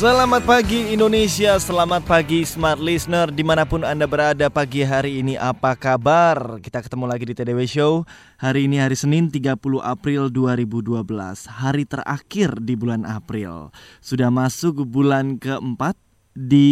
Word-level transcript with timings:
Selamat 0.00 0.40
pagi 0.48 0.96
Indonesia, 0.96 1.60
selamat 1.60 2.08
pagi 2.08 2.40
Smart 2.48 2.80
Listener. 2.80 3.28
Di 3.28 3.44
mana 3.44 3.68
pun 3.68 3.84
Anda 3.84 4.08
berada 4.08 4.48
pagi 4.48 4.80
hari 4.80 5.20
ini 5.20 5.36
apa 5.36 5.76
kabar? 5.76 6.56
Kita 6.56 6.80
ketemu 6.80 7.04
lagi 7.04 7.28
di 7.28 7.36
TDW 7.36 7.68
Show. 7.68 8.08
Hari 8.40 8.64
ini 8.64 8.80
hari 8.80 8.96
Senin 8.96 9.28
30 9.28 9.60
April 9.84 10.32
2012 10.32 11.04
Hari 11.52 11.84
terakhir 11.84 12.64
di 12.64 12.80
bulan 12.80 13.04
April. 13.04 13.76
Sudah 14.00 14.32
masuk 14.32 14.88
bulan 14.88 15.36
keempat 15.36 16.00
di 16.30 16.70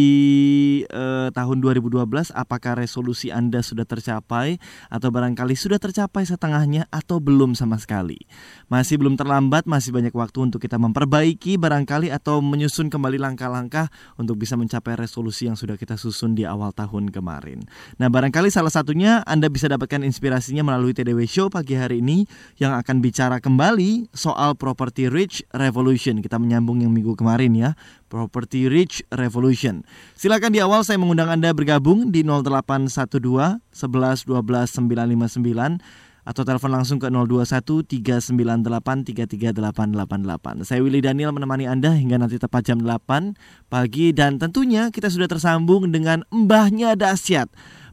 eh, 0.87 1.29
tahun 1.35 1.59
2012 1.59 2.31
apakah 2.31 2.79
resolusi 2.79 3.35
Anda 3.35 3.59
sudah 3.59 3.83
tercapai 3.83 4.63
atau 4.87 5.11
barangkali 5.11 5.59
sudah 5.59 5.83
tercapai 5.83 6.23
setengahnya 6.23 6.87
atau 6.95 7.19
belum 7.19 7.59
sama 7.59 7.75
sekali. 7.83 8.23
Masih 8.71 9.03
belum 9.03 9.19
terlambat, 9.19 9.67
masih 9.67 9.91
banyak 9.91 10.15
waktu 10.15 10.39
untuk 10.47 10.63
kita 10.63 10.79
memperbaiki 10.79 11.59
barangkali 11.59 12.15
atau 12.15 12.39
menyusun 12.39 12.87
kembali 12.87 13.19
langkah-langkah 13.19 13.91
untuk 14.15 14.39
bisa 14.39 14.55
mencapai 14.55 14.95
resolusi 14.95 15.51
yang 15.51 15.59
sudah 15.59 15.75
kita 15.75 15.99
susun 15.99 16.39
di 16.39 16.47
awal 16.47 16.71
tahun 16.71 17.11
kemarin. 17.11 17.67
Nah, 17.99 18.07
barangkali 18.07 18.55
salah 18.55 18.71
satunya 18.71 19.27
Anda 19.27 19.51
bisa 19.51 19.67
dapatkan 19.67 20.07
inspirasinya 20.07 20.63
melalui 20.63 20.95
TDW 20.95 21.27
Show 21.27 21.51
pagi 21.51 21.75
hari 21.75 21.99
ini 21.99 22.31
yang 22.63 22.79
akan 22.79 23.03
bicara 23.03 23.43
kembali 23.43 24.15
soal 24.15 24.55
property 24.55 25.11
rich 25.11 25.43
revolution. 25.51 26.23
Kita 26.23 26.39
menyambung 26.39 26.79
yang 26.79 26.95
minggu 26.95 27.19
kemarin 27.19 27.59
ya. 27.59 27.71
Property 28.09 28.67
Rich 28.67 29.05
Revolution. 29.13 29.85
Silakan 30.17 30.57
di 30.57 30.65
awal 30.65 30.83
saya 30.83 30.97
mengundang 30.97 31.29
Anda 31.29 31.53
bergabung 31.53 32.09
di 32.09 32.25
0812 32.25 33.63
11 33.71 34.27
12 34.27 34.27
959 34.27 36.09
atau 36.29 36.45
telepon 36.45 36.69
langsung 36.69 37.01
ke 37.01 37.09
021 37.09 37.89
398 37.89 39.09
33888. 39.17 40.69
Saya 40.69 40.85
Willy 40.85 41.01
Daniel 41.01 41.33
menemani 41.33 41.65
Anda 41.65 41.97
hingga 41.97 42.21
nanti 42.21 42.37
tepat 42.37 42.69
jam 42.69 42.85
8 42.85 43.73
pagi 43.73 44.13
dan 44.13 44.37
tentunya 44.37 44.93
kita 44.93 45.09
sudah 45.09 45.25
tersambung 45.25 45.89
dengan 45.89 46.29
mbahnya 46.29 47.01
dahsyat. 47.01 47.49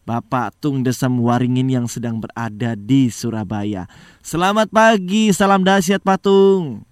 Bapak 0.05 0.53
Tung 0.61 0.85
Desem 0.85 1.17
Waringin 1.17 1.65
yang 1.65 1.87
sedang 1.89 2.21
berada 2.21 2.77
di 2.77 3.09
Surabaya. 3.09 3.89
Selamat 4.21 4.69
pagi, 4.69 5.33
salam 5.33 5.65
dahsyat 5.65 6.05
Pak 6.05 6.19
Tung. 6.21 6.85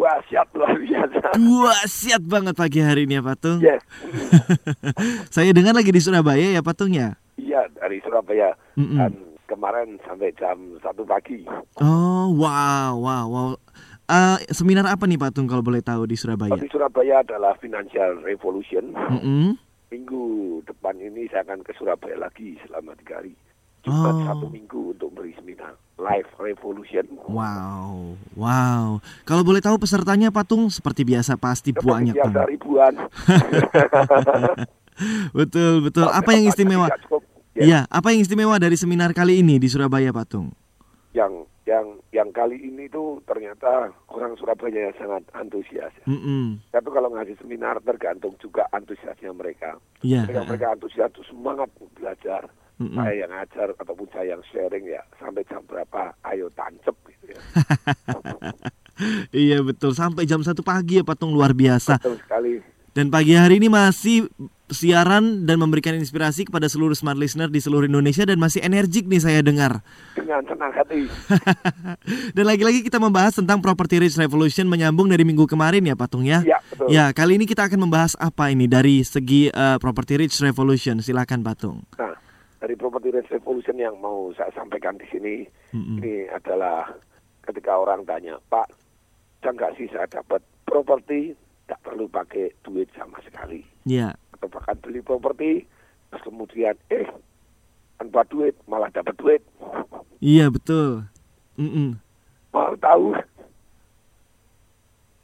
Siap 0.00 0.46
luar 0.54 0.78
biasa. 0.78 1.26
Dua 1.36 1.74
siap 1.90 2.22
banget 2.22 2.54
pagi 2.54 2.80
hari 2.80 3.04
ini 3.04 3.18
ya 3.18 3.22
Pak 3.26 3.36
Tung. 3.42 3.58
Yes. 3.58 3.82
Saya 5.34 5.50
dengar 5.50 5.74
lagi 5.74 5.90
di 5.90 5.98
Surabaya 5.98 6.54
ya 6.54 6.62
Pak 6.62 6.74
Tung 6.78 6.94
ya. 6.94 7.18
Iya 7.34 7.66
dari 7.76 7.98
Surabaya 8.00 8.54
Mm-mm. 8.78 8.94
dan 8.94 9.12
kemarin 9.50 9.98
sampai 10.06 10.30
jam 10.38 10.78
satu 10.80 11.02
pagi. 11.02 11.42
Oh 11.82 12.30
wow 12.30 12.94
wow 12.94 13.26
wow. 13.26 13.48
Eh, 14.10 14.38
seminar 14.50 14.86
apa 14.86 15.06
nih 15.06 15.18
Pak 15.18 15.34
Tung 15.34 15.50
kalau 15.50 15.66
boleh 15.66 15.82
tahu 15.82 16.06
di 16.06 16.14
Surabaya? 16.14 16.54
Di 16.56 16.70
Surabaya 16.70 17.26
adalah 17.26 17.58
Financial 17.58 18.22
Revolution. 18.22 18.94
Mm-mm. 18.94 19.58
Minggu 19.90 20.22
depan 20.70 20.94
ini 21.02 21.26
saya 21.28 21.42
akan 21.46 21.66
ke 21.66 21.74
Surabaya 21.74 22.14
lagi 22.14 22.54
selama 22.62 22.94
tiga 23.02 23.18
hari. 23.18 23.34
Jumat 23.80 24.12
Oh. 24.12 24.24
satu 24.26 24.46
minggu 24.46 24.92
untuk 24.92 25.10
beri 25.10 25.32
seminar 25.32 25.72
Live 25.96 26.28
Revolution. 26.36 27.04
Wow 27.24 28.14
wow. 28.32 29.00
Kalau 29.22 29.42
boleh 29.42 29.58
tahu 29.58 29.76
pesertanya 29.76 30.28
Pak 30.28 30.46
Tung 30.46 30.68
seperti 30.68 31.02
biasa 31.02 31.36
pasti 31.36 31.70
Seperti 31.70 31.86
banyak 31.86 32.14
biasa 32.14 32.28
banget. 32.28 32.48
ribuan. 32.48 32.92
Betul 35.32 35.80
betul. 35.82 36.06
Apa 36.06 36.36
yang 36.36 36.44
istimewa? 36.46 36.92
Ya, 37.50 37.60
Iya, 37.60 37.80
apa 37.88 38.12
yang 38.12 38.20
istimewa 38.20 38.56
dari 38.56 38.76
seminar 38.76 39.10
kali 39.10 39.40
ini 39.40 39.56
di 39.56 39.66
Surabaya 39.66 40.12
Pak 40.12 40.26
Tung? 40.28 40.52
Yang 41.10 41.48
yang 41.64 41.86
yang 42.10 42.28
kali 42.30 42.56
ini 42.58 42.86
tuh 42.86 43.22
ternyata 43.24 43.90
orang 44.06 44.36
Surabaya 44.36 44.70
yang 44.86 44.96
sangat 44.96 45.22
antusias. 45.32 45.90
ya. 45.94 46.06
Mm-mm. 46.06 46.60
Saya 46.68 46.80
tuh 46.80 46.92
kalau 46.92 47.10
ngasih 47.10 47.36
seminar 47.38 47.80
tergantung 47.80 48.36
juga 48.38 48.68
antusiasnya 48.70 49.32
mereka. 49.32 49.76
Iya. 50.00 50.26
Mereka, 50.26 50.40
mereka 50.46 50.66
antusias 50.70 51.10
tuh 51.10 51.24
semangat 51.26 51.68
belajar. 51.92 52.44
Mm-mm. 52.80 52.96
Saya 52.96 53.14
yang 53.28 53.30
ngajar 53.30 53.68
ataupun 53.76 54.08
saya 54.08 54.26
yang 54.32 54.42
sharing 54.48 54.88
ya 54.88 55.04
sampai 55.20 55.44
jam 55.44 55.60
berapa, 55.68 56.16
ayo 56.32 56.48
tancep 56.56 56.96
gitu 57.12 57.36
ya. 57.36 57.40
Iya 59.32 59.64
betul 59.64 59.96
sampai 59.96 60.28
jam 60.28 60.44
1 60.44 60.52
pagi 60.60 61.00
ya 61.00 61.04
Pak 61.04 61.16
Tung 61.16 61.32
luar 61.32 61.56
biasa. 61.56 61.96
Betul 61.96 62.20
sekali. 62.20 62.60
Dan 62.90 63.08
pagi 63.08 63.38
hari 63.38 63.62
ini 63.62 63.70
masih 63.70 64.26
siaran 64.70 65.46
dan 65.46 65.62
memberikan 65.62 65.94
inspirasi 65.94 66.46
kepada 66.46 66.66
seluruh 66.66 66.94
smart 66.94 67.18
listener 67.18 67.46
di 67.46 67.62
seluruh 67.62 67.86
Indonesia 67.86 68.26
dan 68.26 68.36
masih 68.36 68.60
energik 68.66 69.06
nih 69.06 69.22
saya 69.22 69.40
dengar. 69.46 69.80
Dengan 70.18 70.42
senang 70.44 70.74
hati. 70.74 71.06
dan 72.36 72.44
lagi-lagi 72.44 72.82
kita 72.82 72.98
membahas 72.98 73.38
tentang 73.38 73.62
Property 73.62 74.02
Rich 74.02 74.18
Revolution 74.18 74.66
menyambung 74.66 75.06
dari 75.06 75.22
minggu 75.22 75.46
kemarin 75.46 75.86
ya 75.86 75.94
Patung 75.94 76.26
ya. 76.26 76.42
Ya, 76.42 76.58
betul. 76.66 76.86
Ya, 76.90 77.14
kali 77.14 77.38
ini 77.38 77.46
kita 77.46 77.66
akan 77.70 77.88
membahas 77.88 78.18
apa 78.18 78.50
ini 78.50 78.66
dari 78.66 79.06
segi 79.06 79.48
eh, 79.48 79.76
Property 79.78 80.26
Rich 80.26 80.42
Revolution. 80.42 80.98
Silakan 80.98 81.46
Patung. 81.46 81.86
Nah, 81.94 82.18
dari 82.60 82.76
Property 82.76 83.08
Rights 83.08 83.32
Revolution 83.32 83.80
yang 83.80 83.96
mau 83.98 84.28
saya 84.36 84.52
sampaikan 84.52 85.00
di 85.00 85.08
sini, 85.08 85.34
Mm-mm. 85.72 85.96
ini 86.04 86.28
adalah 86.28 86.92
ketika 87.48 87.72
orang 87.72 88.04
tanya, 88.04 88.36
Pak, 88.52 88.68
bisa 89.40 89.56
nggak 89.56 89.74
sih 89.80 89.88
saya 89.88 90.04
dapat 90.06 90.44
properti, 90.68 91.32
tak 91.64 91.80
perlu 91.80 92.04
pakai 92.06 92.52
duit 92.60 92.86
sama 92.92 93.16
sekali. 93.24 93.64
Ya. 93.88 94.12
Atau 94.36 94.52
bahkan 94.52 94.76
beli 94.84 95.00
properti, 95.00 95.64
terus 96.12 96.22
kemudian, 96.22 96.76
eh, 96.92 97.08
tanpa 97.96 98.28
duit, 98.28 98.52
malah 98.68 98.92
dapat 98.92 99.16
duit. 99.16 99.42
Iya 100.20 100.52
betul. 100.52 101.08
Mm-mm. 101.56 101.96
Mau 102.52 102.76
tahu? 102.76 103.16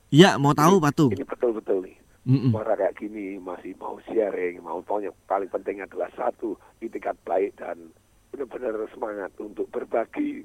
Ya, 0.09 0.41
mau 0.41 0.57
tahu 0.57 0.81
Patung. 0.81 1.13
Ini 1.13 1.27
betul-betul 1.29 1.85
nih. 1.85 1.97
Mm-mm. 2.27 2.51
Suara 2.51 2.75
kayak 2.75 2.99
gini 2.99 3.39
masih 3.39 3.79
mau 3.79 4.03
sharing, 4.03 4.59
mau 4.59 4.83
tahu 4.83 5.07
yang 5.07 5.15
paling 5.31 5.47
penting 5.47 5.79
adalah 5.79 6.11
satu, 6.19 6.59
itikat 6.83 7.15
baik 7.23 7.55
dan 7.55 7.95
benar-benar 8.35 8.83
semangat 8.91 9.31
untuk 9.39 9.71
berbagi 9.71 10.43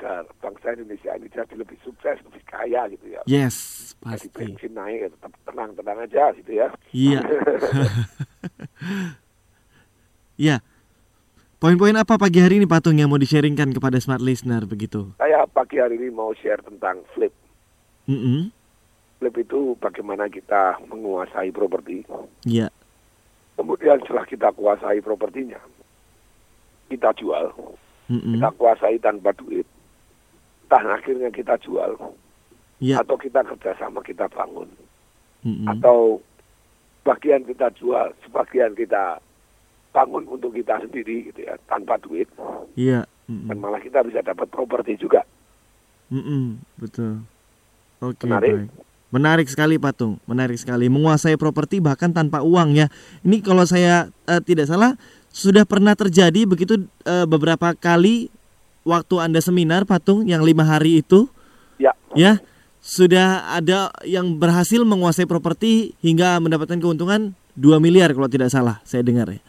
agar 0.00 0.24
bangsa 0.40 0.72
Indonesia 0.72 1.12
ini 1.12 1.28
jadi 1.28 1.54
lebih 1.60 1.76
sukses, 1.84 2.16
lebih 2.24 2.40
kaya 2.48 2.88
gitu 2.88 3.04
ya. 3.12 3.20
Yes, 3.28 3.92
Jadi 4.00 4.32
pasti. 4.32 4.32
bensin 4.32 4.72
naik, 4.72 5.12
tetap 5.12 5.32
tenang-tenang 5.44 5.98
aja 6.08 6.24
gitu 6.40 6.52
ya. 6.56 6.68
Iya. 6.90 7.20
Iya. 10.40 10.64
Poin-poin 11.60 11.92
apa 12.00 12.16
pagi 12.16 12.40
hari 12.40 12.56
ini 12.56 12.64
Patung 12.64 12.96
yang 12.96 13.12
mau 13.12 13.20
di-sharingkan 13.20 13.76
kepada 13.76 14.00
smart 14.00 14.24
listener 14.24 14.64
begitu? 14.64 15.12
Saya 15.20 15.44
pagi 15.44 15.76
hari 15.76 16.00
ini 16.00 16.08
mau 16.08 16.32
share 16.32 16.64
tentang 16.64 17.04
flip. 17.12 17.28
Mm-mm. 18.08 18.48
Flip 19.20 19.36
itu 19.36 19.76
bagaimana 19.76 20.26
kita 20.26 20.80
menguasai 20.88 21.52
properti. 21.52 22.08
Iya. 22.42 22.72
Kemudian 23.54 24.00
setelah 24.00 24.24
kita 24.24 24.48
kuasai 24.50 25.04
propertinya, 25.04 25.60
kita 26.88 27.12
jual. 27.20 27.52
Mm-mm. 28.08 28.40
Kita 28.40 28.48
kuasai 28.56 28.96
tanpa 28.96 29.36
duit. 29.36 29.68
Entah 30.64 30.96
akhirnya 30.96 31.28
kita 31.28 31.60
jual. 31.60 31.94
Iya. 32.80 33.04
atau 33.04 33.20
kita 33.20 33.44
kerjasama 33.44 34.00
kita 34.00 34.24
bangun 34.32 34.64
Mm-mm. 35.44 35.68
atau 35.68 36.16
bagian 37.04 37.44
kita 37.44 37.68
jual 37.76 38.08
sebagian 38.24 38.72
kita 38.72 39.20
bangun 39.92 40.24
untuk 40.24 40.56
kita 40.56 40.80
sendiri 40.80 41.28
gitu 41.28 41.44
ya 41.44 41.60
tanpa 41.68 42.00
duit 42.00 42.24
Iya. 42.80 43.04
dan 43.28 43.60
malah 43.60 43.84
kita 43.84 44.00
bisa 44.00 44.24
dapat 44.24 44.48
properti 44.48 44.96
juga 44.96 45.20
Mm-mm. 46.08 46.56
Betul. 46.80 47.20
Oke. 48.00 48.24
Menarik. 48.24 48.64
baik. 48.64 48.72
Menarik 49.10 49.50
sekali 49.50 49.74
Patung, 49.74 50.22
menarik 50.22 50.54
sekali. 50.54 50.86
Menguasai 50.86 51.34
properti 51.34 51.82
bahkan 51.82 52.14
tanpa 52.14 52.46
uang 52.46 52.78
ya. 52.78 52.86
Ini 53.26 53.42
kalau 53.42 53.66
saya 53.66 54.06
eh, 54.30 54.38
tidak 54.38 54.70
salah 54.70 54.94
sudah 55.30 55.66
pernah 55.66 55.98
terjadi 55.98 56.46
begitu 56.46 56.86
eh, 57.02 57.26
beberapa 57.26 57.74
kali 57.74 58.30
waktu 58.86 59.14
anda 59.18 59.42
seminar 59.42 59.82
Patung 59.82 60.26
yang 60.26 60.46
lima 60.46 60.62
hari 60.62 61.02
itu. 61.02 61.26
ya 61.78 61.90
Ya, 62.14 62.38
sudah 62.82 63.50
ada 63.54 63.90
yang 64.06 64.38
berhasil 64.38 64.82
menguasai 64.82 65.26
properti 65.26 65.94
hingga 66.02 66.38
mendapatkan 66.42 66.78
keuntungan 66.78 67.34
2 67.54 67.82
miliar 67.82 68.10
kalau 68.14 68.26
tidak 68.30 68.50
salah, 68.50 68.78
saya 68.86 69.02
dengar 69.02 69.26
ya. 69.30 69.42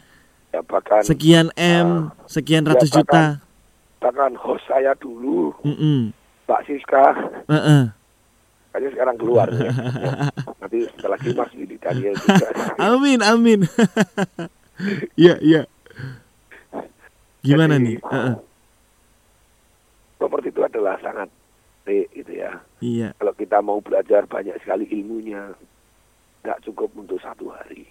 ya 0.51 0.61
bahkan 0.65 1.01
Sekian 1.05 1.47
M, 1.55 2.11
sekian 2.27 2.65
ya, 2.65 2.73
ratus 2.75 2.89
juta. 2.91 3.39
bahkan 4.01 4.33
host 4.41 4.65
saya 4.65 4.91
dulu 4.97 5.53
Mm-mm. 5.61 6.09
Mbak 6.49 6.61
Siska 6.65 7.05
Heeh. 7.47 7.83
Kayaknya 8.71 8.89
sekarang 8.91 9.15
keluar 9.19 9.47
ya. 9.51 9.71
Nanti 10.63 10.79
setelah 10.87 11.15
lagi 11.15 11.29
Mas 11.31 11.51
Willy 11.53 11.77
Daniel 11.77 12.15
juga 12.15 12.47
Amin, 12.91 13.19
amin. 13.21 13.59
Iya, 15.13 15.37
iya. 15.39 15.61
Gimana 17.41 17.77
Jadi, 17.77 17.85
nih? 17.85 17.97
Heeh. 18.01 18.35
properti 20.17 20.49
itu 20.49 20.61
adalah 20.61 20.97
sangat 21.01 21.29
B 21.81 22.05
gitu 22.13 22.33
ya. 22.33 22.57
Iya. 22.81 23.13
Kalau 23.17 23.33
kita 23.33 23.61
mau 23.61 23.77
belajar 23.77 24.25
banyak 24.25 24.57
sekali 24.57 24.89
ilmunya, 24.89 25.53
nggak 26.41 26.65
cukup 26.65 26.93
untuk 26.93 27.21
satu 27.21 27.49
hari. 27.49 27.85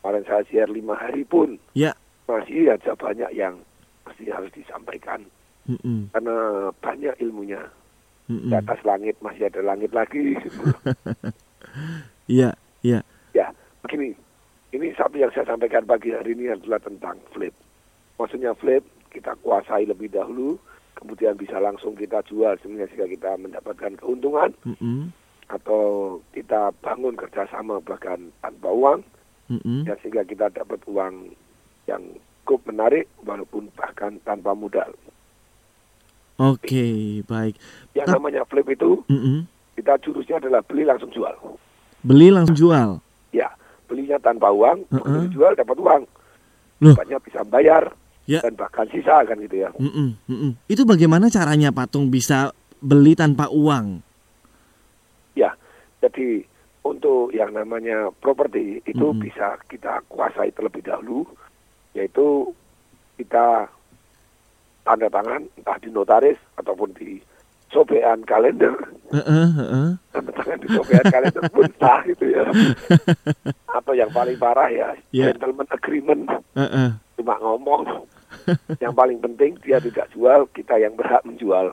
Kemarin 0.00 0.24
saya 0.24 0.44
share 0.48 0.68
lima 0.68 0.92
hari 0.92 1.24
pun 1.24 1.56
Ya. 1.72 1.96
masih 2.28 2.68
aja 2.68 2.92
banyak 2.92 3.32
yang 3.32 3.56
masih 4.04 4.28
harus 4.28 4.52
disampaikan 4.52 5.24
Mm-mm. 5.64 6.12
karena 6.12 6.36
banyak 6.80 7.14
ilmunya. 7.20 7.60
Mm-mm. 8.24 8.48
Di 8.48 8.54
atas 8.56 8.80
langit 8.88 9.20
masih 9.20 9.52
ada 9.52 9.60
langit 9.60 9.92
lagi. 9.92 10.34
Iya, 12.24 12.56
iya. 12.86 13.02
ya, 13.36 13.50
begini. 13.84 14.14
Ini 14.72 14.94
satu 14.96 15.18
yang 15.18 15.28
saya 15.34 15.44
sampaikan 15.44 15.84
pagi 15.84 16.14
hari 16.14 16.32
ini 16.32 16.48
adalah 16.48 16.80
tentang 16.80 17.20
flip. 17.34 17.52
Maksudnya 18.16 18.54
flip 18.56 18.80
kita 19.12 19.34
kuasai 19.42 19.84
lebih 19.84 20.08
dahulu, 20.08 20.56
kemudian 20.96 21.36
bisa 21.36 21.58
langsung 21.60 21.92
kita 21.98 22.22
jual 22.24 22.56
sehingga 22.62 22.86
sehingga 22.88 23.10
kita 23.10 23.30
mendapatkan 23.36 23.92
keuntungan 24.00 24.50
Mm-mm. 24.64 25.12
atau 25.50 26.16
kita 26.32 26.72
bangun 26.80 27.18
kerjasama 27.18 27.82
bahkan 27.84 28.32
tanpa 28.40 28.70
uang 28.70 29.00
Mm-mm. 29.52 29.84
ya 29.84 29.94
sehingga 30.00 30.24
kita 30.24 30.48
dapat 30.48 30.80
uang 30.88 31.34
yang 31.84 32.02
cukup 32.44 32.64
menarik 32.70 33.04
walaupun 33.24 33.68
bahkan 33.76 34.16
tanpa 34.24 34.52
modal. 34.56 34.92
Oke, 36.34 36.86
baik. 37.24 37.54
Yang 37.94 38.06
Ta- 38.10 38.14
namanya 38.18 38.42
flip 38.44 38.66
itu 38.66 39.06
Mm-mm. 39.06 39.46
kita 39.78 39.94
jurusnya 40.02 40.42
adalah 40.42 40.66
beli 40.66 40.82
langsung 40.82 41.10
jual. 41.10 41.34
Beli 42.02 42.28
langsung 42.34 42.58
jual. 42.58 42.98
Ya, 43.30 43.54
belinya 43.86 44.18
tanpa 44.18 44.50
uang, 44.50 44.84
begitu 44.90 45.06
Heeh. 45.06 45.22
dijual 45.30 45.52
dapat 45.54 45.76
uang. 45.78 46.02
Banyak 46.84 47.20
bisa 47.22 47.40
bayar 47.46 47.94
Ya. 48.24 48.40
dan 48.40 48.56
bahkan 48.56 48.88
sisa 48.88 49.20
kan 49.22 49.36
gitu 49.36 49.62
ya. 49.62 49.70
Mm-mm. 49.76 50.16
Mm-mm. 50.26 50.52
Itu 50.64 50.82
bagaimana 50.84 51.28
caranya 51.28 51.68
patung 51.70 52.08
bisa 52.08 52.50
beli 52.80 53.12
tanpa 53.12 53.52
uang? 53.52 54.00
Ya, 55.32 55.52
jadi 56.00 56.44
untuk 56.82 57.32
yang 57.32 57.52
namanya 57.52 58.08
properti 58.18 58.80
itu 58.84 59.06
Mm-mm. 59.12 59.22
bisa 59.22 59.60
kita 59.68 60.00
kuasai 60.08 60.52
terlebih 60.52 60.82
dahulu, 60.82 61.24
yaitu 61.92 62.52
kita 63.16 63.68
tanda 64.84 65.08
tangan 65.08 65.42
entah 65.50 65.76
di 65.76 65.88
notaris 65.88 66.38
ataupun 66.54 66.92
di 66.94 67.18
sobean 67.68 68.22
kalender, 68.22 68.70
tanda 69.10 70.30
tangan 70.30 70.58
di 70.58 70.68
sobean 70.70 71.04
kalender 71.04 71.42
pun 71.48 71.66
sah 71.80 72.00
gitu 72.04 72.24
ya. 72.28 72.44
Atau 73.72 73.92
yang 73.92 74.08
paling 74.08 74.36
parah 74.36 74.68
ya, 74.68 74.88
Ya. 75.10 75.28
gentleman 75.28 75.66
agreement, 75.68 76.22
Heeh. 76.54 76.88
cuma 77.16 77.34
ngomong. 77.38 78.06
yang 78.76 78.92
paling 78.92 79.18
penting 79.18 79.56
dia 79.58 79.78
tidak 79.78 80.10
jual, 80.10 80.44
kita 80.50 80.76
yang 80.76 80.92
berhak 80.92 81.22
menjual. 81.22 81.72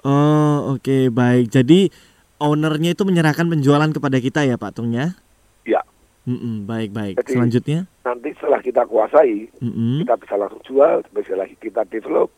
Oh, 0.00 0.56
oke, 0.72 1.10
baik. 1.10 1.48
Jadi 1.48 1.92
ownernya 2.38 2.92
itu 2.92 3.02
menyerahkan 3.02 3.46
penjualan 3.46 3.86
kepada 3.88 4.18
kita 4.18 4.42
ya, 4.42 4.56
patungnya? 4.56 5.14
Ya, 5.62 5.84
Mm-mm, 6.24 6.64
baik, 6.64 6.90
baik. 6.90 7.14
Jadi- 7.18 7.32
Selanjutnya? 7.32 7.80
nanti 8.02 8.32
setelah 8.34 8.58
kita 8.58 8.82
kuasai, 8.84 9.52
Mm-mm. 9.58 10.00
kita 10.00 10.16
bisa 10.16 10.34
langsung 10.34 10.62
jual, 10.62 11.04
bisa 11.08 11.32
lagi 11.34 11.54
kita 11.56 11.84
develop, 11.86 12.32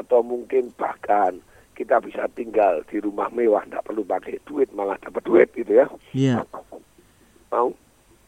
atau 0.00 0.24
mungkin 0.24 0.72
bahkan 0.74 1.36
kita 1.76 1.96
bisa 2.00 2.28
tinggal 2.32 2.84
di 2.88 3.00
rumah 3.00 3.28
mewah, 3.32 3.64
tidak 3.64 3.84
perlu 3.88 4.04
pakai 4.04 4.36
duit, 4.44 4.68
malah 4.72 5.00
dapat 5.00 5.22
duit 5.24 5.48
gitu 5.56 5.72
ya. 5.72 5.86
Iya, 6.12 6.34
Mau? 7.48 7.72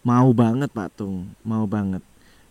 mau 0.03 0.29
banget 0.33 0.73
patung, 0.73 1.31
mau 1.45 1.69
banget. 1.69 2.01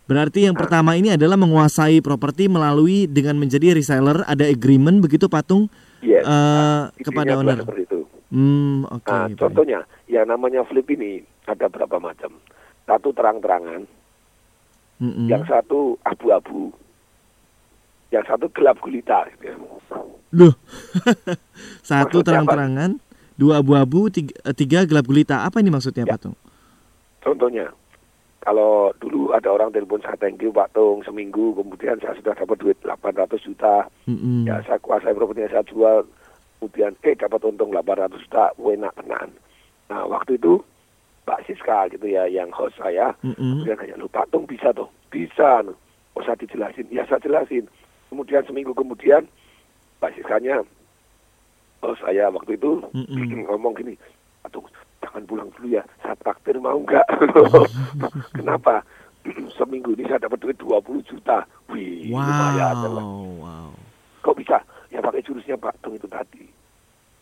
Berarti 0.06 0.44
yang 0.44 0.58
pertama 0.58 0.94
ini 1.00 1.16
adalah 1.16 1.40
menguasai 1.40 2.04
properti 2.04 2.52
melalui 2.52 3.08
dengan 3.08 3.40
menjadi 3.40 3.72
reseller, 3.74 4.28
ada 4.28 4.44
agreement 4.44 5.00
begitu 5.00 5.32
patung 5.32 5.72
Yes. 6.02 6.26
eh, 6.26 6.32
Intinya 6.98 7.06
kepada 7.06 7.32
owner. 7.38 7.60
Seperti 7.62 7.84
itu. 7.86 8.00
Hmm, 8.34 8.90
oke. 8.90 9.06
Nah, 9.06 9.28
baik. 9.30 9.38
contohnya, 9.38 9.80
yang 10.10 10.26
namanya 10.26 10.66
flip 10.66 10.88
ini 10.90 11.22
ada 11.46 11.70
berapa 11.70 11.98
macam. 12.02 12.32
Satu 12.90 13.14
terang-terangan, 13.14 13.86
Mm-mm. 15.00 15.28
yang 15.30 15.46
satu 15.46 15.96
abu-abu, 16.02 16.74
yang 18.12 18.24
satu 18.28 18.52
gelap 18.52 18.78
gulita. 18.84 19.26
Gitu. 19.40 19.56
Loh, 20.32 20.54
satu 21.90 22.24
terang-terangan, 22.24 23.00
dua 23.36 23.60
abu-abu, 23.64 24.12
tiga, 24.12 24.36
tiga 24.54 24.80
gelap 24.84 25.08
gulita. 25.08 25.44
Apa 25.48 25.64
ini 25.64 25.72
maksudnya 25.72 26.04
Ya. 26.08 26.16
patung? 26.16 26.36
Contohnya, 27.22 27.72
kalau 28.42 28.90
dulu 28.98 29.32
ada 29.32 29.48
orang 29.54 29.70
telepon 29.70 30.02
saya 30.02 30.18
thank 30.18 30.42
you 30.42 30.50
Pak 30.50 30.74
Tung 30.74 31.06
seminggu, 31.06 31.54
kemudian 31.54 32.02
saya 32.02 32.18
sudah 32.18 32.34
dapat 32.34 32.58
duit 32.58 32.78
800 32.82 33.38
juta, 33.46 33.86
Mm-mm. 34.10 34.50
ya 34.50 34.58
saya 34.66 34.82
kuasai 34.82 35.14
propertinya 35.14 35.54
saya 35.54 35.66
jual, 35.70 36.02
kemudian 36.58 36.98
eh 37.06 37.14
dapat 37.14 37.38
untung 37.46 37.70
800 37.70 38.18
juta, 38.18 38.50
enak 38.58 38.94
tenan. 38.98 39.30
Nah 39.94 40.10
waktu 40.10 40.42
itu 40.42 40.58
Pak 41.22 41.46
Siska 41.46 41.94
gitu 41.94 42.10
ya 42.10 42.26
yang 42.26 42.50
host 42.50 42.74
saya, 42.82 43.14
Mm-mm. 43.22 43.62
kemudian 43.62 43.78
nanya 43.78 44.02
lu 44.02 44.10
Pak 44.10 44.34
Tung 44.34 44.50
bisa 44.50 44.74
tuh, 44.74 44.90
bisa, 45.14 45.62
oh 46.18 46.24
saya 46.26 46.36
dijelasin, 46.42 46.90
ya 46.90 47.06
saya 47.06 47.22
jelasin. 47.22 47.70
Kemudian 48.12 48.44
seminggu 48.44 48.76
kemudian 48.76 49.24
Pak 50.04 50.12
Siskanya, 50.20 50.60
oh 51.80 51.96
saya 52.04 52.28
waktu 52.28 52.60
itu 52.60 52.84
Mm-mm. 52.92 53.48
ngomong 53.48 53.72
gini, 53.80 53.96
Pak 54.44 54.52
Tung 54.52 54.68
jangan 55.00 55.24
pulang 55.24 55.50
dulu 55.56 55.80
ya, 55.80 55.84
saya 56.04 56.20
traktir 56.20 56.60
mau 56.60 56.76
nggak? 56.84 57.08
Kenapa? 58.38 58.84
seminggu 59.58 59.96
ini 59.96 60.12
saya 60.12 60.28
dapat 60.28 60.44
duit 60.44 60.58
20 60.60 61.08
juta. 61.08 61.46
Wih, 61.72 62.12
lumayan. 62.12 62.76
lah. 62.84 63.06
Wow, 63.06 63.28
wow. 63.40 63.72
Kok 64.22 64.36
bisa? 64.38 64.58
Ya 64.92 65.00
pakai 65.00 65.24
jurusnya 65.24 65.56
Pak 65.56 65.80
Tung 65.80 65.96
itu 65.96 66.10
tadi. 66.12 66.44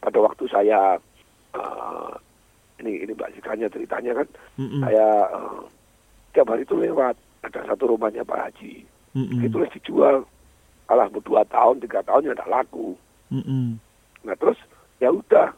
Pada 0.01 0.17
waktu 0.17 0.49
saya 0.49 0.97
eh, 1.53 2.11
ini 2.81 3.03
ini 3.05 3.11
Mbak 3.13 3.37
Sikanya 3.37 3.69
ceritanya 3.69 4.23
kan, 4.23 4.27
Mm-mm. 4.57 4.81
saya 4.81 5.07
eh, 5.37 5.61
tiap 6.33 6.49
hari 6.49 6.65
itu 6.65 6.73
lewat 6.73 7.13
ada 7.45 7.61
satu 7.69 7.93
rumahnya 7.93 8.25
Pak 8.25 8.41
Haji. 8.49 8.89
Mm-mm. 9.13 9.45
Itu 9.45 9.61
dijual. 9.69 10.25
Alah 10.89 11.05
dua 11.13 11.45
tahun, 11.45 11.85
tiga 11.85 12.01
tahun 12.01 12.25
ya 12.25 12.33
tidak 12.33 12.49
laku. 12.49 12.97
Mm-mm. 13.29 13.77
Nah 14.25 14.35
terus 14.41 14.57
ya 14.97 15.13
udah, 15.13 15.53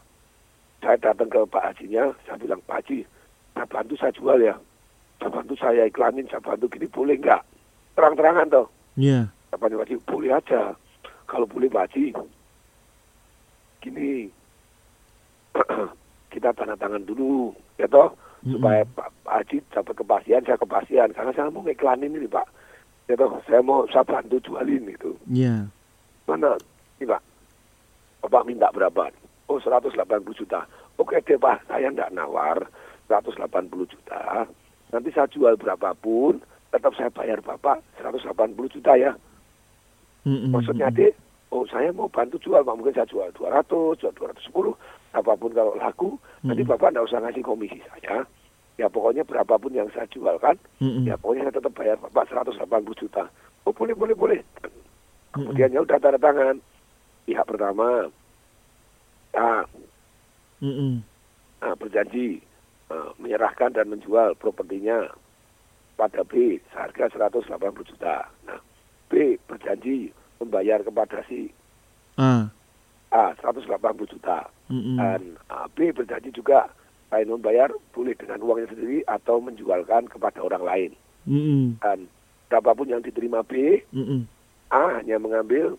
saya 0.83 0.97
datang 0.99 1.31
ke 1.31 1.39
Pak 1.47 1.71
Hajinya, 1.71 2.11
saya 2.27 2.35
bilang 2.35 2.59
Pak 2.67 2.83
Haji, 2.83 3.07
saya 3.55 3.65
bantu 3.65 3.93
saya 3.95 4.11
jual 4.11 4.37
ya, 4.43 4.55
saya 5.23 5.31
bantu 5.31 5.53
saya 5.55 5.87
iklanin, 5.87 6.27
saya 6.27 6.43
bantu 6.43 6.67
gini 6.67 6.91
boleh 6.91 7.15
nggak? 7.15 7.41
Terang-terangan 7.95 8.51
toh. 8.51 8.67
Iya. 8.99 9.31
Apa 9.55 9.71
Pak 9.71 9.87
Haji, 9.87 9.95
boleh 10.03 10.31
aja. 10.35 10.75
Kalau 11.25 11.47
boleh 11.47 11.71
Pak 11.71 11.83
Haji, 11.87 12.11
gini, 13.79 14.27
kita 16.35 16.51
tanda 16.51 16.75
tangan 16.75 17.07
dulu, 17.07 17.55
ya 17.79 17.87
toh, 17.87 18.11
Mm-mm. 18.43 18.59
supaya 18.59 18.83
Pak, 18.83 19.09
Pak 19.23 19.35
Haji 19.41 19.57
dapat 19.71 19.93
kepastian, 19.95 20.43
saya 20.43 20.57
kepastian, 20.59 21.09
karena 21.15 21.31
saya 21.31 21.47
mau 21.47 21.63
iklanin 21.63 22.19
ini 22.19 22.27
Pak, 22.27 22.47
ya 23.11 23.19
toh, 23.19 23.43
saya 23.43 23.59
mau 23.59 23.83
saya 23.91 24.07
bantu 24.07 24.39
jualin 24.39 24.87
itu. 24.87 25.11
Iya. 25.27 25.67
Mana? 26.23 26.55
Ini 26.95 27.11
Pak, 27.11 27.21
Bapak 28.23 28.47
minta 28.47 28.71
berapa? 28.71 29.11
Oh 29.51 29.59
180 29.59 29.91
juta. 30.31 30.63
Oke 30.95 31.19
deh 31.19 31.35
Pak, 31.35 31.67
saya 31.67 31.91
tidak 31.91 32.15
nawar 32.15 32.63
180 33.11 33.91
juta. 33.91 34.47
Nanti 34.95 35.11
saya 35.11 35.27
jual 35.27 35.59
berapapun, 35.59 36.39
tetap 36.71 36.95
saya 36.95 37.11
bayar 37.11 37.43
Bapak 37.43 37.83
180 37.99 38.55
juta 38.79 38.95
ya. 38.95 39.11
Mm-mm. 40.23 40.55
Maksudnya 40.55 40.87
deh, 40.93 41.11
oh 41.51 41.67
saya 41.67 41.91
mau 41.91 42.07
bantu 42.07 42.39
jual, 42.39 42.63
Pak. 42.63 42.75
Mungkin 42.79 42.95
saya 42.95 43.09
jual 43.11 43.27
200, 43.35 43.99
jual 43.99 44.13
210, 44.15 44.71
apa 45.11 45.31
pun 45.35 45.51
kalau 45.51 45.75
laku, 45.75 46.15
nanti 46.47 46.63
Mm-mm. 46.63 46.71
Bapak 46.71 46.95
tidak 46.95 47.07
usah 47.11 47.19
ngasih 47.27 47.43
komisi 47.43 47.79
saya. 47.91 48.23
Ya 48.81 48.89
pokoknya 48.89 49.21
berapapun 49.21 49.77
yang 49.77 49.85
saya 49.93 50.09
jual 50.09 50.41
kan, 50.41 50.57
Mm-mm. 50.81 51.05
ya 51.05 51.13
pokoknya 51.13 51.45
saya 51.45 51.61
tetap 51.61 51.73
bayar 51.77 52.01
Bapak 52.01 52.33
180 52.33 52.65
juta. 52.97 53.29
Oh 53.69 53.69
boleh, 53.69 53.93
boleh, 53.93 54.17
boleh. 54.17 54.41
Kemudian 55.37 55.69
ya 55.69 55.85
udah 55.85 56.01
tanda 56.01 56.17
tangan. 56.17 56.57
Pihak 57.29 57.45
pertama, 57.45 58.09
A, 59.37 59.69
Mm-mm. 60.65 61.05
A 61.61 61.77
berjanji 61.77 62.41
eh, 62.89 63.09
menyerahkan 63.21 63.77
dan 63.77 63.93
menjual 63.93 64.33
propertinya 64.41 65.13
pada 65.93 66.25
B 66.25 66.57
seharga 66.73 67.13
180 67.13 67.53
juta. 67.85 68.25
Nah, 68.49 68.57
B 69.13 69.37
berjanji 69.45 70.09
membayar 70.41 70.81
kepada 70.81 71.21
si 71.29 71.53
Ah. 72.17 72.49
A 73.13 73.37
180 73.45 73.69
juta. 74.09 74.49
Mm-mm. 74.73 74.97
Dan 74.97 75.37
ah, 75.53 75.69
B 75.69 75.93
berjanji 75.93 76.33
juga 76.33 76.65
selain 77.11 77.27
membayar 77.27 77.67
boleh 77.91 78.15
dengan 78.15 78.39
uangnya 78.39 78.71
sendiri 78.71 79.03
atau 79.03 79.43
menjualkan 79.43 80.07
kepada 80.07 80.39
orang 80.39 80.63
lain. 80.63 80.91
Mm-mm. 81.27 81.75
Dan 81.83 82.07
berapapun 82.47 82.87
yang 82.87 83.03
diterima 83.03 83.43
B, 83.43 83.83
Mm-mm. 83.91 84.23
A 84.71 85.03
hanya 85.03 85.19
mengambil 85.19 85.75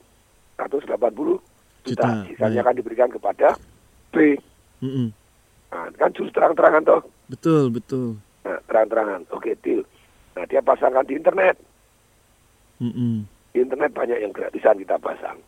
180 0.60 0.84
juta. 0.92 1.40
Juta, 1.88 2.08
Sisanya 2.28 2.60
baik. 2.60 2.64
akan 2.68 2.74
diberikan 2.76 3.08
kepada 3.08 3.56
B. 4.12 4.36
Mm-mm. 4.84 5.08
Nah, 5.72 5.88
kan 5.96 6.12
jurus 6.12 6.36
terang-terangan 6.36 6.84
toh. 6.84 7.02
Betul, 7.32 7.72
betul. 7.72 8.20
Nah, 8.44 8.60
terang-terangan. 8.68 9.24
Oke, 9.32 9.56
deal. 9.64 9.80
Nah, 10.36 10.44
dia 10.44 10.60
pasangkan 10.60 11.08
di 11.08 11.16
internet. 11.16 11.56
Mm-mm. 12.76 13.24
Di 13.56 13.64
internet 13.64 13.96
banyak 13.96 14.20
yang 14.20 14.36
gratisan 14.36 14.76
kita 14.76 15.00
pasang. 15.00 15.40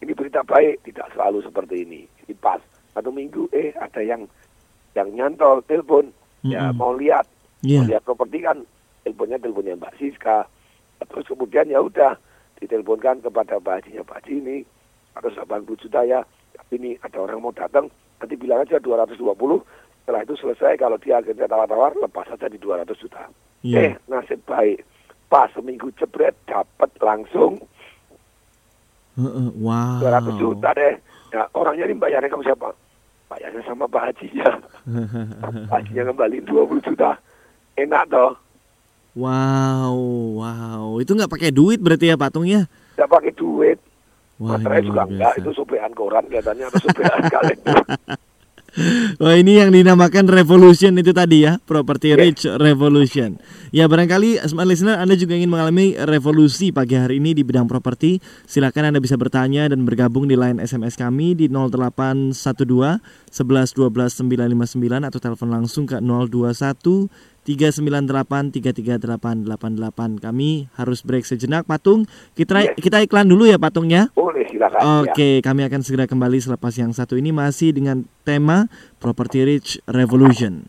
Ini 0.00 0.16
berita 0.16 0.40
baik, 0.40 0.88
tidak 0.88 1.12
selalu 1.12 1.44
seperti 1.44 1.84
ini. 1.84 2.02
pas 2.40 2.62
satu 2.94 3.10
minggu 3.10 3.50
eh 3.50 3.74
ada 3.76 3.98
yang 3.98 4.24
yang 4.94 5.08
nyantol 5.12 5.60
telepon. 5.64 6.08
Ya 6.40 6.70
Mm-mm. 6.70 6.78
mau 6.78 6.94
lihat. 6.94 7.26
Iya. 7.60 7.82
mau 7.82 7.90
lihat 7.90 8.02
properti 8.06 8.38
kan 8.40 8.62
teleponnya 9.02 9.36
teleponnya 9.36 9.74
Mbak 9.74 9.94
Siska. 9.98 10.46
Terus 10.98 11.26
kemudian 11.26 11.66
ya 11.66 11.82
udah 11.82 12.14
diteleponkan 12.58 13.22
kepada 13.22 13.58
Mbak 13.58 13.74
Hajinya 13.82 14.02
Mbak 14.02 14.16
Haji 14.22 14.32
ini 14.36 14.56
180 15.14 15.82
juta 15.82 16.00
ya 16.02 16.20
tapi 16.54 16.72
ini 16.76 16.90
ada 17.02 17.18
orang 17.18 17.42
mau 17.42 17.50
datang. 17.50 17.90
Nanti 18.18 18.34
bilang 18.34 18.62
aja 18.62 18.78
220 18.78 19.18
setelah 20.02 20.20
itu 20.22 20.34
selesai. 20.36 20.72
Kalau 20.76 20.98
dia 20.98 21.18
akhirnya 21.18 21.46
tawar-tawar 21.46 21.94
lepas 21.98 22.26
saja 22.26 22.46
di 22.46 22.58
200 22.58 22.86
juta. 22.94 23.26
Iya. 23.62 23.78
eh 23.82 23.92
nasib 24.06 24.38
baik. 24.46 24.82
Pas 25.28 25.50
seminggu 25.52 25.90
jebret 25.98 26.32
dapat 26.46 26.88
langsung 27.02 27.58
Heeh, 29.18 29.50
Wow. 29.58 29.98
200 29.98 30.38
juta 30.38 30.70
deh. 30.72 30.94
Ya 31.28 31.42
orangnya 31.52 31.84
ini 31.84 31.98
bayarnya 31.98 32.30
kamu 32.30 32.46
siapa 32.46 32.70
bayarnya 33.28 33.62
sama 33.68 33.84
Pak 33.84 34.02
Hajinya 34.12 34.48
Pak 35.68 35.76
Hajinya 35.84 36.04
kembali 36.12 36.36
20 36.48 36.86
juta. 36.88 37.16
Enak 37.78 38.04
toh. 38.10 38.32
Wow, 39.14 39.94
wow. 40.42 40.86
Itu 40.98 41.14
nggak 41.14 41.30
pakai 41.30 41.50
duit 41.54 41.78
berarti 41.78 42.10
ya 42.10 42.16
patungnya? 42.18 42.66
tidak 42.98 43.14
pakai 43.14 43.32
duit. 43.38 43.78
Wah, 44.42 44.58
Materai 44.58 44.82
ini 44.82 44.90
juga 44.90 45.02
enggak 45.06 45.34
itu 45.38 45.50
sobean 45.54 45.92
koran 45.94 46.26
kelihatannya 46.26 46.66
atau 46.66 46.80
sobean 46.82 47.22
kalender 47.34 47.78
Wah 49.18 49.34
ini 49.34 49.58
yang 49.58 49.72
dinamakan 49.72 50.28
revolution 50.28 50.92
itu 51.00 51.10
tadi 51.16 51.48
ya, 51.48 51.56
property 51.64 52.12
Iya. 52.12 52.20
rich 52.20 52.42
revolution. 52.46 53.40
Ya 53.72 53.88
barangkali 53.88 54.44
smart 54.44 54.68
listener 54.68 55.00
Anda 55.00 55.16
juga 55.16 55.34
ingin 55.34 55.48
mengalami 55.50 55.96
revolusi 55.96 56.70
pagi 56.70 56.94
hari 56.94 57.18
ini 57.18 57.32
di 57.32 57.42
bidang 57.42 57.64
properti. 57.66 58.20
Silakan 58.44 58.92
Anda 58.92 59.00
bisa 59.00 59.16
bertanya 59.16 59.66
dan 59.72 59.88
bergabung 59.88 60.28
di 60.28 60.36
line 60.36 60.60
SMS 60.60 60.94
kami 61.00 61.32
di 61.34 61.48
0812 61.48 62.36
11 62.36 63.00
12 63.32 64.20
959 64.20 65.08
atau 65.08 65.18
telepon 65.18 65.48
langsung 65.48 65.88
ke 65.88 65.98
021 66.00 67.08
398 67.48 68.52
33888. 68.52 70.20
Kami 70.20 70.68
harus 70.76 71.00
break 71.00 71.24
sejenak 71.24 71.64
patung. 71.64 72.04
Kita 72.36 72.60
Iya. 72.60 72.76
kita 72.76 73.00
iklan 73.00 73.24
dulu 73.24 73.48
ya 73.48 73.56
patungnya. 73.56 74.12
boleh 74.12 74.44
silakan 74.52 75.08
ya. 75.08 75.08
Oke, 75.08 75.40
kami 75.40 75.64
akan 75.64 75.80
segera 75.80 76.04
kembali 76.04 76.36
selepas 76.44 76.76
yang 76.76 76.92
satu 76.92 77.16
ini 77.16 77.32
masih 77.32 77.72
dengan 77.72 78.04
tema 78.28 78.68
Property 79.00 79.48
Rich 79.48 79.80
Revolution. 79.88 80.68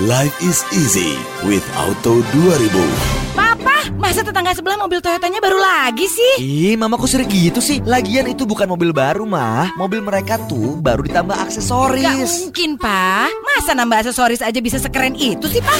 Life 0.07 0.31
is 0.39 0.63
easy 0.71 1.19
with 1.43 1.67
Auto 1.75 2.23
2000. 2.31 3.35
Papa, 3.35 3.91
masa 4.11 4.27
tetangga 4.27 4.51
sebelah 4.51 4.75
mobil 4.75 4.99
Toyotanya 4.99 5.39
baru 5.39 5.55
lagi 5.55 6.03
sih? 6.03 6.43
Ih, 6.43 6.75
mama 6.75 6.99
kok 6.99 7.07
sering 7.07 7.31
gitu 7.31 7.63
sih? 7.63 7.79
Lagian 7.87 8.27
itu 8.27 8.43
bukan 8.43 8.67
mobil 8.67 8.91
baru, 8.91 9.23
mah. 9.23 9.71
Mobil 9.79 10.03
mereka 10.03 10.35
tuh 10.51 10.75
baru 10.83 10.99
ditambah 11.07 11.31
Gak 11.31 11.47
aksesoris. 11.47 12.43
mungkin, 12.43 12.75
Pak. 12.75 13.31
Masa 13.31 13.71
nambah 13.71 14.03
aksesoris 14.03 14.43
aja 14.43 14.59
bisa 14.59 14.83
sekeren 14.83 15.15
itu 15.15 15.47
sih, 15.47 15.63
Pak? 15.63 15.79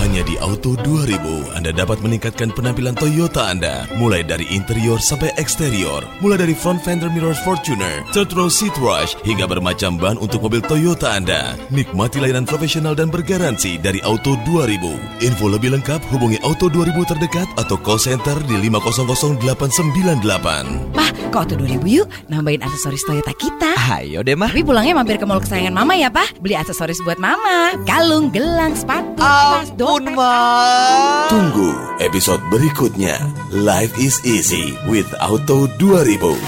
Hanya 0.00 0.24
di 0.24 0.40
Auto 0.40 0.80
2000 0.80 1.52
Anda 1.60 1.68
dapat 1.68 2.00
meningkatkan 2.00 2.56
penampilan 2.56 2.96
Toyota 2.96 3.52
Anda 3.52 3.84
mulai 4.00 4.24
dari 4.24 4.48
interior 4.48 4.96
sampai 4.96 5.36
eksterior, 5.36 6.00
mulai 6.24 6.40
dari 6.40 6.56
front 6.56 6.80
fender 6.80 7.12
mirrors 7.12 7.36
Fortuner, 7.44 8.00
third 8.16 8.32
row 8.32 8.48
seat 8.48 8.72
rush 8.80 9.12
hingga 9.28 9.44
bermacam 9.44 10.00
ban 10.00 10.16
untuk 10.16 10.40
mobil 10.48 10.64
Toyota 10.64 11.12
Anda. 11.12 11.52
Nikmati 11.68 12.24
layanan 12.24 12.48
profesional 12.48 12.96
dan 12.96 13.12
bergaransi 13.12 13.76
dari 13.84 14.00
Auto 14.00 14.40
2000. 14.48 15.20
Info 15.20 15.52
lebih 15.52 15.76
lengkap 15.76 16.00
hubungi 16.08 16.40
Auto 16.40 16.72
2000 16.72 17.04
terdekat 17.04 17.48
atau 17.58 17.74
call 17.82 17.98
center 17.98 18.38
di 18.46 18.54
500898. 18.70 20.94
Pak, 20.94 21.10
ke 21.34 21.36
Auto 21.36 21.58
2000 21.58 21.82
yuk 21.90 22.06
nambahin 22.30 22.62
aksesoris 22.62 23.02
Toyota 23.02 23.34
kita. 23.34 23.74
Ayo 23.98 24.22
deh, 24.22 24.38
mah. 24.38 24.48
Tapi 24.48 24.62
pulangnya 24.62 24.94
mampir 24.94 25.18
ke 25.18 25.26
mall 25.26 25.42
kesayangan 25.42 25.74
Mama 25.74 25.98
ya, 25.98 26.08
Pak. 26.08 26.38
Beli 26.38 26.54
aksesoris 26.54 27.02
buat 27.02 27.18
Mama. 27.18 27.74
Kalung, 27.82 28.30
gelang, 28.30 28.78
sepatu, 28.78 29.18
tas, 29.18 29.74
dompet. 29.74 30.14
mah. 30.14 31.26
Tunggu 31.26 31.74
episode 31.98 32.40
berikutnya. 32.48 33.18
Life 33.50 33.92
is 33.98 34.22
easy 34.22 34.78
with 34.86 35.10
Auto 35.18 35.66
2000. 35.82 36.38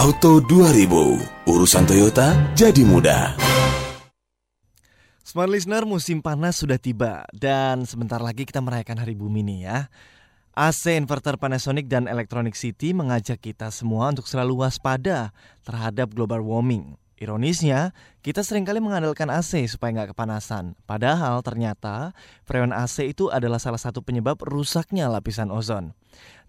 Auto 0.00 0.40
2000, 0.40 1.50
urusan 1.50 1.84
Toyota 1.84 2.32
jadi 2.56 2.86
mudah. 2.86 3.36
Smart 5.30 5.46
listener, 5.46 5.86
musim 5.86 6.18
panas 6.18 6.58
sudah 6.58 6.74
tiba 6.74 7.22
dan 7.30 7.86
sebentar 7.86 8.18
lagi 8.18 8.42
kita 8.42 8.58
merayakan 8.58 8.98
Hari 8.98 9.14
Bumi 9.14 9.46
nih 9.46 9.58
ya. 9.62 9.78
AC 10.58 10.98
inverter 10.98 11.38
Panasonic 11.38 11.86
dan 11.86 12.10
Electronic 12.10 12.58
City 12.58 12.90
mengajak 12.90 13.38
kita 13.38 13.70
semua 13.70 14.10
untuk 14.10 14.26
selalu 14.26 14.66
waspada 14.66 15.30
terhadap 15.62 16.10
global 16.18 16.42
warming. 16.42 16.98
Ironisnya, 17.14 17.94
kita 18.26 18.42
sering 18.42 18.66
kali 18.66 18.82
mengandalkan 18.82 19.30
AC 19.30 19.70
supaya 19.70 20.02
nggak 20.02 20.18
kepanasan. 20.18 20.74
Padahal 20.82 21.46
ternyata 21.46 22.10
freon 22.42 22.74
AC 22.74 23.14
itu 23.14 23.30
adalah 23.30 23.62
salah 23.62 23.78
satu 23.78 24.02
penyebab 24.02 24.34
rusaknya 24.42 25.06
lapisan 25.06 25.54
ozon. 25.54 25.94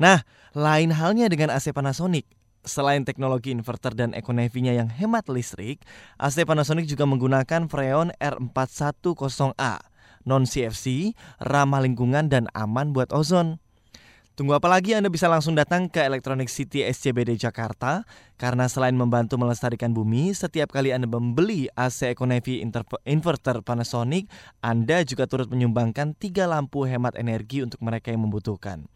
Nah, 0.02 0.26
lain 0.58 0.90
halnya 0.90 1.30
dengan 1.30 1.54
AC 1.54 1.70
Panasonic. 1.70 2.26
Selain 2.62 3.02
teknologi 3.02 3.50
inverter 3.50 3.98
dan 3.98 4.14
ekonevinya 4.14 4.70
yang 4.70 4.86
hemat 4.86 5.26
listrik, 5.34 5.82
AC 6.22 6.46
Panasonic 6.46 6.86
juga 6.86 7.10
menggunakan 7.10 7.66
freon 7.66 8.14
R410A, 8.22 9.82
non-CFC, 10.30 11.18
ramah 11.42 11.82
lingkungan 11.82 12.30
dan 12.30 12.46
aman 12.54 12.94
buat 12.94 13.10
ozon. 13.10 13.58
Tunggu 14.32 14.56
apa 14.56 14.70
lagi 14.72 14.96
Anda 14.96 15.12
bisa 15.12 15.28
langsung 15.28 15.60
datang 15.60 15.92
ke 15.92 16.06
Electronic 16.06 16.48
City 16.48 16.86
SCBD 16.88 17.36
Jakarta 17.36 18.08
karena 18.40 18.70
selain 18.72 18.96
membantu 18.96 19.36
melestarikan 19.36 19.92
bumi, 19.92 20.32
setiap 20.32 20.72
kali 20.72 20.94
Anda 20.96 21.10
membeli 21.10 21.68
AC 21.76 22.16
Econevi 22.16 22.64
Inverter 23.06 23.60
Panasonic, 23.66 24.32
Anda 24.64 25.04
juga 25.04 25.28
turut 25.28 25.52
menyumbangkan 25.52 26.14
tiga 26.16 26.48
lampu 26.48 26.88
hemat 26.88 27.18
energi 27.18 27.66
untuk 27.66 27.84
mereka 27.84 28.14
yang 28.14 28.24
membutuhkan. 28.24 28.88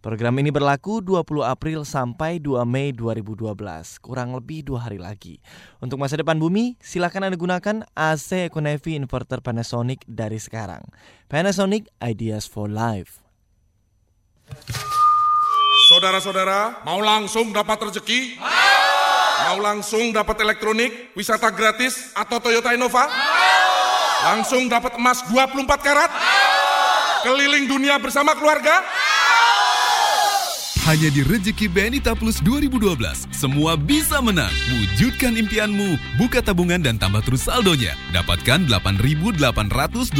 Program 0.00 0.32
ini 0.40 0.48
berlaku 0.48 1.04
20 1.04 1.44
April 1.44 1.84
sampai 1.84 2.40
2 2.40 2.64
Mei 2.64 2.88
2012, 2.96 3.52
kurang 4.00 4.32
lebih 4.32 4.64
dua 4.64 4.88
hari 4.88 4.96
lagi. 4.96 5.44
Untuk 5.76 6.00
masa 6.00 6.16
depan 6.16 6.40
bumi, 6.40 6.80
silakan 6.80 7.28
Anda 7.28 7.36
gunakan 7.36 7.84
AC 7.92 8.48
Econevi 8.48 8.96
Inverter 8.96 9.44
Panasonic 9.44 10.00
dari 10.08 10.40
sekarang. 10.40 10.80
Panasonic 11.28 11.92
Ideas 12.00 12.48
for 12.48 12.72
Life. 12.72 13.20
Saudara-saudara, 15.92 16.80
mau 16.80 17.04
langsung 17.04 17.52
dapat 17.52 17.92
rezeki? 17.92 18.40
Mau 19.52 19.60
langsung 19.60 20.16
dapat 20.16 20.40
elektronik, 20.40 21.12
wisata 21.12 21.52
gratis, 21.52 22.16
atau 22.16 22.40
Toyota 22.40 22.72
Innova? 22.72 23.04
Langsung 24.32 24.64
dapat 24.64 24.96
emas 24.96 25.20
24 25.28 25.60
karat? 25.84 26.08
Keliling 27.20 27.68
dunia 27.68 28.00
bersama 28.00 28.32
keluarga? 28.32 28.80
Hanya 30.90 31.06
di 31.06 31.22
Rezeki 31.22 31.70
BNI 31.70 32.02
Plus 32.18 32.42
2012, 32.42 33.30
semua 33.30 33.78
bisa 33.78 34.18
menang. 34.18 34.50
Wujudkan 34.74 35.38
impianmu, 35.38 35.94
buka 36.18 36.42
tabungan 36.42 36.82
dan 36.82 36.98
tambah 36.98 37.22
terus 37.22 37.46
saldonya. 37.46 37.94
Dapatkan 38.10 38.66
8.888 38.66 40.10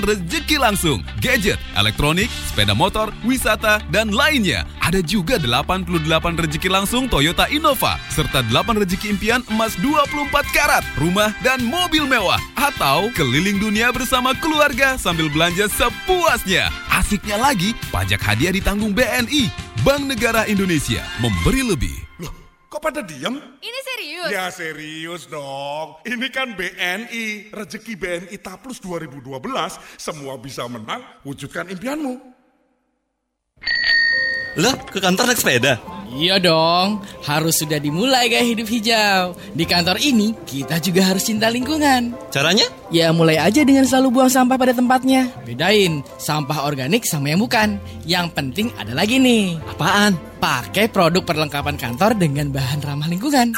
rezeki 0.00 0.56
langsung. 0.56 1.04
Gadget, 1.20 1.60
elektronik, 1.76 2.32
sepeda 2.48 2.72
motor, 2.72 3.12
wisata, 3.20 3.84
dan 3.92 4.16
lainnya. 4.16 4.64
Ada 4.80 5.04
juga 5.04 5.36
88 5.36 6.40
rezeki 6.40 6.72
langsung 6.72 7.04
Toyota 7.04 7.44
Innova, 7.52 8.00
serta 8.08 8.40
8 8.48 8.72
rezeki 8.80 9.12
impian 9.12 9.44
emas 9.52 9.76
24 9.76 10.56
karat, 10.56 10.88
rumah, 10.96 11.36
dan 11.44 11.60
mobil 11.68 12.08
mewah. 12.08 12.40
Atau 12.56 13.12
keliling 13.12 13.60
dunia 13.60 13.92
bersama 13.92 14.32
keluarga 14.40 14.96
sambil 14.96 15.28
belanja 15.28 15.68
sepuasnya. 15.68 16.72
Asiknya 16.88 17.36
lagi, 17.36 17.76
pajak 17.92 18.24
hadiah 18.24 18.56
ditanggung 18.56 18.96
BNI. 18.96 19.72
Bank 19.82 20.14
Negara 20.14 20.46
Indonesia 20.46 21.02
memberi 21.18 21.58
lebih. 21.66 21.90
Loh, 22.22 22.30
kok 22.70 22.78
pada 22.78 23.02
diem? 23.02 23.34
Ini 23.58 23.78
serius? 23.82 24.28
Ya 24.30 24.46
serius 24.54 25.26
dong. 25.26 25.98
Ini 26.06 26.30
kan 26.30 26.54
BNI, 26.54 27.50
rezeki 27.50 27.98
BNI 27.98 28.36
Taplus 28.38 28.78
2012. 28.78 29.42
Semua 29.98 30.38
bisa 30.38 30.70
menang, 30.70 31.02
wujudkan 31.26 31.66
impianmu. 31.66 32.14
Lah, 34.62 34.78
ke 34.86 35.02
kantor 35.02 35.34
naik 35.34 35.42
sepeda? 35.42 35.74
Iya 36.12 36.36
dong, 36.36 37.00
harus 37.24 37.56
sudah 37.56 37.80
dimulai 37.80 38.28
gaya 38.28 38.44
hidup 38.44 38.68
hijau. 38.68 39.32
Di 39.56 39.64
kantor 39.64 39.96
ini, 39.96 40.36
kita 40.44 40.76
juga 40.76 41.08
harus 41.08 41.24
cinta 41.24 41.48
lingkungan. 41.48 42.12
Caranya? 42.28 42.68
Ya 42.92 43.08
mulai 43.16 43.40
aja 43.40 43.64
dengan 43.64 43.88
selalu 43.88 44.20
buang 44.20 44.28
sampah 44.28 44.60
pada 44.60 44.76
tempatnya. 44.76 45.32
Bedain, 45.48 46.04
sampah 46.20 46.68
organik 46.68 47.08
sama 47.08 47.32
yang 47.32 47.40
bukan. 47.40 47.80
Yang 48.04 48.28
penting 48.36 48.68
ada 48.76 48.92
lagi 48.92 49.16
nih. 49.16 49.56
Apaan? 49.72 50.20
Pakai 50.36 50.92
produk 50.92 51.24
perlengkapan 51.24 51.80
kantor 51.80 52.12
dengan 52.20 52.52
bahan 52.52 52.84
ramah 52.84 53.08
lingkungan. 53.08 53.56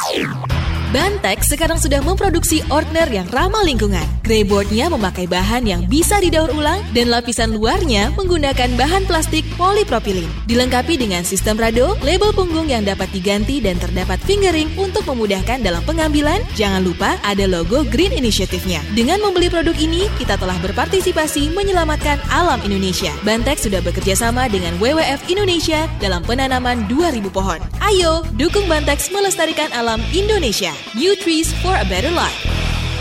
Bantex 0.94 1.50
sekarang 1.50 1.74
sudah 1.74 1.98
memproduksi 2.06 2.62
ordner 2.70 3.10
yang 3.10 3.26
ramah 3.34 3.66
lingkungan. 3.66 4.06
Greyboardnya 4.22 4.86
memakai 4.86 5.26
bahan 5.26 5.66
yang 5.66 5.82
bisa 5.90 6.22
didaur 6.22 6.54
ulang 6.54 6.78
dan 6.94 7.10
lapisan 7.10 7.50
luarnya 7.50 8.14
menggunakan 8.14 8.78
bahan 8.78 9.02
plastik 9.10 9.42
polipropilin. 9.58 10.30
Dilengkapi 10.46 10.94
dengan 10.94 11.26
sistem 11.26 11.58
rado, 11.58 11.98
label 12.06 12.30
punggung 12.30 12.70
yang 12.70 12.86
dapat 12.86 13.10
diganti 13.10 13.58
dan 13.58 13.74
terdapat 13.82 14.22
fingering 14.22 14.70
untuk 14.78 15.02
memudahkan 15.10 15.66
dalam 15.66 15.82
pengambilan. 15.82 16.38
Jangan 16.54 16.86
lupa 16.86 17.18
ada 17.26 17.42
logo 17.50 17.82
Green 17.90 18.14
Initiative-nya. 18.14 18.78
Dengan 18.94 19.18
membeli 19.18 19.50
produk 19.50 19.74
ini, 19.74 20.06
kita 20.14 20.38
telah 20.38 20.54
berpartisipasi 20.62 21.50
menyelamatkan 21.58 22.22
alam 22.30 22.62
Indonesia. 22.62 23.10
Bantex 23.26 23.66
sudah 23.66 23.82
bekerja 23.82 24.14
sama 24.14 24.46
dengan 24.46 24.78
WWF 24.78 25.26
Indonesia 25.26 25.90
dalam 25.98 26.22
penanaman 26.22 26.86
2000 26.86 27.34
pohon. 27.34 27.58
Ayo, 27.82 28.22
dukung 28.38 28.70
Bantex 28.70 29.10
melestarikan 29.10 29.74
alam 29.74 29.98
Indonesia. 30.14 30.83
New 30.92 31.16
trees 31.16 31.48
for 31.64 31.72
a 31.74 31.84
better 31.88 32.10
life. 32.10 32.44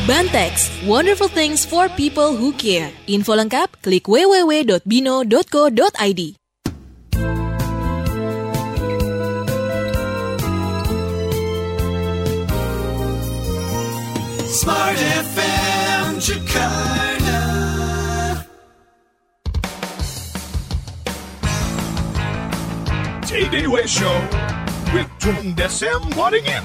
Bantex, 0.08 0.70
wonderful 0.88 1.28
things 1.28 1.66
for 1.66 1.90
people 1.90 2.36
who 2.36 2.54
care. 2.56 2.92
Info 3.08 3.36
lengkap 3.36 3.68
klik 3.84 4.08
www.bino.co.id. 4.08 6.22
Smart 14.54 14.98
FM 14.98 16.20
Jakarta. 16.22 17.40
TDW 23.26 23.88
Show 23.88 24.16
with 24.94 25.08
Tung 25.20 25.56
Desem 25.56 26.02
Waddingin. 26.16 26.64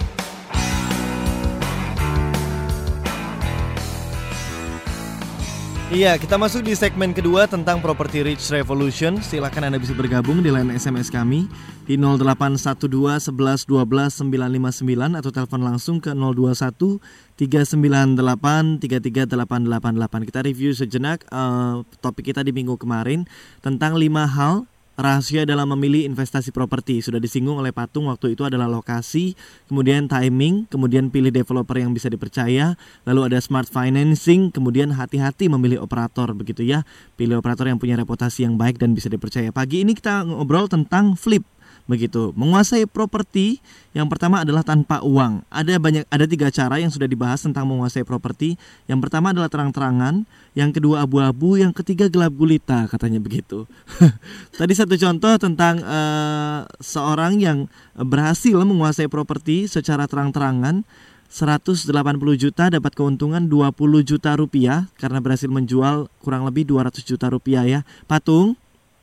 Iya, 5.89 6.21
kita 6.21 6.37
masuk 6.37 6.69
di 6.69 6.77
segmen 6.77 7.17
kedua 7.17 7.49
tentang 7.49 7.81
Property 7.81 8.21
Rich 8.21 8.53
Revolution. 8.53 9.25
Silakan 9.25 9.73
Anda 9.73 9.81
bisa 9.81 9.97
bergabung 9.97 10.45
di 10.45 10.53
line 10.53 10.77
SMS 10.77 11.09
kami 11.09 11.49
di 11.89 11.97
0812 11.97 13.33
11 13.33 13.65
12 13.65 14.21
959 14.21 14.85
atau 15.17 15.33
telepon 15.33 15.65
langsung 15.65 15.97
ke 15.97 16.13
021 16.13 17.01
398 17.41 18.85
33888. 18.85 20.29
Kita 20.29 20.45
review 20.45 20.77
sejenak 20.77 21.25
uh, 21.33 21.81
topik 22.05 22.37
kita 22.37 22.45
di 22.45 22.53
minggu 22.53 22.77
kemarin 22.77 23.25
tentang 23.65 23.97
5 23.97 24.13
hal 24.37 24.69
rahasia 24.99 25.47
dalam 25.47 25.71
memilih 25.79 26.11
investasi 26.11 26.51
properti 26.51 26.99
sudah 26.99 27.23
disinggung 27.23 27.63
oleh 27.63 27.71
Patung 27.71 28.11
waktu 28.11 28.35
itu 28.35 28.43
adalah 28.43 28.67
lokasi, 28.67 29.39
kemudian 29.71 30.11
timing, 30.11 30.67
kemudian 30.67 31.15
pilih 31.15 31.31
developer 31.31 31.79
yang 31.79 31.95
bisa 31.95 32.11
dipercaya, 32.11 32.75
lalu 33.07 33.31
ada 33.31 33.39
smart 33.39 33.71
financing, 33.71 34.51
kemudian 34.51 34.91
hati-hati 34.91 35.47
memilih 35.47 35.87
operator 35.87 36.35
begitu 36.35 36.67
ya. 36.67 36.83
Pilih 37.15 37.39
operator 37.39 37.71
yang 37.71 37.79
punya 37.79 37.95
reputasi 37.95 38.43
yang 38.43 38.59
baik 38.59 38.83
dan 38.83 38.99
bisa 38.99 39.07
dipercaya. 39.07 39.55
Pagi 39.55 39.87
ini 39.87 39.95
kita 39.95 40.27
ngobrol 40.27 40.67
tentang 40.67 41.15
flip 41.15 41.47
begitu. 41.89 42.37
Menguasai 42.37 42.85
properti 42.85 43.59
yang 43.97 44.07
pertama 44.07 44.45
adalah 44.45 44.63
tanpa 44.63 45.01
uang. 45.01 45.43
Ada 45.49 45.81
banyak 45.81 46.05
ada 46.07 46.29
tiga 46.29 46.53
cara 46.53 46.77
yang 46.79 46.93
sudah 46.93 47.09
dibahas 47.09 47.43
tentang 47.43 47.67
menguasai 47.67 48.05
properti. 48.05 48.61
Yang 48.87 49.09
pertama 49.09 49.33
adalah 49.33 49.49
terang-terangan, 49.49 50.29
yang 50.53 50.71
kedua 50.71 51.09
abu-abu, 51.09 51.59
yang 51.59 51.73
ketiga 51.73 52.07
gelap 52.13 52.37
gulita 52.37 52.87
katanya 52.87 53.19
begitu. 53.19 53.65
Tadi 54.61 54.73
satu 54.77 54.95
contoh 54.95 55.35
tentang 55.41 55.81
uh, 55.83 56.69
seorang 56.79 57.41
yang 57.41 57.67
berhasil 57.97 58.61
menguasai 58.61 59.09
properti 59.09 59.67
secara 59.67 60.05
terang-terangan 60.05 60.85
180 61.29 61.93
juta 62.41 62.73
dapat 62.73 62.93
keuntungan 62.97 63.45
20 63.45 63.75
juta 64.01 64.33
rupiah 64.37 64.89
karena 64.97 65.21
berhasil 65.21 65.49
menjual 65.49 66.09
kurang 66.25 66.49
lebih 66.49 66.65
200 66.69 67.05
juta 67.05 67.29
rupiah 67.29 67.65
ya. 67.69 67.81
Patung? 68.09 68.57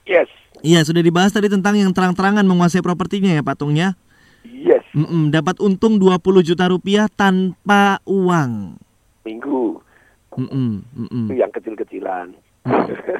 Yes. 0.05 0.44
Iya, 0.63 0.83
sudah 0.85 1.01
dibahas 1.03 1.31
tadi 1.35 1.51
tentang 1.51 1.75
yang 1.75 1.91
terang-terangan 1.91 2.45
menguasai 2.47 2.83
propertinya 2.83 3.31
ya, 3.33 3.43
Patungnya. 3.43 3.97
Yes. 4.45 4.85
Mm-mm, 4.95 5.33
dapat 5.33 5.59
untung 5.59 5.99
20 5.99 6.21
juta 6.45 6.69
rupiah 6.69 7.09
tanpa 7.11 7.99
uang. 8.07 8.79
Minggu. 9.25 9.81
Mm-mm, 10.35 10.83
mm-mm. 10.83 11.25
Itu 11.31 11.35
yang 11.35 11.51
kecil-kecilan. 11.51 12.27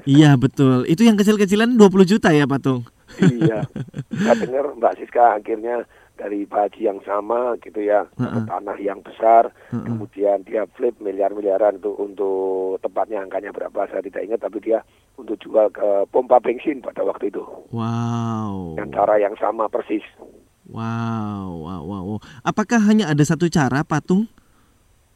iya, 0.08 0.36
betul. 0.36 0.88
Itu 0.88 1.04
yang 1.04 1.18
kecil-kecilan 1.18 1.76
20 1.76 2.12
juta 2.12 2.30
ya, 2.32 2.46
Patung? 2.48 2.88
iya. 3.22 3.66
Saya 4.12 4.36
dengar 4.44 4.74
Mbak 4.76 4.94
Siska 5.00 5.40
akhirnya 5.40 5.86
dari 6.16 6.48
Haji 6.48 6.82
yang 6.88 7.00
sama 7.04 7.60
gitu 7.60 7.84
ya, 7.84 8.08
Uh-uh. 8.16 8.48
tanah 8.48 8.80
yang 8.80 9.04
besar, 9.04 9.52
Uh-uh. 9.72 9.84
kemudian 9.84 10.42
dia 10.48 10.64
flip 10.76 10.96
miliar-miliaran 11.04 11.78
untuk 11.84 11.96
untuk 12.00 12.80
tempatnya 12.80 13.22
angkanya 13.24 13.52
berapa 13.52 13.88
saya 13.92 14.02
tidak 14.04 14.24
ingat, 14.24 14.40
tapi 14.44 14.64
dia 14.64 14.80
untuk 15.16 15.40
jual 15.40 15.72
ke 15.72 16.08
pompa 16.12 16.40
bensin 16.40 16.84
pada 16.84 17.04
waktu 17.04 17.32
itu. 17.32 17.44
Wow. 17.72 18.76
Dengan 18.76 18.92
cara 18.96 19.16
yang 19.20 19.36
sama 19.40 19.68
persis. 19.68 20.04
Wow, 20.66 21.62
wow, 21.62 21.82
wow. 21.86 22.04
wow. 22.16 22.20
Apakah 22.42 22.82
hanya 22.90 23.12
ada 23.12 23.22
satu 23.22 23.48
cara, 23.48 23.86
Patung? 23.86 24.28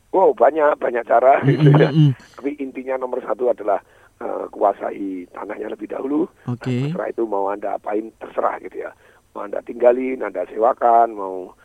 Wow, 0.09 0.33
banyak 0.33 0.77
banyak 0.81 1.05
cara. 1.05 1.41
Mm, 1.41 1.47
gitu 1.49 1.69
ya. 1.77 1.89
Tapi 2.37 2.51
intinya 2.57 2.95
nomor 2.97 3.21
satu 3.21 3.49
adalah 3.53 3.81
eh, 4.21 4.45
kuasai 4.49 5.29
tanahnya 5.33 5.69
lebih 5.73 5.89
dahulu. 5.89 6.25
Oke. 6.49 6.89
Setelah 6.89 7.09
itu 7.13 7.23
mau 7.29 7.49
anda 7.49 7.77
apain 7.77 8.09
terserah 8.17 8.57
gitu 8.61 8.89
ya. 8.89 8.91
Mau 9.39 9.47
anda 9.47 9.63
tinggalin, 9.63 10.19
anda 10.19 10.43
sewakan, 10.51 11.15
mau 11.15 11.55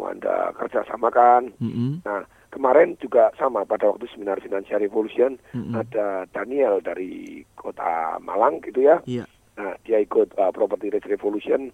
mau 0.00 0.08
anda 0.08 0.48
kerjasamakan. 0.56 1.52
Mm-mm. 1.60 2.00
Nah 2.00 2.24
kemarin 2.48 2.96
juga 2.96 3.28
sama 3.36 3.68
pada 3.68 3.92
waktu 3.92 4.08
seminar 4.08 4.40
Financial 4.40 4.80
Revolution 4.80 5.36
Mm-mm. 5.52 5.76
ada 5.76 6.24
Daniel 6.32 6.80
dari 6.80 7.44
kota 7.52 8.16
Malang 8.24 8.64
gitu 8.64 8.80
ya. 8.80 9.04
Iya. 9.04 9.28
Nah 9.60 9.76
dia 9.84 10.00
ikut 10.00 10.32
uh, 10.40 10.48
Property 10.56 10.88
Rich 10.88 11.04
Revolution 11.04 11.68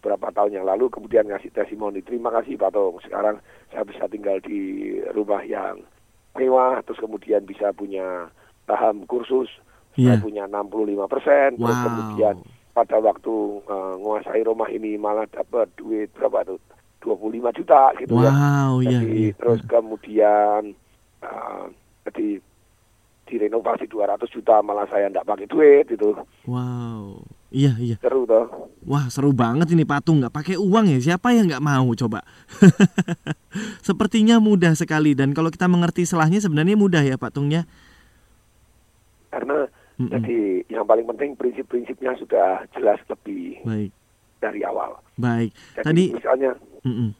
berapa 0.00 0.32
tahun 0.32 0.56
yang 0.56 0.64
lalu 0.64 0.88
kemudian 0.88 1.28
ngasih 1.28 1.52
testimoni 1.52 2.00
terima 2.00 2.32
kasih 2.32 2.56
Pak 2.56 2.72
Tong 2.72 2.96
sekarang 3.04 3.42
saya 3.68 3.84
bisa 3.84 4.08
tinggal 4.08 4.40
di 4.40 4.94
rumah 5.12 5.42
yang 5.42 5.84
mewah 6.32 6.80
terus 6.80 6.96
kemudian 6.96 7.42
bisa 7.42 7.74
punya 7.76 8.32
paham 8.64 9.04
kursus 9.04 9.52
saya 9.92 10.14
Iya. 10.14 10.22
punya 10.22 10.44
65 10.46 11.08
persen 11.10 11.48
terus 11.58 11.74
Wow. 11.74 11.84
kemudian 11.90 12.34
pada 12.76 13.00
waktu 13.00 13.32
uh, 13.64 13.96
menguasai 13.96 14.44
rumah 14.44 14.68
ini 14.68 15.00
malah 15.00 15.24
dapat 15.32 15.72
duit 15.80 16.12
berapa 16.12 16.44
tuh 16.44 16.60
25 17.00 17.56
juta 17.56 17.96
gitu 17.96 18.12
ya 18.20 18.28
Wow, 18.28 18.84
iya, 18.84 19.00
jadi 19.00 19.16
iya. 19.16 19.32
terus 19.32 19.60
kemudian 19.64 20.76
uh, 21.24 21.64
jadi 22.04 22.44
direnovasi 23.26 23.88
200 23.88 24.20
juta 24.28 24.60
malah 24.60 24.84
saya 24.86 25.08
nggak 25.08 25.24
pakai 25.24 25.48
duit 25.48 25.88
itu 25.88 26.12
Wow. 26.44 27.24
Iya, 27.48 27.72
iya. 27.80 27.96
seru 28.04 28.28
toh 28.28 28.68
Wah, 28.84 29.08
seru 29.08 29.32
banget 29.32 29.72
ini 29.72 29.82
Patung 29.82 30.20
nggak 30.22 30.30
pakai 30.30 30.54
uang 30.60 30.86
ya. 30.94 30.98
Siapa 31.02 31.34
yang 31.34 31.50
nggak 31.50 31.64
mau 31.64 31.90
coba? 31.96 32.22
Sepertinya 33.86 34.38
mudah 34.38 34.78
sekali 34.78 35.14
dan 35.16 35.34
kalau 35.34 35.50
kita 35.50 35.66
mengerti 35.66 36.06
selahnya 36.06 36.38
sebenarnya 36.38 36.78
mudah 36.78 37.02
ya 37.02 37.16
Patungnya. 37.16 37.64
karena 39.26 39.68
Mm-mm. 39.96 40.12
jadi 40.12 40.38
yang 40.68 40.84
paling 40.84 41.06
penting 41.06 41.32
prinsip-prinsipnya 41.34 42.12
sudah 42.16 42.46
jelas 42.70 43.00
lebih 43.06 43.60
Baik. 43.62 43.90
dari 44.38 44.60
awal. 44.60 45.00
Baik. 45.16 45.50
Jadi 45.74 45.82
Tadi 45.82 46.04
misalnya 46.12 46.50
Mm-mm. 46.82 47.10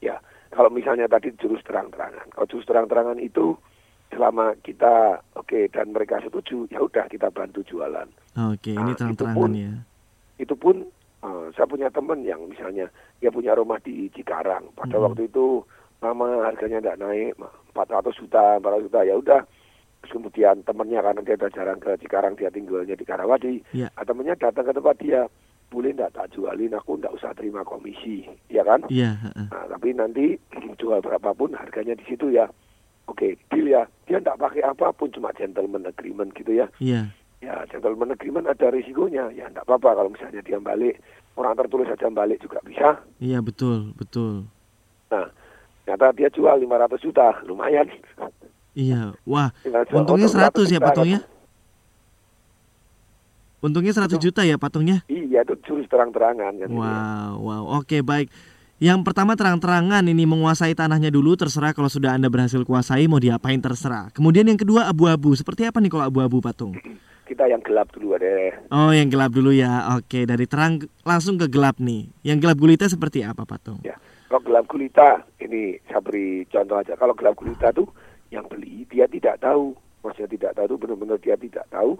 ya 0.00 0.18
kalau 0.48 0.66
misalnya 0.68 1.06
tadi 1.06 1.30
jurus 1.36 1.62
terang-terangan, 1.62 2.26
kalau 2.28 2.46
jurus 2.46 2.66
terang-terangan 2.66 3.18
itu 3.18 3.54
selama 4.08 4.56
kita 4.58 5.20
oke 5.34 5.68
dan 5.68 5.92
mereka 5.92 6.18
setuju, 6.18 6.64
ya 6.66 6.80
udah 6.80 7.06
kita 7.06 7.28
bantu 7.28 7.60
jualan. 7.62 8.08
Oke, 8.48 8.72
ini 8.72 8.82
Nah, 8.82 8.96
terang-terangan 8.96 9.36
itu 9.36 9.38
pun- 9.38 9.54
ya. 9.54 9.72
Itu 10.38 10.54
pun 10.54 10.76
eh, 11.18 11.46
saya 11.52 11.66
punya 11.66 11.86
teman 11.88 12.22
yang 12.22 12.40
misalnya 12.44 12.86
dia 13.18 13.28
punya 13.28 13.52
rumah 13.52 13.78
di 13.78 14.06
Cikarang. 14.08 14.70
Pada 14.72 14.94
Mhm. 14.94 15.04
waktu 15.04 15.22
itu 15.24 15.62
lama 15.98 16.26
harganya 16.42 16.78
tidak 16.80 16.98
naik, 17.00 17.34
400 17.68 18.14
juta, 18.16 18.56
400 18.56 18.86
juta 18.86 19.00
ya 19.02 19.14
udah. 19.14 19.40
Terus 20.08 20.24
kemudian 20.24 20.64
temannya 20.64 21.04
karena 21.04 21.20
dia 21.20 21.36
udah 21.36 21.52
jarang 21.52 21.78
ke 21.84 21.92
Cikarang, 22.00 22.32
dia 22.32 22.48
tinggalnya 22.48 22.96
di 22.96 23.04
Karawadi. 23.04 23.60
Ya. 23.76 23.92
Nah, 23.92 24.08
temannya 24.08 24.40
datang 24.40 24.64
ke 24.64 24.72
tempat 24.72 24.96
dia, 25.04 25.28
boleh 25.68 25.92
enggak 25.92 26.16
tak 26.16 26.32
jualin, 26.32 26.72
aku 26.72 26.96
enggak 26.96 27.12
usah 27.12 27.36
terima 27.36 27.60
komisi, 27.60 28.24
ya 28.48 28.64
kan? 28.64 28.88
Iya, 28.88 29.20
heeh. 29.20 29.52
Nah, 29.52 29.68
tapi 29.68 29.92
nanti 29.92 30.40
jual 30.80 31.04
berapapun 31.04 31.52
harganya 31.52 31.92
di 31.92 32.08
situ 32.08 32.32
ya. 32.32 32.48
Oke, 33.04 33.36
deal 33.52 33.68
ya. 33.68 33.84
Dia 34.08 34.16
enggak 34.16 34.40
pakai 34.40 34.64
apa 34.64 34.88
pun, 34.96 35.12
cuma 35.12 35.28
gentleman 35.36 35.84
agreement 35.84 36.32
gitu 36.32 36.56
ya. 36.56 36.72
Iya. 36.80 37.12
Ya, 37.44 37.68
gentleman 37.68 38.16
agreement 38.16 38.48
ada 38.48 38.72
risikonya. 38.72 39.28
Ya, 39.36 39.52
enggak 39.52 39.68
apa-apa 39.68 39.92
kalau 39.92 40.08
misalnya 40.08 40.40
dia 40.40 40.56
balik. 40.56 40.96
Orang 41.36 41.52
tertulis 41.52 41.84
saja 41.92 42.08
balik 42.08 42.40
juga 42.40 42.64
bisa. 42.64 42.96
Iya, 43.20 43.44
betul, 43.44 43.92
betul. 43.92 44.48
Nah, 45.12 45.28
ternyata 45.84 46.16
dia 46.16 46.32
jual 46.32 46.56
500 46.64 46.96
juta. 47.04 47.28
Lumayan. 47.44 47.92
Iya. 48.78 49.18
Wah, 49.26 49.50
jual 49.66 49.90
untungnya 49.90 50.30
untuk 50.30 50.62
100 50.70 50.70
ya 50.70 50.78
patungnya? 50.78 51.20
Untungnya 53.58 53.90
100 53.90 54.22
juta 54.22 54.46
ya 54.46 54.54
patungnya? 54.54 55.02
Iya, 55.10 55.42
itu 55.42 55.58
jurus 55.66 55.90
terang-terangan. 55.90 56.62
Kan, 56.62 56.68
Wow, 56.70 57.42
wow. 57.42 57.62
Oke, 57.82 58.06
baik. 58.06 58.30
Yang 58.78 59.02
pertama 59.02 59.34
terang-terangan 59.34 60.06
ini 60.06 60.22
menguasai 60.22 60.78
tanahnya 60.78 61.10
dulu 61.10 61.34
terserah 61.34 61.74
kalau 61.74 61.90
sudah 61.90 62.14
Anda 62.14 62.30
berhasil 62.30 62.62
kuasai 62.62 63.10
mau 63.10 63.18
diapain 63.18 63.58
terserah. 63.58 64.14
Kemudian 64.14 64.46
yang 64.46 64.54
kedua 64.54 64.86
abu-abu. 64.86 65.34
Seperti 65.34 65.66
apa 65.66 65.82
nih 65.82 65.90
kalau 65.90 66.06
abu-abu 66.06 66.38
patung? 66.38 66.78
Kita 67.28 67.50
yang 67.50 67.58
gelap 67.66 67.90
dulu 67.90 68.14
ada. 68.14 68.62
Oh, 68.70 68.94
yang 68.94 69.10
gelap 69.10 69.34
dulu 69.34 69.50
ya. 69.50 69.98
Oke, 69.98 70.22
dari 70.22 70.46
terang 70.46 70.86
langsung 71.02 71.34
ke 71.34 71.50
gelap 71.50 71.82
nih. 71.82 72.06
Yang 72.22 72.46
gelap 72.46 72.56
gulita 72.62 72.86
seperti 72.86 73.26
apa 73.26 73.42
patung? 73.42 73.82
Ya, 73.82 73.98
kalau 74.30 74.40
gelap 74.46 74.64
gulita, 74.70 75.26
ini 75.42 75.76
saya 75.90 75.98
beri 75.98 76.46
contoh 76.46 76.78
aja. 76.78 76.94
Kalau 76.94 77.12
gelap 77.18 77.34
gulita 77.34 77.74
tuh 77.74 77.90
yang 78.28 78.44
beli 78.48 78.84
dia 78.88 79.08
tidak 79.08 79.40
tahu, 79.40 79.72
maksudnya 80.04 80.30
tidak 80.30 80.52
tahu 80.56 80.76
benar-benar 80.76 81.18
dia 81.20 81.36
tidak 81.36 81.64
tahu 81.72 81.96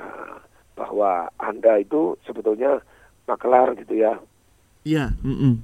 ah, 0.00 0.40
bahwa 0.76 1.28
anda 1.40 1.80
itu 1.80 2.16
sebetulnya 2.24 2.80
makelar 3.28 3.76
gitu 3.76 4.00
ya. 4.00 4.16
Iya, 4.84 5.12
mm-mm. 5.20 5.60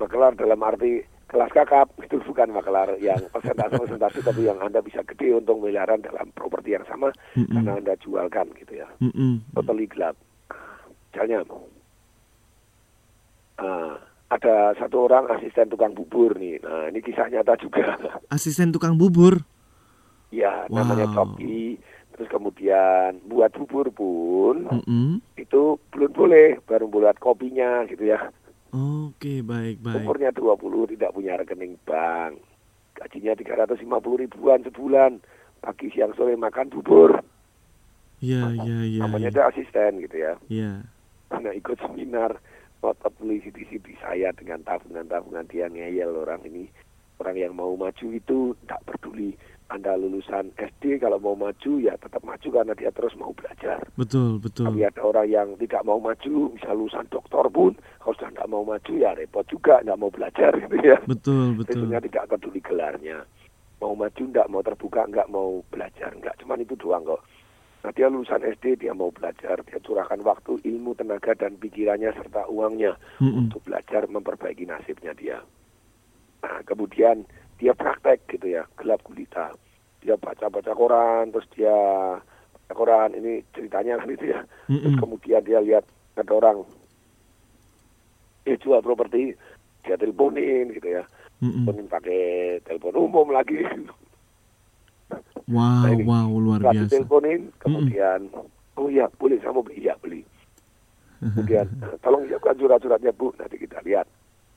Makelar 0.00 0.36
dalam 0.36 0.60
arti 0.60 1.04
kelas 1.30 1.54
kakap 1.54 1.88
itu 2.04 2.18
bukan 2.26 2.50
makelar 2.50 2.98
yang 2.98 3.20
persentase 3.30 3.78
persentase 3.78 4.18
tapi 4.28 4.50
yang 4.50 4.58
anda 4.58 4.82
bisa 4.82 5.00
gede 5.06 5.38
untung 5.38 5.62
miliaran 5.62 6.02
dalam 6.02 6.28
properti 6.34 6.74
yang 6.74 6.84
sama 6.90 7.14
Mm-mm. 7.38 7.54
karena 7.54 7.72
anda 7.78 7.94
jualkan 8.00 8.52
gitu 8.58 8.82
ya. 8.82 8.88
Mm-mm. 9.00 9.44
Totally 9.54 9.86
gelap. 9.86 10.16
Misalnya 11.10 11.46
ah, 13.60 13.96
ada 14.30 14.72
satu 14.78 15.10
orang 15.10 15.26
asisten 15.34 15.66
tukang 15.66 15.90
bubur 15.90 16.38
nih. 16.38 16.62
Nah 16.62 16.86
ini 16.86 17.02
kisah 17.02 17.26
nyata 17.26 17.58
juga. 17.58 17.98
Asisten 18.34 18.70
tukang 18.70 18.94
bubur. 18.94 19.42
Ya, 20.30 20.70
Wow. 20.70 20.86
namanya 20.86 21.10
Coki. 21.10 21.74
Terus 22.14 22.28
kemudian 22.30 23.18
buat 23.26 23.50
bubur 23.50 23.90
pun 23.90 24.70
Mm-mm. 24.70 25.18
itu 25.34 25.80
belum 25.90 26.10
boleh, 26.14 26.62
baru 26.62 26.86
buat 26.86 27.18
kopinya 27.18 27.82
gitu 27.90 28.06
ya. 28.06 28.30
Oke, 28.70 29.42
baik, 29.42 29.82
baik. 29.82 29.98
Umurnya 29.98 30.30
20, 30.30 30.94
tidak 30.94 31.10
punya 31.10 31.34
rekening 31.34 31.74
bank. 31.82 32.38
Gajinya 32.94 33.34
350 33.34 33.82
ribuan 34.22 34.62
sebulan. 34.62 35.18
Pagi, 35.58 35.90
siang, 35.90 36.14
sore 36.14 36.38
makan 36.38 36.70
bubur. 36.70 37.18
Iya, 38.22 38.52
iya, 38.62 38.78
iya. 38.86 39.00
Namanya 39.02 39.32
iya. 39.32 39.34
dia 39.34 39.44
asisten 39.50 39.90
gitu 40.04 40.16
ya. 40.16 40.32
Iya. 40.46 40.72
Karena 41.32 41.50
ikut 41.56 41.76
seminar, 41.82 42.38
ngotot 42.80 43.12
beli 43.20 43.44
CD-CD 43.44 43.96
saya 44.00 44.32
dengan 44.32 44.64
tabungan-tabungan 44.64 45.46
dia 45.48 45.68
ngeyel 45.68 46.16
orang 46.16 46.40
ini. 46.48 46.68
Orang 47.20 47.36
yang 47.36 47.52
mau 47.52 47.76
maju 47.76 48.06
itu 48.16 48.56
tak 48.64 48.80
peduli. 48.88 49.36
Anda 49.70 49.94
lulusan 49.94 50.50
SD 50.58 50.98
kalau 50.98 51.22
mau 51.22 51.38
maju 51.38 51.78
ya 51.78 51.94
tetap 51.94 52.26
maju 52.26 52.42
karena 52.42 52.74
dia 52.74 52.90
terus 52.90 53.14
mau 53.14 53.30
belajar. 53.30 53.78
Betul, 53.94 54.42
betul. 54.42 54.66
Tapi 54.66 54.82
ada 54.82 54.98
orang 55.06 55.30
yang 55.30 55.48
tidak 55.62 55.86
mau 55.86 56.02
maju, 56.02 56.50
misal 56.50 56.74
lulusan 56.74 57.06
doktor 57.06 57.46
pun, 57.46 57.78
kalau 58.02 58.14
sudah 58.18 58.34
tidak 58.34 58.50
mau 58.50 58.66
maju 58.66 58.92
ya 58.98 59.14
repot 59.14 59.46
juga, 59.46 59.78
tidak 59.78 60.00
mau 60.02 60.10
belajar 60.10 60.50
gitu 60.58 60.76
ya. 60.82 60.98
Betul, 61.06 61.54
betul. 61.54 61.86
Tentunya 61.86 62.02
tidak 62.02 62.24
peduli 62.34 62.58
gelarnya. 62.58 63.22
Mau 63.78 63.94
maju 63.94 64.22
tidak 64.26 64.50
mau 64.50 64.62
terbuka, 64.66 65.06
nggak 65.06 65.30
mau 65.30 65.62
belajar, 65.70 66.10
nggak. 66.18 66.34
Cuman 66.42 66.66
itu 66.66 66.74
doang 66.74 67.06
kok. 67.06 67.22
Nah 67.80 67.90
dia 67.96 68.12
lulusan 68.12 68.44
SD, 68.44 68.84
dia 68.84 68.92
mau 68.92 69.08
belajar, 69.08 69.56
dia 69.64 69.78
curahkan 69.80 70.20
waktu, 70.20 70.60
ilmu, 70.68 70.92
tenaga, 71.00 71.32
dan 71.32 71.56
pikirannya 71.56 72.12
serta 72.12 72.44
uangnya 72.52 72.92
Mm-mm. 73.24 73.48
untuk 73.48 73.64
belajar 73.64 74.04
memperbaiki 74.04 74.68
nasibnya 74.68 75.16
dia. 75.16 75.40
Nah 76.44 76.60
kemudian 76.68 77.24
dia 77.56 77.72
praktek 77.72 78.28
gitu 78.28 78.52
ya, 78.52 78.68
gelap 78.76 79.00
gulita. 79.00 79.56
Dia 80.04 80.16
baca-baca 80.20 80.72
koran, 80.76 81.32
terus 81.32 81.48
dia 81.56 81.72
baca 82.52 82.72
koran, 82.76 83.16
ini 83.16 83.40
ceritanya 83.56 83.96
kan 83.96 84.12
itu 84.12 84.28
ya. 84.28 84.40
Terus 84.68 84.84
Mm-mm. 84.84 85.00
kemudian 85.00 85.40
dia 85.40 85.60
lihat 85.64 85.84
ada 86.20 86.32
orang 86.36 86.60
dia 88.44 88.60
jual 88.60 88.80
properti, 88.84 89.32
dia 89.88 89.96
teleponin 89.96 90.76
gitu 90.76 91.00
ya. 91.00 91.04
Mm-mm. 91.40 91.64
Teleponin 91.64 91.88
pakai 91.88 92.22
telepon 92.68 93.08
umum 93.08 93.32
lagi. 93.32 93.64
Wow, 95.50 95.82
Nah, 95.82 95.90
ini. 95.90 96.04
wow, 96.06 96.30
luar 96.32 96.60
biasa. 96.62 96.86
diteleponin, 96.86 97.40
kemudian, 97.58 98.20
oh 98.78 98.86
iya 98.86 99.10
boleh 99.18 99.34
saya 99.42 99.50
mau 99.50 99.66
beli, 99.66 99.82
iya 99.82 99.94
beli. 99.98 100.22
Kemudian, 101.18 101.66
tolong 102.06 102.22
siapkan 102.30 102.54
surat-suratnya 102.54 103.10
bu, 103.12 103.34
nanti 103.34 103.58
kita 103.58 103.82
lihat. 103.82 104.06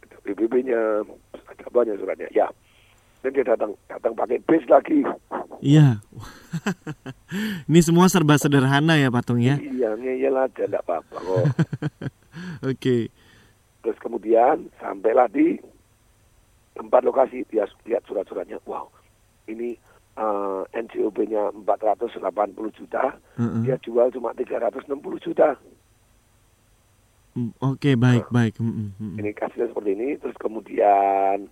Ada 0.06 0.16
BBB-nya, 0.22 1.02
ada 1.34 1.66
banyak 1.68 1.98
suratnya, 1.98 2.30
ya. 2.30 2.46
Dan 3.20 3.34
dia 3.34 3.42
datang, 3.42 3.74
datang 3.90 4.14
pakai 4.14 4.38
bis 4.46 4.64
lagi. 4.70 5.02
Iya. 5.60 5.98
Ini 7.72 7.80
semua 7.82 8.06
serba 8.06 8.36
sederhana 8.36 9.00
ya 9.00 9.08
patung 9.10 9.40
ya. 9.40 9.56
Iya, 9.58 9.96
ngeyel 9.96 10.36
aja, 10.36 10.64
enggak 10.68 10.84
apa-apa 10.84 11.18
kok. 11.18 11.46
Oke. 12.72 13.08
Terus 13.82 13.98
kemudian 14.00 14.68
sampailah 14.78 15.28
di 15.28 15.56
tempat 16.76 17.02
lokasi 17.02 17.48
dia 17.48 17.64
lihat 17.84 18.04
surat-suratnya. 18.04 18.60
Wow, 18.64 18.92
ini 19.48 19.76
eh, 20.14 20.62
NCOB-nya 20.74 21.52
480 21.56 22.22
juta, 22.74 23.18
Mm-mm. 23.36 23.64
dia 23.64 23.78
jual 23.80 24.10
cuma 24.10 24.32
360 24.32 24.90
juta. 25.20 25.58
Mm, 27.34 27.50
Oke, 27.60 27.98
baik, 27.98 28.30
baik. 28.30 28.62
Mm-mm, 28.62 28.94
mm-mm. 28.94 29.18
Ini 29.18 29.34
kasusnya 29.34 29.66
seperti 29.68 29.98
ini. 29.98 30.08
Terus 30.22 30.38
kemudian 30.38 31.50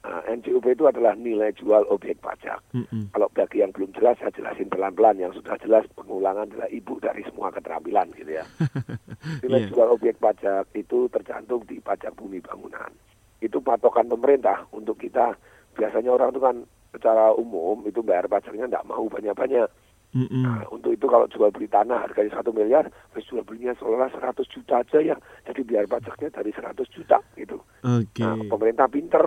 eh, 0.00 0.22
NCOB 0.30 0.66
itu 0.70 0.86
adalah 0.86 1.18
nilai 1.18 1.50
jual 1.52 1.82
objek 1.90 2.22
pajak. 2.22 2.62
Mm-mm. 2.70 3.10
Kalau 3.10 3.26
bagi 3.34 3.58
yang 3.58 3.74
belum 3.74 3.90
jelas, 3.90 4.14
saya 4.22 4.30
jelasin 4.30 4.70
pelan-pelan. 4.70 5.18
Yang 5.18 5.42
sudah 5.42 5.58
jelas, 5.58 5.82
pengulangan 5.98 6.46
adalah 6.46 6.70
ibu 6.70 7.02
dari 7.02 7.26
semua 7.26 7.50
keterampilan 7.50 8.06
gitu 8.14 8.38
ya. 8.38 8.46
Nilai 9.42 9.66
Iya. 9.66 9.70
jual 9.74 9.88
objek 9.90 10.22
pajak 10.22 10.70
itu 10.78 11.10
tercantum 11.10 11.58
di 11.66 11.82
pajak 11.82 12.14
bumi 12.14 12.38
bangunan. 12.38 12.94
Itu 13.42 13.58
patokan 13.58 14.06
pemerintah 14.06 14.62
untuk 14.70 14.94
kita. 14.96 15.34
Biasanya 15.74 16.08
orang 16.08 16.30
itu 16.30 16.40
kan 16.40 16.56
secara 16.96 17.36
umum 17.36 17.84
itu 17.84 18.00
bayar 18.00 18.24
pajaknya 18.26 18.66
tidak 18.66 18.88
mau 18.88 19.04
banyak-banyak. 19.04 19.68
Mm-mm. 20.16 20.48
Nah, 20.48 20.64
untuk 20.72 20.96
itu 20.96 21.04
kalau 21.04 21.28
jual 21.28 21.52
beli 21.52 21.68
tanah 21.68 22.08
harganya 22.08 22.40
satu 22.40 22.48
miliar, 22.48 22.88
terus 23.12 23.28
jual 23.28 23.44
belinya 23.44 23.76
seolah 23.76 24.08
100 24.08 24.48
juta 24.48 24.80
aja 24.80 24.98
ya. 25.04 25.16
Jadi 25.44 25.60
biar 25.60 25.84
pajaknya 25.84 26.32
dari 26.32 26.50
100 26.56 26.88
juta 26.88 27.20
gitu. 27.36 27.60
Oke. 27.84 28.24
Nah, 28.24 28.40
pemerintah 28.48 28.88
pinter, 28.88 29.20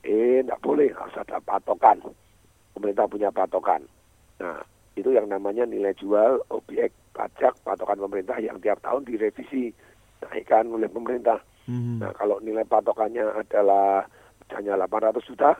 eh 0.00 0.40
tidak 0.40 0.62
boleh 0.64 0.88
harus 0.96 1.16
ada 1.20 1.36
patokan. 1.44 2.00
Pemerintah 2.72 3.04
punya 3.04 3.28
patokan. 3.28 3.84
Nah, 4.40 4.64
itu 4.96 5.12
yang 5.12 5.28
namanya 5.28 5.68
nilai 5.68 5.92
jual 6.00 6.40
objek 6.48 6.96
pajak 7.12 7.52
patokan 7.60 8.00
pemerintah 8.00 8.40
yang 8.40 8.56
tiap 8.64 8.80
tahun 8.80 9.04
direvisi 9.04 9.68
naikkan 10.24 10.72
oleh 10.72 10.88
pemerintah. 10.88 11.44
Mhm. 11.68 12.00
Nah, 12.00 12.12
kalau 12.16 12.40
nilai 12.40 12.64
patokannya 12.64 13.36
adalah 13.36 14.08
misalnya 14.40 14.80
800 14.88 15.28
juta, 15.28 15.50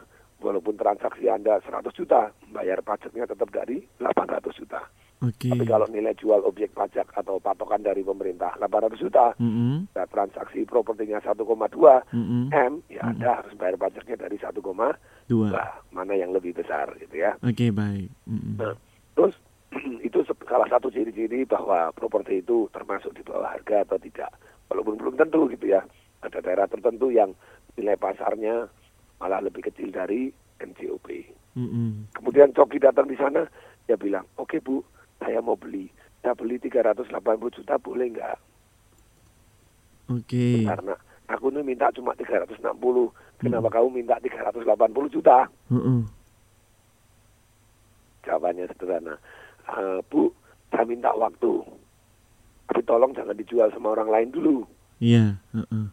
walaupun 0.42 0.74
transaksi 0.76 1.31
Anda 1.31 1.62
100 1.62 1.94
juta, 1.94 2.35
bayar 2.50 2.83
pajaknya 2.83 3.24
tetap 3.31 3.48
dari 3.55 3.81
800 4.02 4.59
juta. 4.59 4.83
Oke. 5.22 5.55
Tapi 5.55 5.62
kalau 5.70 5.87
nilai 5.87 6.18
jual 6.18 6.42
objek 6.42 6.74
pajak 6.74 7.07
atau 7.14 7.38
patokan 7.38 7.78
dari 7.78 8.02
pemerintah 8.02 8.59
800 8.59 8.98
juta, 8.98 9.31
Mm-mm. 9.38 9.87
nah, 9.94 10.07
transaksi 10.11 10.66
propertinya 10.66 11.22
1,2 11.22 11.46
Mm-mm. 12.11 12.50
M, 12.50 12.83
ya 12.90 13.07
Anda 13.07 13.38
harus 13.38 13.55
bayar 13.55 13.78
pajaknya 13.78 14.18
dari 14.18 14.35
1,2. 14.42 14.59
Dua. 15.31 15.48
Mana 15.94 16.18
yang 16.18 16.35
lebih 16.35 16.59
besar 16.59 16.90
gitu 16.98 17.22
ya. 17.22 17.38
Oke, 17.46 17.70
baik. 17.70 18.11
Mm-mm. 18.26 18.59
Nah, 18.59 18.74
terus 19.14 19.38
itu 20.07 20.26
salah 20.26 20.66
satu 20.66 20.90
ciri-ciri 20.90 21.46
bahwa 21.46 21.94
properti 21.94 22.42
itu 22.42 22.66
termasuk 22.74 23.14
di 23.14 23.22
bawah 23.22 23.46
harga 23.46 23.87
atau 23.87 24.02
tidak. 24.02 24.35
walaupun 24.66 24.98
belum 24.98 25.14
tentu 25.14 25.46
gitu 25.55 25.70
ya. 25.70 25.87
Ada 26.26 26.42
daerah 26.42 26.66
tertentu 26.66 27.14
yang 27.14 27.31
nilai 27.78 27.94
pasarnya 27.94 28.66
malah 29.23 29.39
lebih 29.39 29.63
kecil 29.63 29.95
dari 29.95 30.35
NCOP. 30.59 31.07
Mm-mm. 31.55 32.11
Kemudian 32.11 32.51
Coki 32.51 32.83
datang 32.83 33.07
di 33.07 33.15
sana, 33.15 33.47
dia 33.87 33.95
bilang, 33.95 34.27
oke 34.35 34.59
Bu, 34.59 34.83
saya 35.23 35.39
mau 35.39 35.55
beli. 35.55 35.87
Saya 36.19 36.35
beli 36.35 36.59
380 36.59 37.07
juta, 37.55 37.79
boleh 37.79 38.07
nggak? 38.11 38.39
Oke. 40.11 40.67
Karena 40.67 40.99
aku 41.31 41.55
ini 41.55 41.63
minta 41.63 41.87
cuma 41.95 42.19
360. 42.19 42.59
Kenapa 43.39 43.71
kamu 43.71 44.03
minta 44.03 44.19
380 44.19 44.67
juta? 45.07 45.47
Mm-mm. 45.71 46.03
Jawabannya 48.23 48.67
sederhana. 48.75 49.15
"Eh, 49.67 49.99
Bu, 50.11 50.31
saya 50.71 50.83
minta 50.83 51.15
waktu. 51.15 51.63
Tapi 52.67 52.81
tolong 52.83 53.15
jangan 53.15 53.39
dijual 53.39 53.71
sama 53.71 53.95
orang 53.95 54.11
lain 54.11 54.29
dulu. 54.35 54.67
Iya. 54.99 55.39
heeh. 55.55 55.87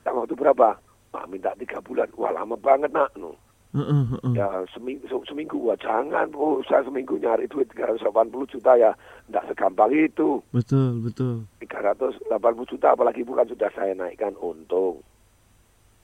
Minta 0.00 0.10
waktu 0.12 0.32
berapa? 0.36 0.76
Wah, 1.12 1.24
minta 1.24 1.52
tiga 1.56 1.80
bulan. 1.80 2.08
Wah, 2.16 2.32
lama 2.32 2.56
banget, 2.56 2.92
nak. 2.92 3.12
No. 3.16 3.32
Heeh, 3.76 4.02
heeh. 4.16 4.32
Ya, 4.32 4.48
seminggu, 4.72 5.04
se- 5.08 5.28
seminggu. 5.28 5.56
Wah, 5.60 5.76
jangan. 5.76 6.28
Oh, 6.36 6.60
saya 6.64 6.84
seminggu 6.84 7.16
nyari 7.16 7.48
duit 7.48 7.68
380 7.72 8.48
juta 8.48 8.76
ya. 8.76 8.92
Tidak 9.28 9.44
segampang 9.48 9.92
itu. 9.92 10.40
Betul, 10.52 11.04
betul. 11.04 11.44
380 11.60 12.64
juta, 12.68 12.92
apalagi 12.92 13.24
bukan 13.24 13.48
sudah 13.48 13.68
saya 13.72 13.92
naikkan 13.92 14.32
untung. 14.40 15.00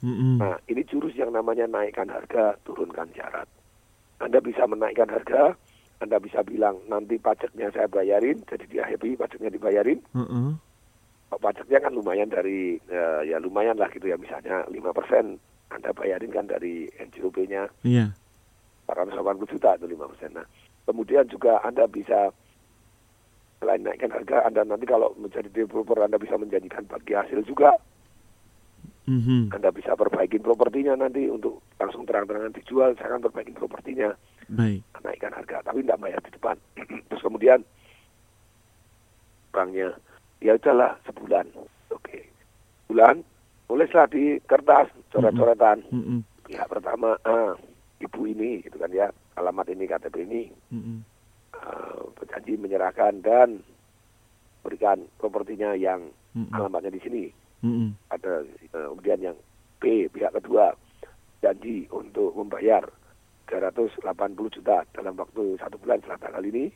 Mm-mm. 0.04 0.36
Nah, 0.36 0.60
ini 0.68 0.84
jurus 0.84 1.16
yang 1.16 1.32
namanya 1.32 1.64
naikkan 1.64 2.12
harga, 2.12 2.60
turunkan 2.68 3.08
syarat. 3.16 3.48
Anda 4.20 4.40
bisa 4.44 4.68
menaikkan 4.68 5.08
harga, 5.08 5.56
Anda 6.04 6.20
bisa 6.20 6.44
bilang 6.44 6.76
nanti 6.92 7.16
pajaknya 7.16 7.72
saya 7.72 7.88
bayarin, 7.88 8.44
jadi 8.44 8.64
dia 8.68 8.84
happy 8.84 9.16
pajaknya 9.16 9.48
dibayarin. 9.48 10.04
Heeh. 10.12 10.48
Pajaknya 11.40 11.78
kan 11.80 11.92
lumayan 11.94 12.28
dari, 12.28 12.76
eh, 12.78 13.20
ya 13.28 13.38
lumayan 13.40 13.78
lah 13.78 13.88
gitu 13.90 14.08
ya, 14.08 14.16
misalnya 14.16 14.64
5%. 14.68 15.38
Anda 15.72 15.90
bayarin 15.90 16.30
kan 16.30 16.46
dari 16.46 16.86
NCOP-nya 17.00 17.66
Iya. 17.82 18.14
480 18.86 19.48
juta 19.48 19.74
itu 19.74 19.86
5%. 19.90 20.30
Nah, 20.36 20.46
kemudian 20.86 21.26
juga 21.26 21.58
Anda 21.64 21.88
bisa 21.88 22.30
selain 23.58 23.80
naikkan 23.80 24.12
harga, 24.12 24.44
Anda 24.44 24.62
nanti 24.68 24.84
kalau 24.84 25.16
menjadi 25.16 25.48
developer 25.48 25.98
Anda 26.04 26.20
bisa 26.20 26.36
menjanjikan 26.36 26.84
bagi 26.84 27.16
hasil 27.16 27.42
juga. 27.48 27.72
Mhm. 29.04 29.52
Anda 29.52 29.68
bisa 29.72 29.92
perbaikin 29.96 30.40
propertinya 30.40 30.96
nanti 30.96 31.28
untuk 31.28 31.60
langsung 31.76 32.08
terang-terangan 32.08 32.56
dijual, 32.56 32.96
saya 32.96 33.12
akan 33.16 33.28
perbaikin 33.28 33.52
propertinya, 33.56 34.16
Baik. 34.48 34.80
naikkan 35.04 35.32
harga, 35.32 35.60
tapi 35.60 35.84
tidak 35.84 36.00
bayar 36.00 36.20
di 36.24 36.30
depan. 36.32 36.56
Terus 37.12 37.20
kemudian 37.24 37.60
banknya, 39.52 39.92
ya 40.44 40.60
udahlah 40.60 41.00
sebulan, 41.08 41.48
oke, 41.88 42.20
bulan, 42.92 43.24
tulislah 43.64 44.04
di 44.12 44.36
kertas 44.44 44.92
coret-coretan. 45.08 45.80
Mm-mm. 45.88 46.20
Pihak 46.44 46.68
pertama, 46.68 47.16
ah, 47.24 47.56
ibu 48.04 48.20
ini, 48.28 48.60
gitu 48.60 48.76
kan 48.76 48.92
ya, 48.92 49.08
alamat 49.40 49.72
ini, 49.72 49.88
KTP 49.88 50.28
ini, 50.28 50.42
Mm-mm. 50.68 51.00
eh, 51.56 52.00
berjanji 52.20 52.60
menyerahkan 52.60 53.24
dan 53.24 53.64
berikan 54.60 55.08
propertinya 55.16 55.72
yang 55.72 56.12
Mm-mm. 56.36 56.52
alamatnya 56.52 56.92
di 56.92 57.00
sini. 57.00 57.24
Mm-mm. 57.64 57.96
ada 58.12 58.44
eh, 58.44 58.86
kemudian 58.92 59.32
yang 59.32 59.36
B 59.80 60.04
pihak 60.12 60.36
kedua 60.36 60.76
janji 61.40 61.88
untuk 61.88 62.36
membayar 62.36 62.84
380 63.48 64.04
juta 64.60 64.84
dalam 64.92 65.16
waktu 65.16 65.56
satu 65.56 65.80
bulan 65.80 66.04
setelah 66.04 66.20
tanggal 66.28 66.44
ini 66.44 66.68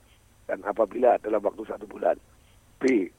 dan 0.49 0.65
apabila 0.65 1.21
dalam 1.21 1.45
waktu 1.45 1.61
satu 1.69 1.85
bulan 1.85 2.17
B 2.81 3.13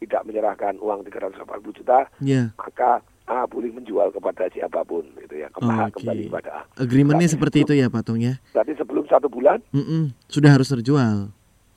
tidak 0.00 0.22
menyerahkan 0.24 0.74
uang 0.76 1.04
380 1.04 1.36
juta 1.76 2.08
Iya. 2.18 2.56
maka 2.56 3.04
A 3.24 3.46
boleh 3.46 3.70
menjual 3.70 4.10
kepada 4.10 4.50
siapa 4.50 4.82
pun 4.82 5.06
gitu 5.16 5.34
ya 5.36 5.46
Oh, 5.52 5.62
kembali, 5.62 5.86
oke. 5.86 5.96
kembali 5.96 6.22
kepada 6.26 6.50
A. 6.50 6.60
Agreementnya 6.76 7.28
seperti 7.28 7.62
itu 7.62 7.72
ya, 7.72 7.86
Patung 7.86 8.18
ya. 8.18 8.42
Berarti 8.50 8.74
sebelum 8.74 9.06
satu 9.06 9.28
bulan 9.28 9.62
Mm-mm. 9.70 10.10
Sudah 10.26 10.50
harus 10.50 10.66
terjual. 10.66 11.30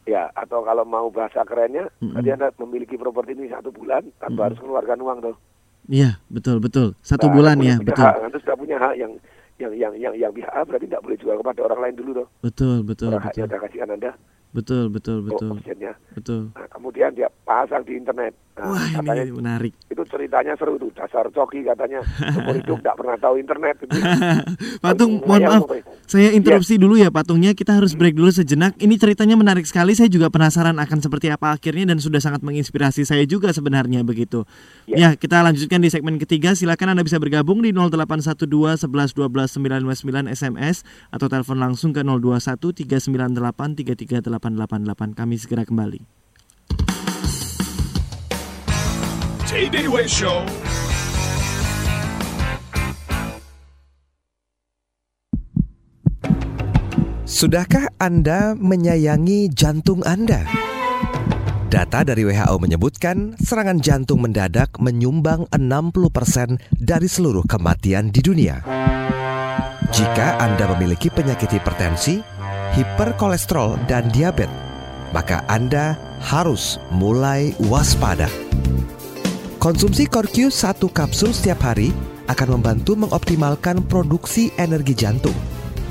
ya 0.04 0.28
atau 0.34 0.60
kalau 0.62 0.82
mau 0.82 1.08
bahasa 1.08 1.44
kerennya 1.44 1.88
Mm-mm. 1.98 2.18
tadi 2.18 2.28
anda 2.30 2.50
memiliki 2.58 2.98
properti 2.98 3.36
ini 3.36 3.48
satu 3.48 3.70
bulan 3.70 4.02
tanpa 4.18 4.50
harus 4.50 4.58
mengeluarkan 4.60 5.00
uang 5.00 5.20
tuh 5.22 5.36
Iya, 5.86 6.16
betul, 6.28 6.58
betul. 6.58 6.96
Satu 7.00 7.28
Nah, 7.28 7.34
bulan 7.34 7.60
ya, 7.60 7.76
betul. 7.78 8.02
hak, 8.02 8.16
Anda 8.24 8.40
sudah 8.40 8.56
punya 8.56 8.80
hak 8.80 8.96
yang 8.96 9.12
yang 9.54 9.72
yang 9.74 9.94
yang 9.94 10.14
yang 10.18 10.32
pihak 10.32 10.48
A 10.50 10.64
berarti 10.64 10.88
tidak 10.88 11.04
boleh 11.04 11.18
jual 11.20 11.36
kepada 11.38 11.60
orang 11.62 11.80
lain 11.84 11.96
dulu 12.00 12.12
dong. 12.18 12.30
Betul, 12.40 12.82
betul, 12.82 13.12
Orang 13.12 13.20
haknya 13.22 13.36
betul. 13.38 13.48
sudah 13.52 13.60
kasihkan 13.62 13.90
Anda 13.92 14.12
Betul, 14.54 14.94
betul, 14.94 15.18
oh, 15.18 15.26
betul. 15.26 15.50
Betul. 16.14 16.42
Nah, 16.54 16.70
kemudian 16.70 17.10
dia 17.18 17.26
pasang 17.42 17.82
di 17.82 17.98
internet. 17.98 18.38
Nah, 18.54 18.70
Wah, 18.70 18.86
katanya 18.86 19.26
ini 19.26 19.34
menarik. 19.34 19.74
itu 19.90 20.04
ceritanya 20.06 20.54
seru 20.54 20.78
tuh. 20.78 20.94
Dasar 20.94 21.26
coki 21.34 21.66
katanya 21.66 22.06
seumur 22.06 22.54
hidup 22.62 22.78
tidak 22.86 22.96
pernah 23.02 23.18
tahu 23.18 23.36
internet. 23.42 23.76
Gitu. 23.82 23.98
Patung, 24.84 25.26
mohon 25.26 25.42
maaf. 25.42 25.62
pokoknya. 25.66 25.84
Saya 26.06 26.30
interupsi 26.38 26.78
dulu 26.78 26.94
ya 27.02 27.10
Patungnya. 27.10 27.58
Kita 27.58 27.74
harus 27.74 27.98
break 27.98 28.14
dulu 28.14 28.30
sejenak. 28.30 28.78
Ini 28.78 28.94
ceritanya 29.02 29.34
menarik 29.34 29.66
sekali. 29.66 29.98
Saya 29.98 30.06
juga 30.06 30.30
penasaran 30.30 30.78
akan 30.78 31.00
seperti 31.02 31.34
apa 31.34 31.58
akhirnya 31.58 31.90
dan 31.90 31.98
sudah 31.98 32.22
sangat 32.22 32.46
menginspirasi 32.46 33.10
saya 33.10 33.26
juga 33.26 33.50
sebenarnya 33.50 34.06
begitu. 34.06 34.46
Ya, 34.86 35.18
kita 35.18 35.42
lanjutkan 35.42 35.82
di 35.82 35.90
segmen 35.90 36.22
ketiga. 36.22 36.54
Silakan 36.54 36.94
Anda 36.94 37.02
bisa 37.02 37.18
bergabung 37.18 37.66
di 37.66 37.74
0812 37.74 38.86
11 38.86 39.18
12 39.18 39.50
959 39.58 40.30
SMS 40.30 40.86
atau 41.10 41.26
telepon 41.26 41.58
langsung 41.58 41.90
ke 41.90 42.06
021 42.06 42.62
398 42.70 43.82
33888. 43.82 45.18
Kami 45.18 45.36
segera 45.42 45.66
kembali. 45.66 46.23
TDW 49.54 50.10
Show. 50.10 50.42
Sudahkah 57.22 57.94
Anda 58.02 58.58
menyayangi 58.58 59.54
jantung 59.54 60.02
Anda? 60.10 60.50
Data 61.70 62.02
dari 62.02 62.26
WHO 62.26 62.58
menyebutkan 62.58 63.38
serangan 63.38 63.78
jantung 63.78 64.26
mendadak 64.26 64.74
menyumbang 64.82 65.46
60% 65.54 66.58
dari 66.74 67.06
seluruh 67.06 67.46
kematian 67.46 68.10
di 68.10 68.26
dunia. 68.26 68.58
Jika 69.94 70.42
Anda 70.42 70.66
memiliki 70.74 71.14
penyakit 71.14 71.54
hipertensi, 71.54 72.26
hiperkolesterol, 72.74 73.86
dan 73.86 74.10
diabetes, 74.10 74.50
maka 75.14 75.46
Anda 75.46 75.94
harus 76.26 76.82
mulai 76.90 77.54
waspada. 77.70 78.43
Konsumsi 79.64 80.12
Corq 80.12 80.52
1 80.52 80.52
kapsul 80.92 81.32
setiap 81.32 81.72
hari 81.72 81.96
akan 82.28 82.60
membantu 82.60 83.00
mengoptimalkan 83.00 83.80
produksi 83.88 84.52
energi 84.60 84.92
jantung 84.92 85.32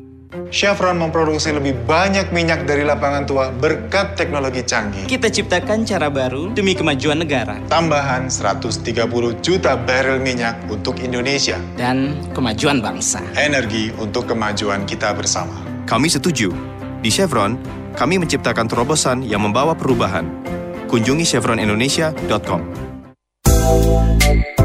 Chevron 0.54 1.02
memproduksi 1.02 1.50
lebih 1.50 1.74
banyak 1.90 2.30
minyak 2.30 2.70
dari 2.70 2.86
lapangan 2.86 3.26
tua 3.26 3.50
berkat 3.50 4.14
teknologi 4.14 4.62
canggih. 4.62 5.10
Kita 5.10 5.34
ciptakan 5.34 5.90
cara 5.90 6.14
baru 6.14 6.54
demi 6.54 6.78
kemajuan 6.78 7.26
negara. 7.26 7.58
Tambahan 7.66 8.30
130 8.30 8.86
juta 9.42 9.74
barrel 9.74 10.22
minyak 10.22 10.62
untuk 10.70 11.02
Indonesia. 11.02 11.58
Dan 11.74 12.22
kemajuan 12.38 12.78
bangsa. 12.78 13.26
Energi 13.34 13.90
untuk 13.98 14.30
kemajuan 14.30 14.86
kita 14.86 15.18
bersama. 15.18 15.66
Kami 15.90 16.14
setuju. 16.14 16.54
Di 17.02 17.10
Chevron, 17.10 17.58
kami 17.98 18.22
menciptakan 18.22 18.70
terobosan 18.70 19.26
yang 19.26 19.42
membawa 19.42 19.74
perubahan. 19.74 20.30
Kunjungi 20.86 21.26
chevronindonesia.com. 21.26 22.95
Thank 23.66 24.60
you. 24.60 24.65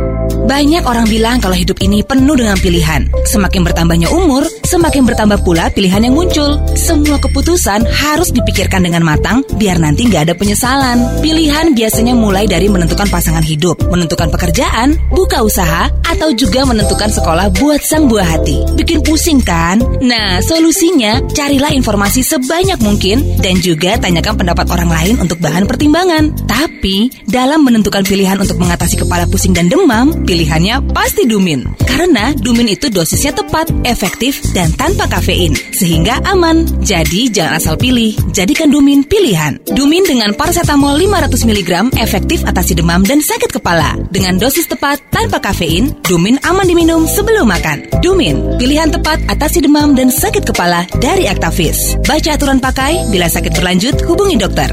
Banyak 0.51 0.83
orang 0.83 1.07
bilang 1.07 1.39
kalau 1.39 1.55
hidup 1.55 1.79
ini 1.79 2.03
penuh 2.03 2.35
dengan 2.35 2.59
pilihan. 2.59 3.07
Semakin 3.23 3.63
bertambahnya 3.63 4.11
umur, 4.11 4.43
semakin 4.67 5.07
bertambah 5.07 5.47
pula 5.47 5.71
pilihan 5.71 6.03
yang 6.03 6.19
muncul. 6.19 6.59
Semua 6.75 7.23
keputusan 7.23 7.87
harus 7.87 8.35
dipikirkan 8.35 8.83
dengan 8.83 9.07
matang 9.07 9.47
biar 9.55 9.79
nanti 9.79 10.11
nggak 10.11 10.27
ada 10.27 10.35
penyesalan. 10.35 11.23
Pilihan 11.23 11.71
biasanya 11.71 12.19
mulai 12.19 12.51
dari 12.51 12.67
menentukan 12.67 13.07
pasangan 13.07 13.47
hidup, 13.47 13.79
menentukan 13.95 14.27
pekerjaan, 14.35 14.99
buka 15.15 15.39
usaha, 15.47 15.87
atau 16.03 16.35
juga 16.35 16.67
menentukan 16.67 17.15
sekolah 17.15 17.55
buat 17.55 17.79
sang 17.87 18.11
buah 18.11 18.27
hati. 18.35 18.75
Bikin 18.75 19.07
pusing 19.07 19.39
kan? 19.47 19.79
Nah, 20.03 20.43
solusinya 20.43 21.23
carilah 21.31 21.71
informasi 21.71 22.27
sebanyak 22.27 22.83
mungkin 22.83 23.23
dan 23.39 23.55
juga 23.63 24.03
tanyakan 24.03 24.43
pendapat 24.43 24.67
orang 24.67 24.91
lain 24.91 25.15
untuk 25.23 25.39
bahan 25.39 25.71
pertimbangan. 25.71 26.35
Tapi, 26.51 27.07
dalam 27.31 27.63
menentukan 27.63 28.03
pilihan 28.03 28.35
untuk 28.35 28.59
mengatasi 28.59 28.99
kepala 28.99 29.31
pusing 29.31 29.55
dan 29.55 29.71
demam, 29.71 30.11
pilihannya 30.41 30.97
pasti 30.97 31.29
Dumin. 31.29 31.69
Karena 31.85 32.33
Dumin 32.33 32.73
itu 32.73 32.89
dosisnya 32.89 33.37
tepat, 33.37 33.69
efektif, 33.85 34.41
dan 34.57 34.73
tanpa 34.73 35.05
kafein. 35.05 35.53
Sehingga 35.77 36.25
aman. 36.25 36.65
Jadi 36.81 37.29
jangan 37.29 37.61
asal 37.61 37.77
pilih, 37.77 38.17
jadikan 38.33 38.73
Dumin 38.73 39.05
pilihan. 39.05 39.61
Dumin 39.69 40.09
dengan 40.09 40.33
paracetamol 40.33 40.97
500 40.97 41.45
mg 41.45 41.71
efektif 42.01 42.41
atasi 42.49 42.73
demam 42.73 43.05
dan 43.05 43.21
sakit 43.21 43.53
kepala. 43.53 44.01
Dengan 44.09 44.41
dosis 44.41 44.65
tepat 44.65 45.05
tanpa 45.13 45.45
kafein, 45.45 45.93
Dumin 46.09 46.41
aman 46.49 46.65
diminum 46.65 47.05
sebelum 47.05 47.45
makan. 47.45 48.01
Dumin, 48.01 48.57
pilihan 48.57 48.89
tepat 48.89 49.21
atasi 49.29 49.61
demam 49.61 49.93
dan 49.93 50.09
sakit 50.09 50.49
kepala 50.49 50.89
dari 51.05 51.29
Actavis. 51.29 52.01
Baca 52.09 52.33
aturan 52.33 52.65
pakai, 52.65 53.13
bila 53.13 53.29
sakit 53.29 53.53
berlanjut 53.61 54.09
hubungi 54.09 54.41
dokter. 54.41 54.73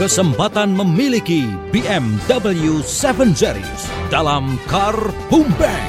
Kesempatan 0.00 0.72
memiliki 0.72 1.44
BMW 1.76 2.80
7 2.80 3.36
Series 3.36 3.84
dalam 4.08 4.56
Car 4.64 4.96
Boom 5.28 5.44
Bang. 5.60 5.84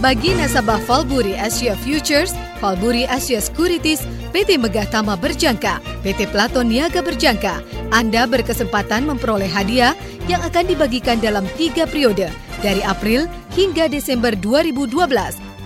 Bagi 0.00 0.32
nasabah 0.32 0.80
Valburi 0.88 1.36
Asia 1.36 1.76
Futures, 1.84 2.32
Valburi 2.64 3.04
Asia 3.04 3.36
Securities, 3.36 4.00
PT 4.32 4.56
Megah 4.56 4.88
Tama 4.88 5.20
Berjangka, 5.20 5.84
PT 6.00 6.32
Platon 6.32 6.72
Niaga 6.72 7.04
Berjangka, 7.04 7.60
Anda 7.92 8.24
berkesempatan 8.24 9.04
memperoleh 9.04 9.52
hadiah 9.52 9.92
yang 10.24 10.40
akan 10.40 10.72
dibagikan 10.72 11.20
dalam 11.20 11.44
tiga 11.60 11.84
periode 11.84 12.32
dari 12.64 12.80
April 12.80 13.28
hingga 13.52 13.92
Desember 13.92 14.32
2012 14.32 14.88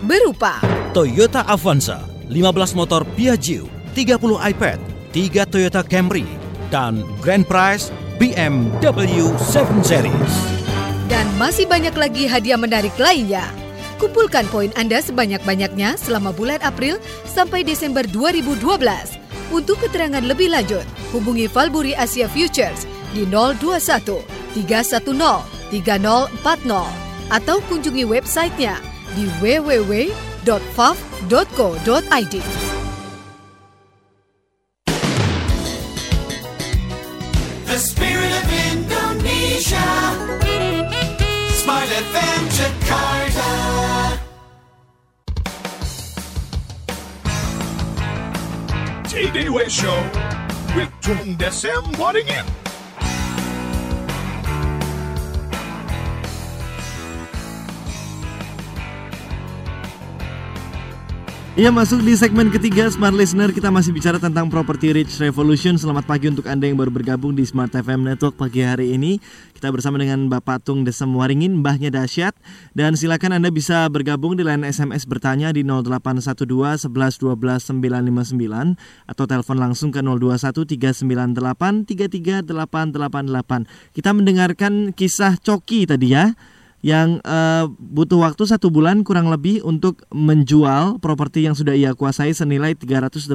berupa 0.03 0.59
Toyota 0.91 1.47
Avanza, 1.47 2.03
15 2.27 2.75
motor 2.75 3.07
Piaggio, 3.15 3.71
30 3.95 4.35
iPad, 4.35 4.83
3 5.15 5.47
Toyota 5.47 5.87
Camry, 5.87 6.27
dan 6.73 7.07
Grand 7.23 7.45
Prize 7.47 7.91
BMW 8.17 9.31
7 9.53 9.85
Series. 9.85 10.33
dan 11.07 11.23
masih 11.39 11.71
banyak 11.71 11.95
lagi 11.95 12.27
hadiah 12.27 12.59
menarik 12.59 12.91
lainnya. 12.99 13.47
Kumpulkan 13.97 14.45
poin 14.51 14.75
Anda 14.77 15.01
sebanyak-banyaknya 15.01 15.97
selama 15.97 16.35
bulan 16.35 16.61
April 16.61 16.99
sampai 17.25 17.63
Desember 17.65 18.05
2012. 18.05 18.67
Untuk 19.55 19.79
keterangan 19.79 20.21
lebih 20.27 20.51
lanjut, 20.51 20.83
hubungi 21.15 21.47
Valburi 21.47 21.95
Asia 21.95 22.27
Futures 22.27 22.85
di 23.15 23.23
021 23.25 24.21
310 24.59 25.07
3040 25.71 27.31
atau 27.31 27.57
kunjungi 27.71 28.05
websitenya 28.07 28.79
di 29.15 29.31
www.fav.co.id. 29.39 30.27
TDW 49.37 49.69
Show 49.69 50.01
with 50.75 50.91
Tung 51.03 51.37
Desem 51.37 51.85
Waddingin. 51.99 52.66
Iya 61.57 61.73
masuk 61.73 62.05
di 62.05 62.13
segmen 62.13 62.53
ketiga 62.53 62.85
Smart 62.93 63.17
Listener 63.17 63.49
kita 63.49 63.73
masih 63.73 63.89
bicara 63.89 64.21
tentang 64.21 64.53
Property 64.53 64.93
Rich 64.93 65.17
Revolution. 65.25 65.81
Selamat 65.81 66.05
pagi 66.05 66.29
untuk 66.29 66.45
Anda 66.45 66.69
yang 66.69 66.77
baru 66.77 66.93
bergabung 66.93 67.33
di 67.33 67.49
Smart 67.49 67.73
FM 67.73 68.05
Network 68.05 68.37
pagi 68.37 68.61
hari 68.61 68.93
ini. 68.93 69.17
Kita 69.57 69.73
bersama 69.73 69.97
dengan 69.97 70.29
Bapak 70.29 70.69
Tung 70.69 70.85
Desem 70.85 71.09
Waringin, 71.17 71.65
Mbahnya 71.65 71.89
Dasyat. 71.89 72.37
Dan 72.77 72.93
silakan 72.93 73.41
Anda 73.41 73.49
bisa 73.49 73.89
bergabung 73.89 74.37
di 74.37 74.45
line 74.45 74.69
SMS 74.69 75.09
bertanya 75.09 75.49
di 75.49 75.65
0812 75.65 76.93
11 76.93 77.25
12 77.25 77.73
959 77.73 78.77
atau 79.09 79.25
telepon 79.25 79.57
langsung 79.57 79.89
ke 79.89 80.05
021 80.05 80.61
398 80.61 81.89
33888. 81.89 83.97
Kita 83.97 84.13
mendengarkan 84.13 84.93
kisah 84.93 85.41
Coki 85.41 85.89
tadi 85.89 86.13
ya 86.13 86.37
yang 86.85 87.21
eh, 87.25 87.65
butuh 87.69 88.21
waktu 88.21 88.45
satu 88.45 88.69
bulan 88.69 89.01
kurang 89.03 89.33
lebih 89.33 89.65
untuk 89.65 90.05
menjual 90.13 91.01
properti 91.01 91.49
yang 91.49 91.57
sudah 91.57 91.73
ia 91.73 91.97
kuasai 91.97 92.37
senilai 92.37 92.77
380 92.77 93.33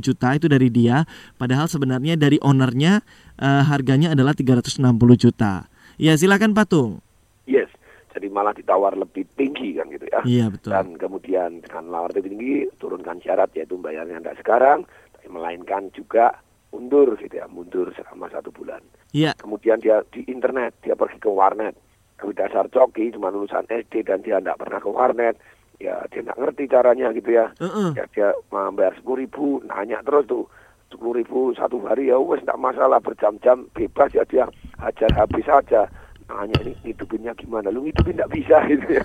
juta 0.00 0.28
itu 0.38 0.46
dari 0.46 0.70
dia 0.70 1.02
padahal 1.36 1.66
sebenarnya 1.66 2.14
dari 2.14 2.38
ownernya 2.40 3.02
eh, 3.42 3.62
harganya 3.66 4.14
adalah 4.14 4.32
360 4.32 4.80
juta 5.18 5.66
ya 5.98 6.14
silakan 6.14 6.54
patung 6.54 7.02
Yes, 7.46 7.70
jadi 8.10 8.26
malah 8.26 8.52
ditawar 8.52 8.98
lebih 8.98 9.22
tinggi 9.38 9.78
kan 9.78 9.86
gitu 9.88 10.10
ya. 10.10 10.20
Iya, 10.26 10.46
betul. 10.50 10.74
Dan 10.74 10.98
kemudian 10.98 11.62
dengan 11.62 11.94
lawar 11.94 12.10
lebih 12.10 12.34
tinggi 12.34 12.66
turunkan 12.82 13.22
syarat 13.22 13.54
yaitu 13.54 13.78
bayarnya 13.78 14.18
tidak 14.18 14.38
sekarang, 14.42 14.78
tapi 15.14 15.30
melainkan 15.30 15.88
juga 15.94 16.42
mundur 16.74 17.14
gitu 17.22 17.38
ya, 17.38 17.46
mundur 17.46 17.94
selama 17.94 18.26
satu 18.34 18.50
bulan. 18.50 18.82
Iya. 19.14 19.38
Kemudian 19.38 19.78
dia 19.78 20.02
di 20.10 20.26
internet, 20.26 20.74
dia 20.82 20.98
pergi 20.98 21.22
ke 21.22 21.30
warnet. 21.30 21.78
Dasar 22.16 22.68
coki 22.68 23.12
cuma 23.12 23.32
lulusan 23.32 23.64
SD 23.68 24.04
dan 24.04 24.20
dia 24.20 24.40
tidak 24.40 24.60
pernah 24.60 24.80
ke 24.80 24.90
warnet. 24.92 25.36
Ya 25.76 26.00
dia 26.08 26.24
tidak 26.24 26.36
ngerti 26.40 26.64
caranya 26.68 27.12
gitu 27.12 27.30
ya. 27.32 27.52
Ya 27.96 28.04
dia 28.12 28.28
membayar 28.52 28.92
sepuluh 28.96 29.24
ribu, 29.24 29.60
nanya 29.64 30.00
terus 30.04 30.24
tuh 30.28 30.44
sepuluh 30.88 31.20
ribu 31.20 31.52
satu 31.56 31.82
hari 31.84 32.08
ya 32.08 32.16
wes 32.20 32.40
tidak 32.44 32.60
masalah 32.62 33.02
berjam-jam 33.02 33.66
bebas 33.74 34.12
ya 34.16 34.24
dia 34.28 34.44
hajar 34.80 35.10
habis 35.16 35.44
saja. 35.44 35.88
Nanya 36.26 36.58
ini 36.66 36.74
hidupinnya 36.82 37.32
gimana? 37.38 37.70
Lu 37.70 37.86
hidupin 37.86 38.18
tidak 38.18 38.32
bisa 38.34 38.56
gitu 38.66 38.98
ya. 38.98 39.04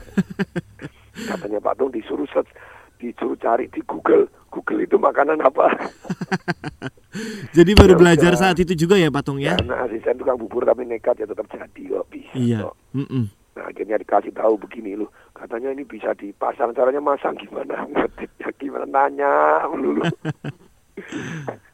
Katanya 1.30 1.60
Pak 1.62 1.76
Tung 1.78 1.94
disuruh 1.94 2.26
search, 2.32 2.50
disuruh 3.02 3.34
cari 3.36 3.66
di 3.68 3.82
Google. 3.84 4.30
Google 4.54 4.86
itu 4.86 4.96
makanan 4.96 5.42
apa? 5.42 5.66
jadi 7.58 7.72
baru 7.74 7.96
Ya 7.96 8.00
belajar 8.00 8.32
udah. 8.36 8.40
saat 8.40 8.58
itu 8.60 8.74
juga 8.78 8.96
ya 8.96 9.10
patung 9.10 9.42
ya 9.42 9.58
Karena 9.58 9.84
asisten 9.84 10.16
tukang 10.16 10.38
bubur 10.38 10.64
tapi 10.64 10.86
nekat 10.86 11.20
ya 11.20 11.26
tetap 11.26 11.50
jadi 11.50 11.82
kok 11.90 12.06
bisa. 12.08 12.34
iya 12.36 12.60
kok. 12.64 12.76
Nah 13.52 13.66
akhirnya 13.68 14.00
dikasih 14.00 14.32
tahu 14.32 14.56
begini 14.56 14.96
loh, 14.96 15.12
katanya 15.36 15.76
ini 15.76 15.84
bisa 15.84 16.16
dipasang 16.16 16.72
caranya 16.72 17.04
masang 17.04 17.36
gimana? 17.36 17.84
Gimana? 18.62 18.86
Nanya 18.88 19.66
melulu. 19.68 20.06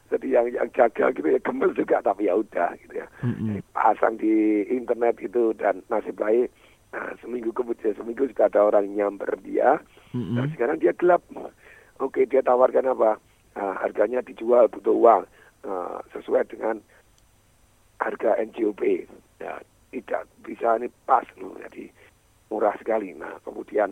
Jadi 0.08 0.32
ya 0.32 0.40
yang 0.40 0.64
yang 0.64 0.68
jaga 0.72 1.12
gitu 1.12 1.28
ya 1.28 1.36
gemel 1.44 1.68
juga 1.76 2.00
tapi 2.00 2.32
ya 2.32 2.34
udah 2.34 2.72
gitu 2.80 2.96
ya 2.96 3.06
Mm-mm. 3.20 3.60
pasang 3.76 4.16
di 4.16 4.64
internet 4.72 5.20
itu 5.20 5.52
dan 5.52 5.84
nasib 5.92 6.16
baik 6.16 6.48
nah, 6.96 7.12
seminggu 7.20 7.52
kemudian 7.52 7.92
seminggu 7.92 8.24
sudah 8.32 8.48
ada 8.48 8.64
orang 8.64 8.88
nyamber 8.88 9.36
dia 9.44 9.76
Mm-mm. 10.14 10.36
nah 10.38 10.46
sekarang 10.54 10.78
dia 10.80 10.92
gelap 10.94 11.22
oke 12.00 12.20
dia 12.28 12.42
tawarkan 12.42 12.92
apa 12.92 13.20
Nah, 13.58 13.74
harganya 13.82 14.22
dijual 14.22 14.70
butuh 14.70 14.94
uang 14.94 15.26
Nah, 15.66 15.98
sesuai 16.14 16.46
dengan 16.46 16.78
harga 17.98 18.38
NJOP 18.38 18.78
ya 19.42 19.58
tidak 19.90 20.30
bisa 20.46 20.78
ini 20.78 20.86
pas 21.02 21.26
loh 21.34 21.58
jadi 21.66 21.90
murah 22.54 22.78
sekali 22.78 23.18
nah 23.18 23.34
kemudian 23.42 23.90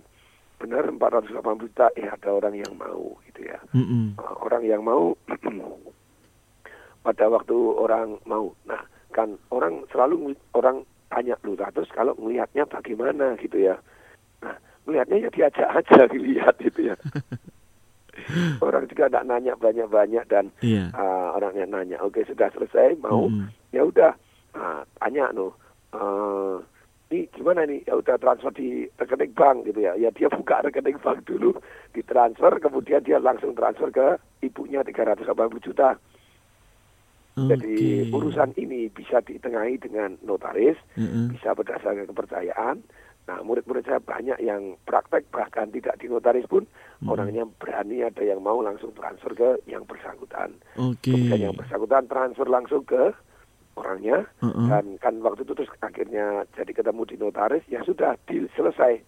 benar 0.62 0.86
480 0.86 1.42
juta 1.66 1.90
eh 1.98 2.06
ada 2.06 2.30
orang 2.30 2.54
yang 2.54 2.70
mau 2.78 3.18
gitu 3.26 3.42
ya 3.50 3.58
Mm-mm. 3.74 4.14
Uh, 4.14 4.34
orang 4.46 4.62
yang 4.62 4.86
mau 4.86 5.18
pada 7.06 7.30
waktu 7.30 7.54
orang 7.54 8.18
mau. 8.26 8.50
Nah, 8.66 8.82
kan 9.14 9.38
orang 9.54 9.86
selalu 9.94 10.34
orang 10.58 10.82
tanya 11.06 11.38
lu 11.46 11.54
"Lah, 11.54 11.70
terus 11.70 11.86
kalau 11.94 12.18
melihatnya 12.18 12.66
bagaimana 12.66 13.38
gitu 13.38 13.62
ya. 13.62 13.78
Melihatnya 14.86 15.26
ya 15.26 15.30
diajak 15.34 15.68
aja 15.74 16.06
dilihat 16.14 16.54
gitu 16.62 16.94
ya. 16.94 16.96
orang 18.64 18.88
juga 18.88 19.12
tidak 19.12 19.26
nanya 19.28 19.52
banyak-banyak 19.54 20.24
dan 20.26 20.48
Iya. 20.64 20.88
uh, 20.96 21.36
orangnya 21.36 21.68
nanya, 21.68 22.00
oke 22.00 22.24
sudah 22.24 22.48
selesai 22.48 22.96
mau, 22.98 23.28
Mm-mm. 23.28 23.52
ya 23.70 23.84
udah, 23.84 24.16
nah, 24.56 24.82
tanya 24.98 25.30
no, 25.36 25.52
uh, 25.92 26.56
ini 27.06 27.28
gimana 27.30 27.68
nih? 27.68 27.84
Ya 27.86 27.94
udah 27.94 28.16
transfer 28.18 28.50
di 28.50 28.88
rekening 28.98 29.30
bank 29.36 29.68
gitu 29.68 29.78
ya. 29.78 29.94
Ya 29.94 30.10
dia 30.10 30.26
buka 30.36 30.64
rekening 30.64 30.98
bank 30.98 31.22
dulu, 31.28 31.54
ditransfer, 31.92 32.56
kemudian 32.58 33.04
dia 33.04 33.20
langsung 33.20 33.52
transfer 33.54 33.92
ke 33.92 34.08
ibunya 34.42 34.80
380 34.82 35.22
juta. 35.60 35.94
Jadi 37.36 38.08
urusan 38.16 38.56
ini 38.56 38.88
bisa 38.88 39.20
ditengahi 39.20 39.76
dengan 39.76 40.16
notaris, 40.24 40.80
Mm-mm. 40.96 41.36
bisa 41.36 41.52
berdasarkan 41.52 42.08
kepercayaan. 42.08 42.80
Nah, 43.26 43.42
murid-murid 43.42 43.82
saya 43.82 43.98
banyak 43.98 44.38
yang 44.38 44.78
praktek 44.86 45.26
bahkan 45.34 45.66
tidak 45.68 45.98
di 45.98 46.06
notaris 46.06 46.46
pun 46.46 46.62
orangnya 47.02 47.42
berani 47.58 48.06
ada 48.06 48.22
yang 48.22 48.38
mau 48.38 48.62
langsung 48.62 48.94
transfer 48.94 49.34
ke 49.34 49.50
yang 49.66 49.82
bersangkutan. 49.82 50.54
Oke. 50.78 51.10
Kemudian 51.10 51.50
yang 51.50 51.56
bersangkutan 51.58 52.06
transfer 52.06 52.46
langsung 52.46 52.86
ke 52.86 53.10
orangnya 53.74 54.24
Mm-mm. 54.40 54.70
dan 54.70 54.84
kan 55.02 55.18
waktu 55.20 55.42
itu 55.42 55.52
terus 55.52 55.68
akhirnya 55.82 56.46
jadi 56.54 56.70
ketemu 56.72 57.02
di 57.04 57.16
notaris 57.18 57.66
ya 57.66 57.82
sudah 57.82 58.14
deal 58.24 58.46
selesai. 58.54 59.02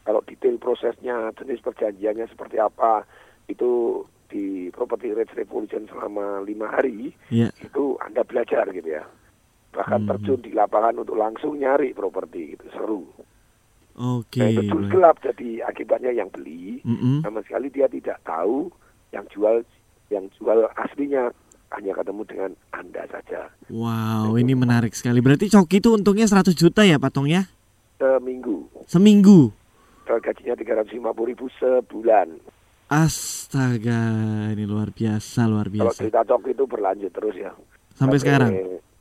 Kalau 0.00 0.22
detail 0.24 0.56
prosesnya, 0.56 1.28
jenis 1.36 1.60
perjanjiannya 1.60 2.30
seperti 2.30 2.56
apa 2.56 3.04
itu 3.50 4.00
di 4.30 4.70
Property 4.70 5.10
Rights 5.10 5.34
Revolution 5.34 5.90
selama 5.90 6.40
lima 6.40 6.70
hari 6.70 7.10
Iya. 7.28 7.50
itu 7.60 7.98
anda 7.98 8.22
belajar 8.22 8.70
gitu 8.70 8.94
ya. 8.94 9.04
Bahkan 9.74 10.06
Hmm. 10.06 10.08
terjun 10.14 10.40
di 10.40 10.54
lapangan 10.54 11.02
untuk 11.02 11.18
langsung 11.18 11.58
nyari 11.58 11.90
properti 11.92 12.54
gitu 12.54 12.70
seru. 12.70 13.10
Oke. 13.94 14.38
Nah, 14.38 14.48
itu 14.48 14.62
terus 14.64 14.84
baik. 14.84 14.92
gelap 14.92 15.16
jadi 15.20 15.48
akibatnya 15.64 16.12
yang 16.12 16.28
beli 16.28 16.80
Mm-mm. 16.82 17.20
sama 17.20 17.42
sekali 17.42 17.68
dia 17.68 17.86
tidak 17.86 18.18
tahu 18.22 18.70
yang 19.10 19.26
jual 19.28 19.60
yang 20.08 20.24
jual 20.34 20.58
aslinya 20.74 21.30
hanya 21.70 21.92
ketemu 21.92 22.22
dengan 22.24 22.50
anda 22.70 23.02
saja 23.06 23.46
Wow, 23.66 24.34
ini 24.34 24.52
menarik 24.52 24.90
sekali. 24.90 25.18
Berarti 25.18 25.46
Coki 25.46 25.78
itu 25.78 25.90
untungnya 25.90 26.26
100 26.26 26.50
juta 26.52 26.82
ya 26.82 26.98
patungnya? 26.98 27.46
seminggu. 27.96 28.64
Seminggu. 28.84 29.52
Kalau 30.02 30.18
gajinya 30.18 30.56
350 30.56 30.96
ribu 31.26 31.46
sebulan. 31.54 32.28
Astaga, 32.90 34.02
ini 34.50 34.64
luar 34.64 34.90
biasa, 34.90 35.46
luar 35.46 35.66
Kalau 35.66 35.86
biasa. 35.86 36.00
cerita 36.00 36.20
Coki 36.24 36.50
itu 36.50 36.64
berlanjut 36.64 37.10
terus 37.10 37.34
ya. 37.34 37.52
Sampai 37.92 38.18
sekarang? 38.18 38.50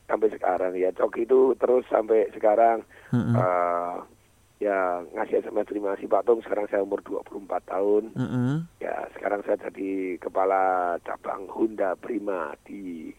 Sampai 0.05 0.29
sekarang 0.29 0.71
ya. 0.75 0.91
Coki 0.91 1.23
itu 1.23 1.55
terus 1.55 1.81
sampai 1.87 2.29
sekarang 2.29 2.85
Heeh. 3.09 3.33
eh, 3.33 3.95
ya 4.59 5.01
ngasih 5.15 5.39
SMS 5.43 5.67
terima 5.71 5.95
kasih 5.95 6.07
Pak 6.11 6.23
Tung. 6.27 6.39
Sekarang 6.43 6.67
saya 6.67 6.83
umur 6.83 6.99
24 7.01 7.47
tahun. 7.65 8.03
Heeh. 8.13 8.53
Ya 8.83 8.95
sekarang 9.15 9.41
saya 9.47 9.57
jadi 9.71 10.19
kepala 10.19 10.95
cabang 11.03 11.47
Honda 11.47 11.95
Prima 11.95 12.53
di 12.67 13.11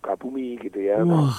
Kabumi 0.00 0.56
gitu 0.58 0.80
ya. 0.80 1.04
Wah. 1.04 1.36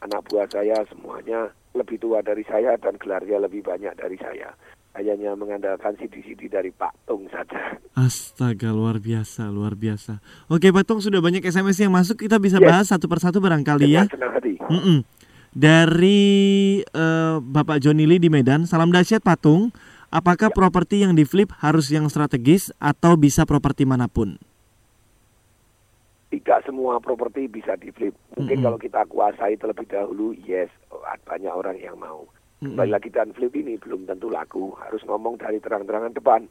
Anak 0.00 0.24
buah 0.30 0.48
saya 0.48 0.78
semuanya 0.88 1.52
lebih 1.76 2.00
tua 2.00 2.24
dari 2.24 2.42
saya 2.48 2.74
dan 2.80 2.96
gelarnya 2.96 3.44
lebih 3.44 3.62
banyak 3.62 3.92
dari 3.94 4.16
saya. 4.18 4.56
Hanya 4.98 5.36
mengandalkan 5.38 5.94
CD-CD 5.94 6.50
dari 6.50 6.74
Pak 6.74 7.06
Tung 7.06 7.30
saja. 7.30 7.78
Astaga, 7.94 8.74
luar 8.74 8.98
biasa, 8.98 9.46
luar 9.46 9.78
biasa. 9.78 10.18
Oke, 10.50 10.74
Patung 10.74 10.98
sudah 10.98 11.22
banyak 11.22 11.42
SMS 11.42 11.78
yang 11.82 11.94
masuk, 11.94 12.18
kita 12.26 12.38
bisa 12.42 12.58
Yes. 12.58 12.66
bahas 12.66 12.86
satu 12.90 13.06
persatu 13.06 13.38
barangkali 13.38 13.94
ya. 13.94 14.10
Senang 14.10 14.34
hati. 14.34 14.58
Mm-mm. 14.58 15.06
Dari 15.52 16.20
eh, 16.84 17.36
Bapak 17.40 17.80
Joni 17.80 18.04
Lee 18.04 18.20
di 18.20 18.28
Medan, 18.28 18.68
salam 18.68 18.92
dahsyat 18.92 19.24
Patung. 19.24 19.72
Apakah 20.08 20.48
properti 20.48 21.04
yang 21.04 21.12
di 21.12 21.28
flip 21.28 21.52
harus 21.60 21.92
yang 21.92 22.08
strategis 22.08 22.72
atau 22.80 23.20
bisa 23.20 23.44
properti 23.44 23.84
mana 23.84 24.08
pun? 24.08 24.40
Tidak 26.32 26.64
semua 26.64 26.96
properti 26.96 27.44
bisa 27.44 27.76
di 27.76 27.92
flip. 27.92 28.16
Mungkin 28.36 28.56
Mm-mm. 28.56 28.64
kalau 28.64 28.78
kita 28.80 29.04
kuasai 29.04 29.60
terlebih 29.60 29.84
dahulu, 29.84 30.32
yes, 30.48 30.72
banyak 31.28 31.52
orang 31.52 31.76
yang 31.76 32.00
mau. 32.00 32.24
Mm-mm. 32.64 32.72
Kembali 32.72 32.90
lagi 32.96 33.12
dan 33.12 33.36
flip 33.36 33.52
ini 33.52 33.76
belum 33.76 34.08
tentu 34.08 34.32
laku. 34.32 34.72
Harus 34.80 35.04
ngomong 35.04 35.36
dari 35.36 35.60
terang-terangan 35.60 36.16
depan. 36.16 36.48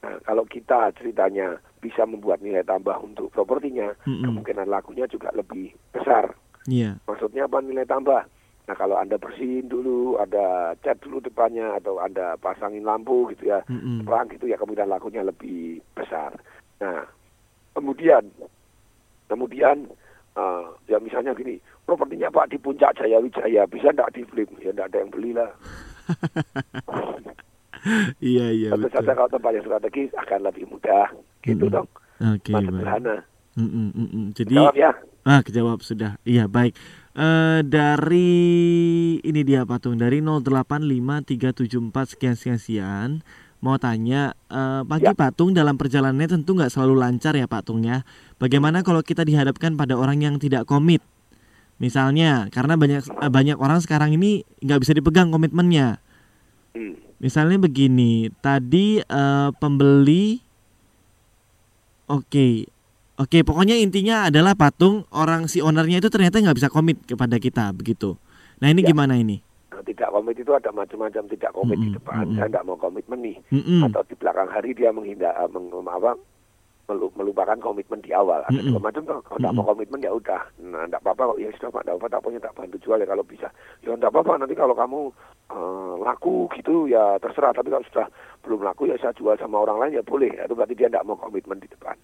Nah, 0.00 0.16
kalau 0.24 0.48
kita 0.48 0.88
ceritanya 0.96 1.60
bisa 1.84 2.08
membuat 2.08 2.40
nilai 2.40 2.64
tambah 2.64 2.96
untuk 3.04 3.28
propertinya, 3.36 3.92
Mm-mm. 4.08 4.24
kemungkinan 4.32 4.64
lakunya 4.64 5.04
juga 5.12 5.28
lebih 5.36 5.76
besar. 5.92 6.32
Iya. 6.68 7.00
Maksudnya 7.08 7.48
apa 7.48 7.64
nilai 7.64 7.88
tambah? 7.88 8.28
Nah 8.68 8.76
kalau 8.76 9.00
Anda 9.00 9.16
bersihin 9.16 9.72
dulu, 9.72 10.20
ada 10.20 10.76
cat 10.84 11.00
dulu 11.00 11.24
depannya, 11.24 11.80
atau 11.80 11.96
Anda 11.96 12.36
pasangin 12.36 12.84
lampu 12.84 13.32
gitu 13.32 13.48
ya, 13.48 13.64
Mm-mm. 13.64 14.04
terang 14.04 14.28
gitu 14.28 14.44
ya, 14.44 14.60
kemudian 14.60 14.92
lakunya 14.92 15.24
lebih 15.24 15.80
besar. 15.96 16.36
Nah, 16.84 17.08
kemudian, 17.72 18.28
kemudian, 19.32 19.88
eh, 20.36 20.64
ya 20.84 21.00
misalnya 21.00 21.32
gini, 21.32 21.56
propertinya 21.88 22.28
Pak 22.28 22.52
di 22.52 22.60
puncak 22.60 22.92
Jaya 23.00 23.24
Wijaya, 23.24 23.64
bisa 23.64 23.88
enggak 23.88 24.12
di 24.12 24.28
flip? 24.28 24.52
Ya 24.60 24.76
enggak 24.76 24.92
ada 24.92 24.98
yang 25.00 25.10
belilah. 25.16 25.50
Iya, 28.18 28.50
iya 28.50 28.68
Tentu 28.74 28.90
saja 28.90 29.14
kalau 29.14 29.30
tempatnya 29.30 29.62
strategis 29.62 30.10
akan 30.18 30.50
lebih 30.50 30.66
mudah, 30.66 31.14
gitu 31.46 31.70
Mm-mm. 31.70 31.74
dong. 31.78 31.88
Baik. 32.18 32.66
sederhana. 32.68 33.16
Mm-mm. 33.54 34.34
Jadi 34.34 34.54
Jawab 34.58 34.76
ya. 34.76 34.92
Ah, 35.28 35.44
kejawab 35.44 35.84
sudah. 35.84 36.16
Iya, 36.24 36.48
baik. 36.48 36.72
Eh 37.12 37.60
dari 37.66 38.32
ini 39.20 39.40
dia 39.44 39.68
Patung 39.68 40.00
dari 40.00 40.24
085374 40.24 42.16
sekian 42.16 42.32
sekian 42.38 42.56
sekian 42.56 43.10
mau 43.60 43.74
tanya 43.76 44.32
eh, 44.48 44.86
pagi 44.88 45.12
Patung 45.12 45.52
dalam 45.52 45.76
perjalanannya 45.76 46.30
tentu 46.32 46.56
nggak 46.56 46.72
selalu 46.72 46.94
lancar 46.96 47.36
ya 47.36 47.44
Patungnya. 47.44 48.08
Bagaimana 48.40 48.80
kalau 48.80 49.04
kita 49.04 49.26
dihadapkan 49.28 49.76
pada 49.76 50.00
orang 50.00 50.24
yang 50.24 50.40
tidak 50.40 50.64
komit? 50.64 51.04
Misalnya 51.76 52.48
karena 52.48 52.80
banyak 52.80 53.04
eh, 53.04 53.28
banyak 53.28 53.60
orang 53.60 53.84
sekarang 53.84 54.16
ini 54.16 54.48
nggak 54.64 54.80
bisa 54.80 54.96
dipegang 54.96 55.28
komitmennya. 55.28 56.00
Hmm. 56.72 56.96
Misalnya 57.20 57.60
begini, 57.60 58.32
tadi 58.40 59.04
eh, 59.04 59.50
pembeli 59.60 60.48
Oke, 62.08 62.64
oke. 63.18 63.38
Pokoknya 63.42 63.74
intinya 63.74 64.26
adalah 64.26 64.54
patung 64.54 65.04
orang 65.10 65.46
si 65.46 65.58
ownernya 65.58 65.98
itu 65.98 66.08
ternyata 66.08 66.38
nggak 66.38 66.56
bisa 66.56 66.68
komit 66.68 67.02
kepada 67.02 67.36
kita 67.36 67.70
begitu. 67.70 68.14
Nah 68.58 68.70
ini 68.70 68.82
Ya. 68.82 68.90
gimana 68.90 69.14
ini? 69.14 69.42
Tidak 69.78 70.10
komit 70.10 70.34
itu 70.34 70.50
ada 70.50 70.68
macam-macam 70.70 71.22
tidak 71.26 71.54
komit 71.54 71.78
di 71.78 71.88
depan. 71.92 72.26
Saya 72.34 72.46
tidak 72.46 72.66
mau 72.66 72.74
komitmen 72.74 73.22
nih. 73.22 73.36
Mm-mm. 73.54 73.86
Atau 73.86 74.02
di 74.04 74.14
belakang 74.14 74.46
hari 74.46 74.74
dia 74.74 74.90
menghindar, 74.90 75.30
eh, 75.32 75.46
meng, 75.46 75.70
apa, 75.70 76.18
melu- 76.86 77.14
melupakan 77.14 77.54
komitmen 77.56 78.02
di 78.02 78.10
awal. 78.10 78.42
Ada 78.42 78.58
Mm-mm. 78.58 78.74
dua 78.74 78.80
macam 78.82 79.02
tuh. 79.06 79.22
Kalau 79.22 79.38
tidak 79.38 79.54
mau 79.54 79.66
komitmen 79.70 80.02
ya 80.02 80.10
udah. 80.10 80.42
Nah, 80.66 80.82
tidak 80.84 81.00
apa-apa. 81.06 81.22
kok. 81.30 81.38
Ya 81.38 81.48
sudah 81.54 81.70
pak, 81.70 81.82
tidak 81.86 81.94
apa-apa. 81.94 82.10
Tak 82.10 82.22
punya 82.26 82.38
tak 82.42 82.54
bantu 82.58 82.76
jual 82.82 82.98
ya 82.98 83.06
kalau 83.06 83.22
bisa. 83.22 83.48
Ya 83.80 83.94
tidak 83.94 84.10
apa-apa. 84.10 84.32
Nanti 84.42 84.54
kalau 84.58 84.74
kamu 84.74 85.00
eh, 85.48 85.92
laku 86.02 86.36
gitu 86.58 86.74
ya 86.84 87.04
terserah. 87.16 87.54
Tapi 87.54 87.68
kalau 87.70 87.84
sudah 87.86 88.06
belum 88.42 88.60
laku 88.66 88.90
ya 88.90 88.98
saya 88.98 89.14
jual 89.14 89.38
sama 89.38 89.62
orang 89.62 89.78
lain 89.78 89.92
ya 89.96 90.04
boleh. 90.04 90.34
Itu 90.34 90.58
berarti 90.58 90.74
dia 90.74 90.90
tidak 90.90 91.06
mau 91.06 91.14
komitmen 91.14 91.62
di 91.62 91.70
depan. 91.70 91.94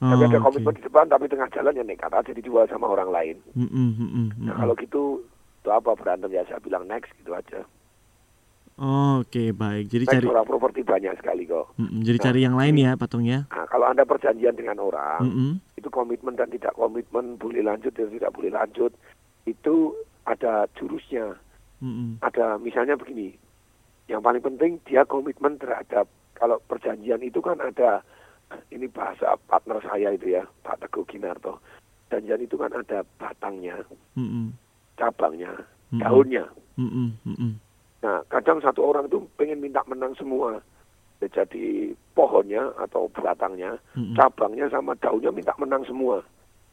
Tapi 0.00 0.24
Oh, 0.24 0.28
ada 0.32 0.38
oke. 0.40 0.46
komitmen 0.48 0.74
di 0.80 0.82
depan, 0.88 1.04
tapi 1.12 1.24
tengah 1.28 1.48
jalan 1.52 1.76
ya 1.76 1.84
nekat 1.84 2.08
aja 2.08 2.32
dijual 2.32 2.64
sama 2.72 2.88
orang 2.88 3.12
lain. 3.12 3.36
Mm-mm, 3.52 3.68
mm-mm, 4.00 4.26
Nah 4.40 4.56
mm-mm. 4.56 4.56
kalau 4.56 4.74
gitu 4.80 5.02
itu 5.60 5.68
apa 5.68 5.92
berantem 5.92 6.32
ya 6.32 6.40
saya 6.48 6.56
bilang 6.64 6.88
next 6.88 7.12
gitu 7.20 7.36
aja. 7.36 7.60
Oke 8.80 9.52
baik. 9.52 9.92
Jadi 9.92 10.08
Next 10.08 10.14
cari 10.16 10.26
orang 10.32 10.48
properti 10.48 10.80
banyak 10.80 11.12
sekali 11.20 11.44
kok. 11.44 11.76
Mm-mm, 11.76 12.00
jadi 12.00 12.16
Nah, 12.16 12.24
cari 12.24 12.40
yang 12.40 12.56
lain 12.56 12.74
ya 12.80 12.96
patungnya. 12.96 13.44
Nah, 13.52 13.68
kalau 13.68 13.84
Anda 13.92 14.08
perjanjian 14.08 14.56
dengan 14.56 14.80
orang, 14.80 15.20
Mm-mm. 15.20 15.50
itu 15.76 15.92
komitmen 15.92 16.32
dan 16.32 16.48
tidak 16.48 16.72
komitmen, 16.72 17.36
boleh 17.36 17.60
lanjut 17.60 17.92
dan 17.92 18.08
tidak 18.08 18.32
boleh 18.32 18.48
lanjut, 18.56 18.88
itu 19.44 19.92
ada 20.24 20.64
jurusnya. 20.80 21.36
Mm-mm. 21.84 22.24
Ada 22.24 22.56
misalnya 22.56 22.96
begini, 22.96 23.36
yang 24.08 24.24
paling 24.24 24.40
penting 24.40 24.80
dia 24.88 25.04
komitmen 25.04 25.60
terhadap, 25.60 26.08
kalau 26.32 26.56
perjanjian 26.64 27.20
itu 27.20 27.44
kan 27.44 27.60
ada, 27.60 28.00
ini 28.70 28.86
bahasa 28.90 29.34
partner 29.46 29.78
saya 29.82 30.14
itu 30.14 30.34
ya, 30.34 30.44
Pak 30.62 30.82
Teguh 30.86 31.06
Ginarto. 31.06 31.58
Belanjaan 32.10 32.42
itu 32.42 32.56
kan 32.58 32.72
ada 32.74 33.06
batangnya, 33.18 33.78
Mm-mm. 34.18 34.50
cabangnya, 34.98 35.54
Mm-mm. 35.94 36.00
daunnya. 36.02 36.44
Mm-mm. 36.74 37.14
Mm-mm. 37.22 37.52
Nah, 38.02 38.18
kadang 38.32 38.58
satu 38.58 38.82
orang 38.82 39.06
itu 39.06 39.22
pengen 39.38 39.62
minta 39.62 39.84
menang 39.86 40.16
semua. 40.18 40.58
Ya, 41.20 41.28
Jadi 41.30 41.94
pohonnya 42.16 42.72
atau 42.82 43.06
batangnya, 43.14 43.78
Mm-mm. 43.94 44.18
cabangnya 44.18 44.66
sama 44.72 44.98
daunnya 44.98 45.30
minta 45.30 45.54
menang 45.60 45.86
semua. 45.86 46.18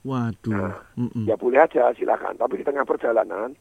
Waduh. 0.08 0.74
Mm-mm. 0.98 1.28
Ya 1.30 1.38
boleh 1.38 1.62
aja 1.62 1.94
silakan. 1.94 2.40
Tapi 2.40 2.62
di 2.62 2.66
tengah 2.66 2.88
perjalanan, 2.88 3.54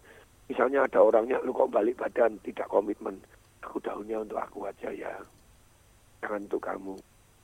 misalnya 0.49 0.87
ada 0.87 1.03
orangnya, 1.03 1.43
lu 1.45 1.53
kok 1.53 1.75
balik 1.75 2.01
badan 2.01 2.41
tidak 2.41 2.71
komitmen. 2.73 3.21
Aku 3.67 3.83
daunnya 3.83 4.23
untuk 4.23 4.39
aku 4.39 4.65
aja 4.65 4.89
ya. 4.95 5.13
Jangan 6.23 6.47
untuk 6.47 6.63
kamu. 6.63 6.95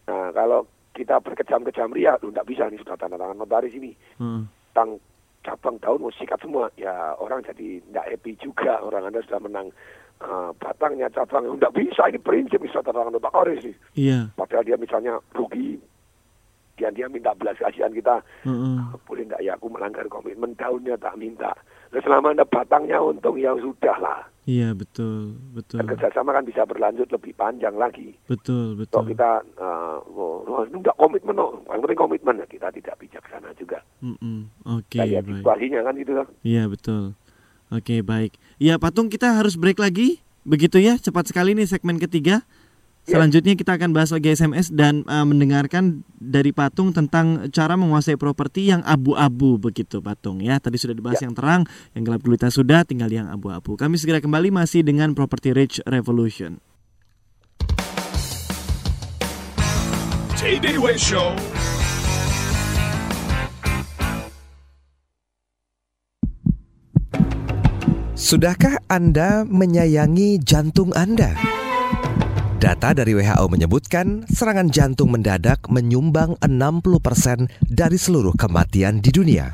Nah 0.09 0.35
kalau 0.35 0.67
kita 0.93 1.19
berkejam-kejam 1.25 1.93
ria, 1.97 2.21
lu 2.21 2.31
nggak 2.31 2.49
bisa 2.49 2.69
nih 2.69 2.81
sudah 2.81 2.97
tanda 3.01 3.17
tangan 3.17 3.39
notaris 3.41 3.73
ini. 3.73 3.97
Mm. 4.21 4.45
Tang 4.77 5.01
cabang 5.43 5.77
daun 5.81 6.05
mau 6.05 6.13
sikat 6.13 6.39
semua. 6.45 6.69
Ya 6.77 7.17
orang 7.17 7.43
jadi 7.43 7.81
nggak 7.91 8.09
happy 8.13 8.33
juga. 8.39 8.79
Orang 8.85 9.09
anda 9.09 9.25
sudah 9.25 9.41
menang 9.41 9.73
eh, 10.21 10.51
batangnya, 10.61 11.09
cabang. 11.09 11.49
Nggak 11.57 11.75
bisa 11.75 12.13
ini 12.13 12.21
prinsip 12.21 12.61
sudah 12.69 12.85
tanda 12.85 13.03
tangan 13.03 13.15
notaris 13.17 13.65
nih. 13.65 13.77
Iya. 13.97 14.19
Padahal 14.37 14.65
dia 14.69 14.77
misalnya 14.77 15.17
rugi. 15.33 15.81
Dia 16.81 16.89
dia 16.89 17.07
minta 17.09 17.37
belas 17.37 17.59
kasihan 17.61 17.93
kita 17.93 18.25
Mm-mm. 18.49 18.97
boleh 19.05 19.29
nggak 19.29 19.43
ya 19.45 19.55
aku 19.57 19.69
melanggar 19.69 20.05
komitmen 20.09 20.57
daunnya 20.57 20.97
tak 20.97 21.17
minta. 21.21 21.53
Nah, 21.93 22.01
selama 22.01 22.33
ada 22.33 22.49
batangnya 22.49 22.97
untung 23.05 23.37
ya 23.37 23.53
sudah 23.61 23.97
lah. 24.01 24.21
Iya 24.43 24.75
betul 24.75 25.39
betul 25.55 25.79
Dan 25.79 25.93
kerjasama 25.95 26.35
kan 26.35 26.43
bisa 26.43 26.67
berlanjut 26.67 27.07
lebih 27.15 27.31
panjang 27.39 27.79
lagi. 27.79 28.17
betul 28.27 28.75
Kalau 28.75 29.07
betul. 29.07 29.15
kita 29.15 29.31
uh, 29.61 30.03
oh, 30.11 30.43
oh, 30.43 30.65
nggak 30.67 30.97
komitmen, 30.99 31.37
no. 31.39 31.63
paling 31.63 31.83
penting 31.87 32.01
komitmen 32.01 32.43
ya 32.43 32.47
kita 32.51 32.69
tidak 32.75 32.97
bijaksana 32.99 33.55
juga. 33.55 33.79
Mm-mm. 34.03 34.51
Oke 34.67 34.99
lihat 34.99 35.29
baik. 35.29 35.45
situasinya 35.45 35.81
kan 35.87 35.95
gitu 35.95 36.13
kan. 36.19 36.27
Iya 36.43 36.63
betul. 36.67 37.15
Oke 37.71 38.03
baik. 38.03 38.35
Ya 38.59 38.81
Patung 38.83 39.13
kita 39.13 39.37
harus 39.37 39.55
break 39.55 39.79
lagi. 39.79 40.19
Begitu 40.43 40.83
ya 40.83 40.99
cepat 40.99 41.31
sekali 41.31 41.55
nih 41.55 41.71
segmen 41.71 42.03
ketiga. 42.03 42.43
Selanjutnya 43.03 43.59
kita 43.59 43.75
akan 43.75 43.91
bahas 43.91 44.15
lagi 44.15 44.31
SMS 44.31 44.71
dan 44.71 45.03
uh, 45.11 45.27
mendengarkan 45.27 46.07
dari 46.23 46.55
Patung 46.55 46.95
tentang 46.95 47.51
cara 47.51 47.75
menguasai 47.75 48.15
properti 48.15 48.71
yang 48.71 48.79
abu-abu 48.87 49.59
begitu 49.59 49.99
Patung 49.99 50.39
ya. 50.39 50.63
Tadi 50.63 50.79
sudah 50.79 50.95
dibahas 50.95 51.19
yang 51.19 51.35
terang, 51.35 51.67
yang 51.99 52.07
gelap 52.07 52.23
gulita 52.23 52.47
sudah, 52.47 52.87
tinggal 52.87 53.11
yang 53.11 53.27
abu-abu. 53.27 53.75
Kami 53.75 53.99
segera 53.99 54.23
kembali 54.23 54.55
masih 54.55 54.87
dengan 54.87 55.19
Property 55.19 55.51
Rich 55.51 55.83
Revolution. 55.83 56.63
Way 60.43 60.99
Show. 60.99 61.39
Sudahkah 68.19 68.79
Anda 68.91 69.47
menyayangi 69.47 70.43
jantung 70.43 70.91
Anda? 70.95 71.62
Data 72.63 72.95
dari 72.95 73.11
WHO 73.11 73.51
menyebutkan 73.51 74.23
serangan 74.31 74.71
jantung 74.71 75.11
mendadak 75.11 75.67
menyumbang 75.67 76.39
60% 76.39 77.51
dari 77.67 77.99
seluruh 77.99 78.39
kematian 78.39 79.03
di 79.03 79.11
dunia. 79.11 79.51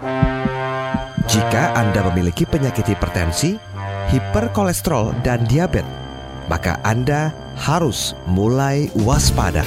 Jika 1.24 1.72
Anda 1.72 2.04
memiliki 2.12 2.44
penyakit 2.44 2.84
hipertensi, 2.84 3.56
hiperkolesterol, 4.12 5.24
dan 5.24 5.48
diabetes, 5.48 5.88
maka 6.52 6.76
Anda 6.84 7.32
harus 7.56 8.12
mulai 8.28 8.92
waspada. 9.00 9.64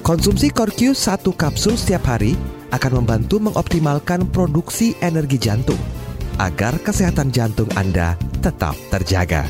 Konsumsi 0.00 0.48
Corq 0.48 0.96
1 0.96 1.20
kapsul 1.36 1.76
setiap 1.76 2.16
hari 2.16 2.32
akan 2.72 3.04
membantu 3.04 3.44
mengoptimalkan 3.44 4.24
produksi 4.32 4.96
energi 5.04 5.36
jantung 5.36 5.80
agar 6.40 6.80
kesehatan 6.80 7.28
jantung 7.28 7.68
Anda 7.76 8.16
tetap 8.40 8.72
terjaga. 8.88 9.44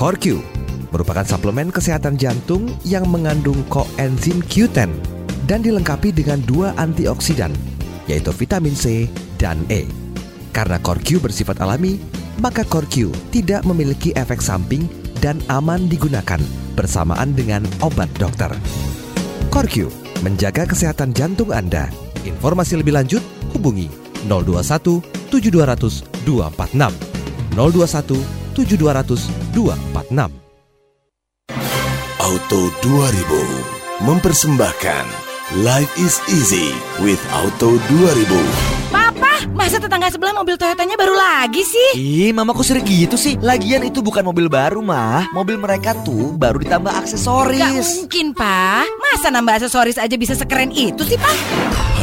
Corq 0.00 0.55
merupakan 0.96 1.28
suplemen 1.28 1.68
kesehatan 1.68 2.16
jantung 2.16 2.72
yang 2.88 3.04
mengandung 3.12 3.60
koenzim 3.68 4.40
Q10 4.48 4.88
dan 5.44 5.60
dilengkapi 5.60 6.08
dengan 6.08 6.40
dua 6.48 6.72
antioksidan, 6.80 7.52
yaitu 8.08 8.32
vitamin 8.32 8.72
C 8.72 9.04
dan 9.36 9.60
E. 9.68 9.84
Karena 10.56 10.80
Corq 10.80 11.20
bersifat 11.20 11.60
alami, 11.60 12.00
maka 12.40 12.64
Corq 12.64 13.12
tidak 13.28 13.68
memiliki 13.68 14.16
efek 14.16 14.40
samping 14.40 14.88
dan 15.20 15.36
aman 15.52 15.84
digunakan 15.84 16.40
bersamaan 16.72 17.36
dengan 17.36 17.60
obat 17.84 18.08
dokter. 18.16 18.56
Corq 19.52 19.92
menjaga 20.24 20.64
kesehatan 20.64 21.12
jantung 21.12 21.52
Anda. 21.52 21.92
Informasi 22.24 22.80
lebih 22.80 22.96
lanjut 22.96 23.20
hubungi 23.52 23.92
021 24.24 25.04
7200 25.28 26.24
246 26.24 27.52
021 27.52 28.56
7200 28.56 29.52
246 29.52 30.45
Auto 32.26 32.74
2000 32.82 34.02
mempersembahkan 34.02 35.06
Life 35.62 35.94
is 35.94 36.18
easy 36.26 36.74
with 36.98 37.22
Auto 37.30 37.78
2000. 37.86 38.90
Papa, 38.90 39.46
masa 39.54 39.78
tetangga 39.78 40.10
sebelah 40.10 40.34
mobil 40.34 40.58
Toyotanya 40.58 40.98
baru 40.98 41.14
lagi 41.14 41.62
sih? 41.62 41.90
Ih, 41.94 42.34
mama 42.34 42.50
kok 42.50 42.66
sering 42.66 42.82
gitu 42.82 43.14
sih? 43.14 43.38
Lagian 43.38 43.86
itu 43.86 44.02
bukan 44.02 44.26
mobil 44.26 44.50
baru, 44.50 44.82
mah. 44.82 45.30
Mobil 45.30 45.54
mereka 45.54 45.94
tuh 46.02 46.34
baru 46.34 46.58
ditambah 46.58 46.90
Gak 46.90 47.06
aksesoris. 47.06 48.02
mungkin, 48.02 48.34
Pak. 48.34 48.90
Masa 48.98 49.30
nambah 49.30 49.62
aksesoris 49.62 49.94
aja 49.94 50.18
bisa 50.18 50.34
sekeren 50.34 50.74
itu 50.74 51.06
sih, 51.06 51.14
Pak? 51.14 51.34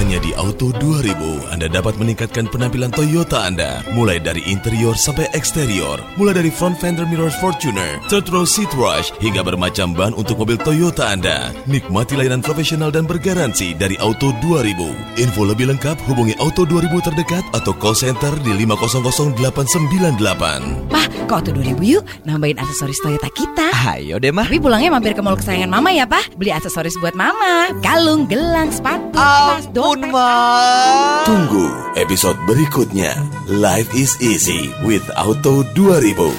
Hanya 0.03 0.19
di 0.19 0.35
Auto 0.35 0.75
2000 0.75 1.55
Anda 1.55 1.71
dapat 1.71 1.95
meningkatkan 1.95 2.51
penampilan 2.51 2.91
Toyota 2.91 3.47
Anda 3.47 3.79
mulai 3.95 4.19
dari 4.19 4.43
interior 4.51 4.99
sampai 4.99 5.31
eksterior, 5.31 5.95
mulai 6.19 6.43
dari 6.43 6.51
front 6.51 6.75
fender 6.75 7.07
mirrors 7.07 7.39
Fortuner, 7.39 8.03
third 8.11 8.27
row 8.27 8.43
seat 8.43 8.67
rush 8.75 9.15
hingga 9.23 9.39
bermacam 9.47 9.95
ban 9.95 10.11
untuk 10.11 10.43
mobil 10.43 10.59
Toyota 10.59 11.07
Anda. 11.07 11.55
Nikmati 11.71 12.19
layanan 12.19 12.43
profesional 12.43 12.91
dan 12.91 13.07
bergaransi 13.07 13.79
dari 13.79 13.95
Auto 14.03 14.35
2000. 14.43 15.23
Info 15.23 15.47
lebih 15.47 15.71
lengkap 15.71 15.95
hubungi 16.11 16.35
Auto 16.35 16.67
2000 16.67 17.07
terdekat 17.07 17.47
atau 17.55 17.71
call 17.71 17.95
center 17.95 18.35
di 18.43 18.59
500898. 18.59 20.91
Pak, 20.91 21.07
kok 21.31 21.47
tuh 21.47 21.55
2000 21.55 21.79
yuk 21.79 22.03
nambahin 22.27 22.59
aksesoris 22.59 22.99
Toyota 22.99 23.31
kita. 23.31 23.71
Ayo 23.83 24.15
deh, 24.15 24.31
mah. 24.31 24.47
Tapi 24.47 24.63
pulangnya 24.63 24.95
mampir 24.95 25.11
ke 25.11 25.19
mall 25.19 25.35
kesayangan 25.35 25.67
Mama 25.67 25.91
ya, 25.91 26.07
Pak. 26.07 26.39
Beli 26.39 26.55
aksesoris 26.55 26.95
buat 27.03 27.11
Mama. 27.19 27.67
Kalung, 27.83 28.31
gelang, 28.31 28.71
sepatu, 28.71 29.11
tas, 29.11 29.67
dompet. 29.93 31.23
Tunggu 31.29 31.67
episode 31.93 32.37
berikutnya. 32.49 33.13
Life 33.49 33.93
is 33.93 34.17
easy 34.19 34.73
with 34.81 35.05
Auto 35.13 35.61
2000. 35.77 36.33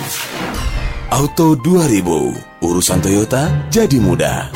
Auto 1.15 1.55
2000, 1.55 2.35
urusan 2.59 2.99
Toyota 2.99 3.47
jadi 3.71 4.03
mudah. 4.03 4.51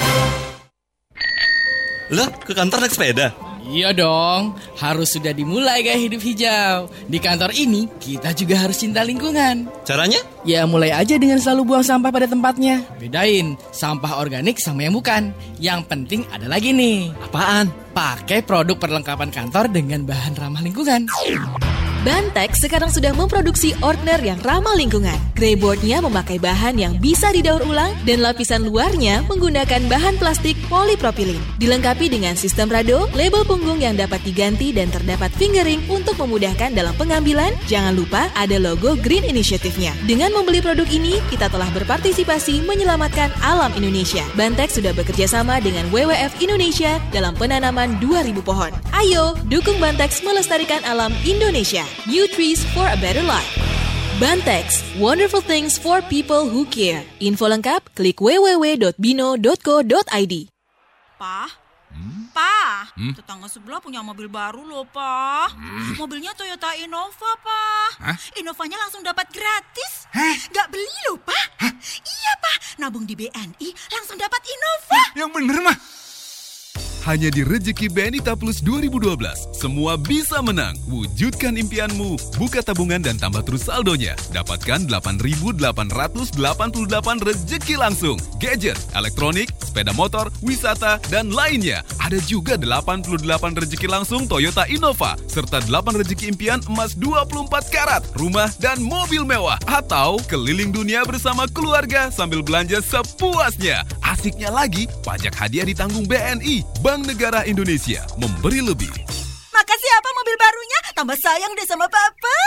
Lah, 2.10 2.28
ke 2.42 2.56
kantor 2.56 2.82
naik 2.82 2.94
sepeda? 2.96 3.47
Iya 3.66 3.90
dong, 3.96 4.54
harus 4.78 5.14
sudah 5.14 5.34
dimulai 5.34 5.82
gaya 5.82 5.98
hidup 5.98 6.22
hijau. 6.22 6.86
Di 7.10 7.18
kantor 7.18 7.50
ini, 7.56 7.90
kita 7.98 8.32
juga 8.36 8.62
harus 8.62 8.78
cinta 8.78 9.02
lingkungan. 9.02 9.66
Caranya? 9.82 10.20
Ya 10.46 10.64
mulai 10.64 10.94
aja 10.94 11.18
dengan 11.18 11.42
selalu 11.42 11.74
buang 11.74 11.84
sampah 11.86 12.10
pada 12.12 12.26
tempatnya. 12.30 12.86
Bedain, 13.00 13.58
sampah 13.74 14.22
organik 14.22 14.62
sama 14.62 14.86
yang 14.86 14.94
bukan. 14.94 15.34
Yang 15.58 15.80
penting 15.86 16.20
ada 16.30 16.46
lagi 16.46 16.70
nih. 16.70 17.10
Apaan? 17.30 17.70
Pakai 17.94 18.46
produk 18.46 18.78
perlengkapan 18.78 19.34
kantor 19.34 19.70
dengan 19.74 20.06
bahan 20.06 20.38
ramah 20.38 20.62
lingkungan. 20.62 21.10
Bantex 22.06 22.62
sekarang 22.62 22.94
sudah 22.94 23.10
memproduksi 23.10 23.74
ordner 23.82 24.22
yang 24.22 24.38
ramah 24.46 24.78
lingkungan. 24.78 25.18
Greyboardnya 25.34 25.98
memakai 25.98 26.38
bahan 26.38 26.78
yang 26.78 26.94
bisa 27.02 27.34
didaur 27.34 27.58
ulang 27.66 27.90
dan 28.06 28.22
lapisan 28.22 28.70
luarnya 28.70 29.26
menggunakan 29.26 29.82
bahan 29.90 30.14
plastik 30.14 30.54
polipropilin. 30.70 31.42
Dilengkapi 31.58 32.06
dengan 32.06 32.38
sistem 32.38 32.70
rado, 32.70 33.10
label 33.18 33.42
punggung 33.42 33.82
yang 33.82 33.98
dapat 33.98 34.22
diganti 34.22 34.70
dan 34.70 34.94
terdapat 34.94 35.34
fingering 35.34 35.82
untuk 35.90 36.14
memudahkan 36.22 36.70
dalam 36.70 36.94
pengambilan. 36.94 37.50
Jangan 37.66 37.98
lupa 37.98 38.30
ada 38.38 38.62
logo 38.62 38.94
Green 39.02 39.26
Initiative-nya. 39.26 39.90
Dengan 40.06 40.30
membeli 40.30 40.62
produk 40.62 40.86
ini, 40.86 41.18
kita 41.34 41.50
telah 41.50 41.66
berpartisipasi 41.74 42.62
menyelamatkan 42.62 43.34
alam 43.42 43.74
Indonesia. 43.74 44.22
Bantex 44.38 44.78
sudah 44.78 44.94
bekerja 44.94 45.26
sama 45.26 45.58
dengan 45.58 45.90
WWF 45.90 46.38
Indonesia 46.38 47.02
dalam 47.10 47.34
penanaman 47.34 47.98
2000 47.98 48.38
pohon. 48.46 48.70
Ayo, 48.94 49.34
dukung 49.50 49.82
Bantex 49.82 50.22
melestarikan 50.22 50.78
alam 50.86 51.10
Indonesia. 51.26 51.87
New 52.08 52.24
trees 52.30 52.64
for 52.72 52.88
a 52.88 52.96
better 52.96 53.22
life. 53.22 53.52
Bantex, 54.18 54.82
wonderful 54.98 55.38
things 55.38 55.78
for 55.78 56.02
people 56.10 56.50
who 56.50 56.66
care. 56.66 57.06
Info 57.22 57.46
lengkap 57.46 57.94
klik 57.94 58.18
www.bino.co.id. 58.18 58.94
Pak, 61.18 61.50
Pak, 62.34 62.94
tetangga 63.18 63.50
sebelah 63.50 63.82
punya 63.82 64.02
mobil 64.02 64.30
baru 64.30 64.62
loh, 64.62 64.86
Pak. 64.86 65.54
Mobilnya 65.98 66.30
Toyota 66.34 66.70
Innova, 66.78 67.30
Pak. 67.42 67.90
Hah? 67.98 68.16
Innovanya 68.38 68.78
langsung 68.78 69.02
dapat 69.02 69.26
gratis. 69.34 70.06
Gak 70.54 70.70
beli 70.70 70.98
loh, 71.10 71.18
Pak. 71.18 71.46
Iya, 72.02 72.32
Pak. 72.38 72.56
Nabung 72.78 73.02
di 73.06 73.18
BNI 73.18 73.68
langsung 73.90 74.18
dapat 74.18 74.42
Innova. 74.46 75.02
Yang 75.18 75.30
bener 75.34 75.58
mah. 75.62 75.78
Hanya 77.06 77.30
di 77.30 77.46
Rezeki 77.46 77.86
Benita 77.86 78.34
Plus 78.34 78.58
2012, 78.58 79.54
semua 79.54 79.94
bisa 79.94 80.42
menang. 80.42 80.74
Wujudkan 80.90 81.54
impianmu, 81.54 82.18
buka 82.34 82.58
tabungan 82.58 82.98
dan 82.98 83.14
tambah 83.14 83.46
terus 83.46 83.70
saldonya. 83.70 84.18
Dapatkan 84.34 84.90
8.888 84.90 85.62
rezeki 87.22 87.78
langsung. 87.78 88.18
Gadget, 88.42 88.74
elektronik, 88.98 89.46
sepeda 89.62 89.94
motor, 89.94 90.26
wisata, 90.42 90.98
dan 91.06 91.30
lainnya. 91.30 91.86
Ada 92.02 92.18
juga 92.26 92.58
88 92.58 93.22
rezeki 93.54 93.86
langsung 93.86 94.26
Toyota 94.26 94.66
Innova, 94.66 95.14
serta 95.30 95.62
8 95.62 96.02
rezeki 96.02 96.34
impian 96.34 96.58
emas 96.66 96.98
24 96.98 97.46
karat, 97.70 98.02
rumah, 98.18 98.50
dan 98.58 98.82
mobil 98.82 99.22
mewah. 99.22 99.62
Atau 99.70 100.18
keliling 100.26 100.74
dunia 100.74 101.06
bersama 101.06 101.46
keluarga 101.46 102.10
sambil 102.10 102.42
belanja 102.42 102.82
sepuasnya. 102.82 103.86
Asiknya 104.18 104.50
lagi, 104.50 104.90
pajak 105.06 105.30
hadiah 105.30 105.62
ditanggung 105.62 106.02
BNI, 106.10 106.66
Bank 106.82 107.06
Negara 107.06 107.46
Indonesia, 107.46 108.02
memberi 108.18 108.58
lebih. 108.58 108.90
Makasih 109.54 109.90
apa 109.94 110.10
mobil 110.10 110.34
barunya? 110.34 110.80
Tambah 110.90 111.14
sayang 111.22 111.54
deh 111.54 111.62
sama 111.62 111.86
papa. 111.86 112.38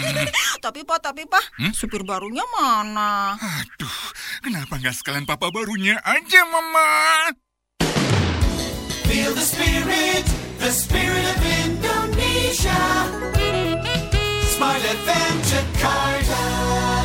tapi 0.64 0.80
pak, 0.80 0.96
tapi 1.04 1.28
pak, 1.28 1.44
supir 1.76 2.08
barunya 2.08 2.40
mana? 2.56 3.36
Aduh, 3.36 4.00
kenapa 4.40 4.80
nggak 4.80 4.96
sekalian 4.96 5.28
papa 5.28 5.52
barunya 5.52 6.00
aja, 6.08 6.40
Mama? 6.48 6.88
Feel 9.04 9.36
the 9.36 9.44
spirit, 9.44 10.24
the 10.56 10.72
spirit 10.72 11.24
of 11.36 11.40
Indonesia. 11.68 12.80
Smart 14.56 14.80
FM 14.80 15.34
Jakarta. 15.44 16.99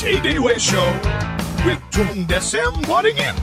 J-Day 0.00 0.40
Show 0.56 0.88
with 1.60 1.76
Tung 1.92 2.24
Desem 2.24 2.72
Waddingin. 2.88 3.36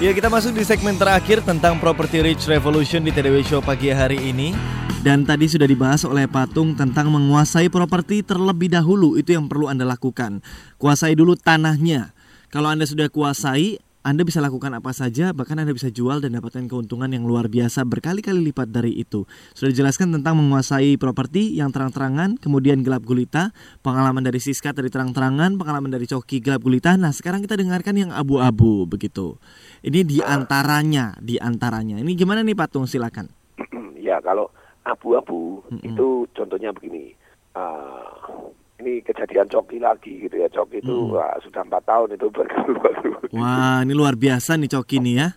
Ya 0.00 0.08
kita 0.16 0.32
masuk 0.32 0.56
di 0.56 0.64
segmen 0.64 0.96
terakhir 0.96 1.44
tentang 1.44 1.76
Property 1.76 2.24
Rich 2.24 2.48
Revolution 2.48 3.04
di 3.04 3.12
TDW 3.12 3.44
Show 3.44 3.60
pagi 3.60 3.92
hari 3.92 4.16
ini. 4.16 4.56
Dan 5.04 5.28
tadi 5.28 5.44
sudah 5.44 5.68
dibahas 5.68 6.08
oleh 6.08 6.24
Patung 6.24 6.72
tentang 6.72 7.12
menguasai 7.12 7.68
properti 7.68 8.24
terlebih 8.24 8.72
dahulu. 8.72 9.20
Itu 9.20 9.36
yang 9.36 9.44
perlu 9.44 9.68
Anda 9.68 9.84
lakukan. 9.84 10.40
Kuasai 10.80 11.12
dulu 11.12 11.36
tanahnya. 11.36 12.16
Kalau 12.48 12.72
Anda 12.72 12.88
sudah 12.88 13.12
kuasai 13.12 13.76
anda 14.00 14.24
bisa 14.24 14.40
lakukan 14.40 14.72
apa 14.72 14.96
saja, 14.96 15.36
bahkan 15.36 15.60
Anda 15.60 15.76
bisa 15.76 15.92
jual 15.92 16.24
dan 16.24 16.32
dapatkan 16.32 16.72
keuntungan 16.72 17.12
yang 17.12 17.28
luar 17.28 17.52
biasa 17.52 17.84
berkali-kali 17.84 18.40
lipat 18.48 18.72
dari 18.72 18.96
itu. 18.96 19.28
Sudah 19.52 19.76
dijelaskan 19.76 20.16
tentang 20.16 20.40
menguasai 20.40 20.96
properti 20.96 21.52
yang 21.52 21.68
terang-terangan, 21.68 22.40
kemudian 22.40 22.80
gelap 22.80 23.04
gulita, 23.04 23.52
pengalaman 23.84 24.24
dari 24.24 24.40
Siska 24.40 24.72
tadi 24.72 24.88
terang-terangan, 24.88 25.60
pengalaman 25.60 25.92
dari 25.92 26.08
Coki 26.08 26.40
gelap 26.40 26.64
gulita. 26.64 26.96
Nah, 26.96 27.12
sekarang 27.12 27.44
kita 27.44 27.60
dengarkan 27.60 27.92
yang 27.92 28.10
abu-abu 28.16 28.88
begitu. 28.88 29.36
Ini 29.84 30.00
di 30.08 30.24
antaranya, 30.24 31.12
di 31.20 31.36
antaranya. 31.36 32.00
Ini 32.00 32.12
gimana 32.16 32.40
nih 32.40 32.56
Patung? 32.56 32.88
Silakan. 32.88 33.28
ya 34.00 34.16
kalau 34.24 34.48
abu-abu 34.88 35.60
itu 35.84 36.24
contohnya 36.32 36.72
begini. 36.72 37.12
Uh, 37.52 38.48
ini 38.80 39.04
kejadian 39.04 39.46
Coki 39.46 39.78
lagi 39.78 40.24
gitu 40.26 40.36
ya. 40.40 40.48
Coki 40.48 40.80
itu 40.80 41.12
wah, 41.12 41.36
sudah 41.44 41.62
empat 41.62 41.84
tahun 41.84 42.16
itu 42.16 42.26
baru-baru 42.32 43.10
Wah, 43.36 43.84
ini 43.84 43.92
luar 43.92 44.16
biasa 44.16 44.56
nih 44.56 44.70
Coki 44.72 44.98
nih 44.98 45.14
ya. 45.20 45.28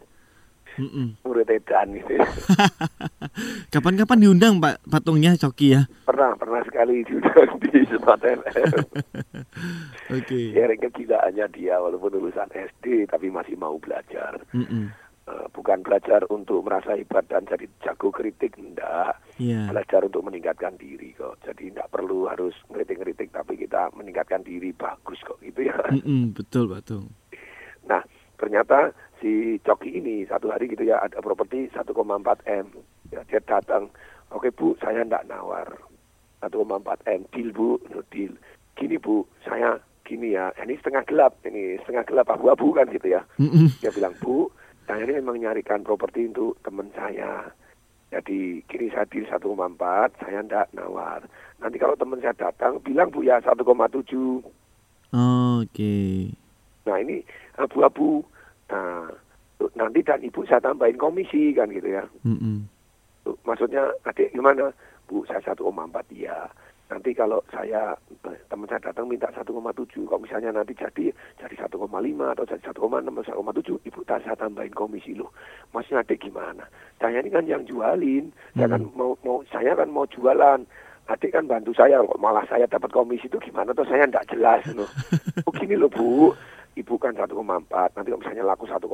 Mm-mm. 0.73 1.21
murid 1.21 1.45
edan 1.53 1.93
gitu 1.93 2.17
ya. 2.17 2.25
Kapan-kapan 3.73 4.25
diundang 4.25 4.57
Pak 4.57 4.81
Patungnya 4.89 5.37
Coki 5.37 5.77
ya? 5.77 5.85
pernah 6.01 6.33
pernah 6.33 6.65
sekali 6.65 7.05
diundang 7.05 7.61
di 7.61 7.85
Smart 7.93 8.25
FM. 8.25 8.73
Oke. 10.17 10.39
Sharing 10.49 10.81
kegilaannya 10.81 11.45
dia 11.53 11.77
walaupun 11.77 12.17
lulusan 12.17 12.49
SD 12.49 13.05
tapi 13.05 13.29
masih 13.29 13.53
mau 13.53 13.77
belajar. 13.77 14.41
Mm-mm. 14.49 14.89
Eh, 15.23 15.47
bukan 15.55 15.79
belajar 15.87 16.27
untuk 16.27 16.67
merasa 16.67 16.99
hebat 16.99 17.23
dan 17.31 17.47
jadi 17.47 17.63
jago 17.79 18.11
kritik 18.11 18.59
enggak. 18.59 19.15
Iya. 19.39 19.71
Belajar 19.71 20.03
untuk 20.03 20.27
meningkatkan 20.27 20.75
diri 20.75 21.15
kok. 21.15 21.39
Jadi 21.47 21.71
enggak 21.71 21.87
perlu 21.95 22.27
harus 22.27 22.51
ngeritik-ngeritik 22.67 23.31
tapi 23.31 23.55
kita 23.55 23.87
meningkatkan 23.95 24.43
diri 24.43 24.75
bagus 24.75 25.23
kok 25.23 25.39
gitu 25.39 25.63
ya. 25.63 25.79
Mm-mm, 25.95 26.35
betul 26.35 26.67
Patung. 26.67 27.07
Nah, 27.87 28.03
ternyata 28.35 28.91
si 29.23 29.55
Coki 29.63 29.95
ini 30.03 30.27
satu 30.27 30.51
hari 30.51 30.67
gitu 30.67 30.83
ya 30.83 30.99
ada 30.99 31.23
properti 31.23 31.71
1,4 31.71 31.87
M. 32.43 32.67
Ya, 33.15 33.23
dia 33.23 33.39
datang, 33.47 33.95
oke 34.27 34.51
Bu, 34.51 34.75
saya 34.83 35.07
enggak 35.07 35.23
nawar 35.31 35.71
1,4 36.43 36.83
M, 37.07 37.23
deal 37.31 37.55
Bu, 37.55 37.79
no 37.95 38.03
deal. 38.11 38.35
Gini 38.75 38.99
Bu, 38.99 39.23
saya 39.47 39.79
gini 40.03 40.35
ya, 40.35 40.51
ini 40.59 40.75
setengah 40.75 41.07
gelap, 41.07 41.39
ini 41.47 41.79
setengah 41.79 42.03
gelap 42.11 42.27
abu-abu 42.27 42.75
kan 42.75 42.91
gitu 42.91 43.07
ya. 43.07 43.23
Dia 43.79 43.95
bilang, 43.95 44.11
Bu, 44.19 44.51
saya 44.87 45.07
ini 45.07 45.19
memang 45.23 45.39
nyarikan 45.39 45.81
properti 45.83 46.27
untuk 46.27 46.59
teman 46.63 46.91
saya. 46.95 47.47
Jadi 48.13 48.61
gini 48.69 48.93
saya 48.93 49.09
deal 49.09 49.25
1,4, 49.25 49.49
saya 50.21 50.39
enggak 50.45 50.69
nawar. 50.77 51.25
Nanti 51.57 51.81
kalau 51.81 51.97
teman 51.97 52.21
saya 52.21 52.37
datang, 52.37 52.77
bilang 52.85 53.09
Bu 53.09 53.25
ya 53.25 53.41
1,7. 53.41 53.57
Oke. 55.13 55.97
Nah 56.85 56.97
ini 57.01 57.25
abu-abu. 57.57 58.21
Nah 58.69 59.09
nanti 59.73 60.03
dan 60.03 60.21
ibu 60.21 60.43
saya 60.45 60.61
tambahin 60.61 60.99
komisi 60.99 61.55
kan 61.55 61.71
gitu 61.71 61.89
ya. 61.89 62.03
Mm-mm. 62.27 62.67
Tuh, 63.23 63.39
Maksudnya 63.47 63.89
adik 64.05 64.35
gimana? 64.35 64.69
Bu 65.07 65.25
saya 65.25 65.41
1,4 65.41 65.63
ya. 66.13 66.45
Nanti 66.91 67.15
kalau 67.15 67.39
saya 67.47 67.95
teman 68.51 68.67
saya 68.67 68.91
datang 68.91 69.07
minta 69.07 69.31
1,7, 69.31 69.49
kalau 70.05 70.21
misalnya 70.21 70.51
nanti 70.51 70.75
jadi 70.75 71.09
jadi 71.39 71.55
1,5 71.55 71.79
atau 71.79 72.43
jadi 72.45 72.61
1,6 72.69 72.75
atau 72.75 73.33
1,7, 73.79 73.87
ibu 73.87 73.99
tak 74.03 74.19
saya 74.27 74.35
tambahin 74.35 74.75
komisi 74.75 75.15
loh. 75.15 75.31
Maksudnya 75.71 76.03
adik 76.03 76.27
gimana? 76.27 76.67
Saya 76.99 77.23
ini 77.23 77.31
kan 77.31 77.47
yang 77.47 77.63
jualin, 77.63 78.29
saya 78.53 78.75
kan 78.75 78.83
mau 78.93 79.15
mau 79.23 79.41
saya 79.49 79.73
kan 79.73 79.89
mau 79.89 80.05
jualan. 80.05 80.61
Adik 81.03 81.35
kan 81.35 81.43
bantu 81.51 81.75
saya, 81.75 81.99
kok 81.99 82.15
malah 82.15 82.47
saya 82.47 82.63
dapat 82.63 82.87
komisi 82.95 83.27
itu 83.27 83.35
gimana? 83.43 83.75
Tuh 83.75 83.83
saya 83.83 84.07
enggak 84.07 84.27
jelas 84.31 84.63
loh. 84.71 84.87
Oh 85.47 85.51
gini 85.51 85.75
loh 85.75 85.91
bu, 85.91 86.31
ibu 86.79 86.93
kan 86.95 87.11
1,4, 87.11 87.27
nanti 87.27 88.07
kalau 88.07 88.21
misalnya 88.23 88.47
laku 88.47 88.63
1,7, 88.69 88.87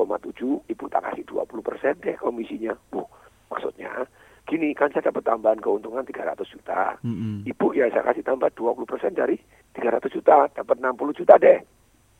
ibu 0.66 0.84
tak 0.90 1.02
kasih 1.06 1.22
20 1.22 1.62
persen 1.62 1.94
deh 2.02 2.16
komisinya. 2.18 2.74
Bu, 2.90 3.06
maksudnya 3.46 4.08
gini 4.50 4.74
kan 4.74 4.90
saya 4.90 5.06
dapat 5.06 5.22
tambahan 5.22 5.62
keuntungan 5.62 6.02
300 6.02 6.42
juta. 6.50 6.98
Mm-mm. 7.06 7.46
Ibu 7.46 7.66
ya 7.78 7.86
saya 7.94 8.10
kasih 8.10 8.26
tambah 8.26 8.50
20 8.58 8.82
persen 8.82 9.14
dari 9.14 9.38
300 9.78 10.10
juta, 10.10 10.50
dapat 10.50 10.76
60 10.82 11.18
juta 11.22 11.38
deh. 11.38 11.62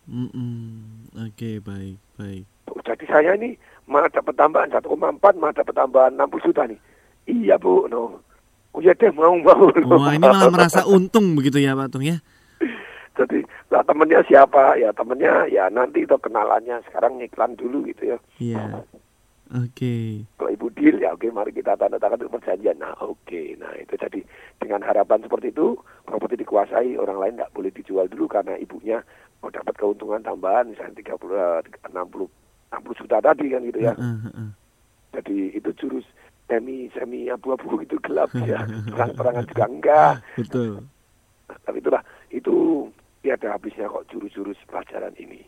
Mm-mm. 0.06 1.10
Oke, 1.26 1.58
baik, 1.58 1.98
baik. 2.14 2.46
Bu, 2.70 2.78
Jadi 2.86 3.04
saya 3.10 3.34
ini 3.34 3.58
malah 3.90 4.06
dapat 4.14 4.38
tambahan 4.38 4.70
1,4, 4.70 4.86
malah 5.42 5.54
dapat 5.58 5.74
tambahan 5.74 6.14
60 6.14 6.46
juta 6.46 6.62
nih. 6.70 6.78
Iya 7.26 7.58
bu, 7.58 7.90
no. 7.90 8.22
Oh 8.70 8.78
ya 8.78 8.94
deh 8.94 9.10
mau 9.10 9.34
mau. 9.34 9.66
Wah, 9.98 10.14
ini 10.14 10.22
malah 10.22 10.46
merasa 10.46 10.86
untung 10.86 11.34
begitu 11.34 11.58
ya, 11.58 11.74
Patung 11.74 12.06
ya? 12.06 12.22
Jadi 13.18 13.42
lah 13.74 13.82
temennya 13.82 14.22
siapa? 14.30 14.78
Ya 14.78 14.94
temennya 14.94 15.50
ya 15.50 15.66
nanti 15.66 16.06
itu 16.06 16.14
kenalannya 16.14 16.78
sekarang 16.86 17.18
ngiklan 17.18 17.58
dulu 17.58 17.82
gitu 17.90 18.14
ya. 18.14 18.18
Iya. 18.38 18.86
Oke. 19.50 20.22
Kalau 20.38 20.39
ibu 20.39 20.39
deal 20.80 20.96
ya 20.96 21.12
oke 21.12 21.28
mari 21.28 21.52
kita 21.52 21.76
tanda 21.76 22.00
tangan 22.00 22.24
untuk 22.24 22.40
perjanjian. 22.40 22.80
Nah 22.80 22.96
oke, 23.04 23.60
nah 23.60 23.76
itu 23.76 23.92
jadi 24.00 24.24
dengan 24.56 24.80
harapan 24.80 25.20
seperti 25.20 25.52
itu 25.52 25.76
properti 26.08 26.40
dikuasai 26.40 26.96
orang 26.96 27.20
lain 27.20 27.36
nggak 27.36 27.52
boleh 27.52 27.68
dijual 27.68 28.08
dulu 28.08 28.24
karena 28.24 28.56
ibunya 28.56 29.04
mau 29.44 29.52
dapat 29.52 29.76
keuntungan 29.76 30.24
tambahan 30.24 30.72
misalnya 30.72 30.96
30 30.96 31.12
eh, 31.36 31.60
60 31.92 32.24
60 32.72 33.00
juta 33.04 33.16
tadi 33.20 33.46
kan 33.52 33.60
gitu 33.68 33.80
ya. 33.84 33.94
Jadi 35.10 35.36
itu 35.52 35.70
jurus 35.76 36.06
semi 36.48 36.88
semi 36.96 37.28
abu-abu 37.28 37.84
itu 37.84 38.00
gelap 38.00 38.32
ya. 38.40 38.64
Terang-terangan 38.96 39.44
juga 39.44 39.64
enggak. 39.68 40.14
Betul. 40.40 40.80
Nah, 41.50 41.58
tapi 41.66 41.78
itulah 41.84 42.02
itu 42.32 42.86
tiada 43.20 43.52
habisnya 43.52 43.90
kok 43.90 44.08
jurus-jurus 44.08 44.56
pelajaran 44.64 45.12
ini. 45.20 45.44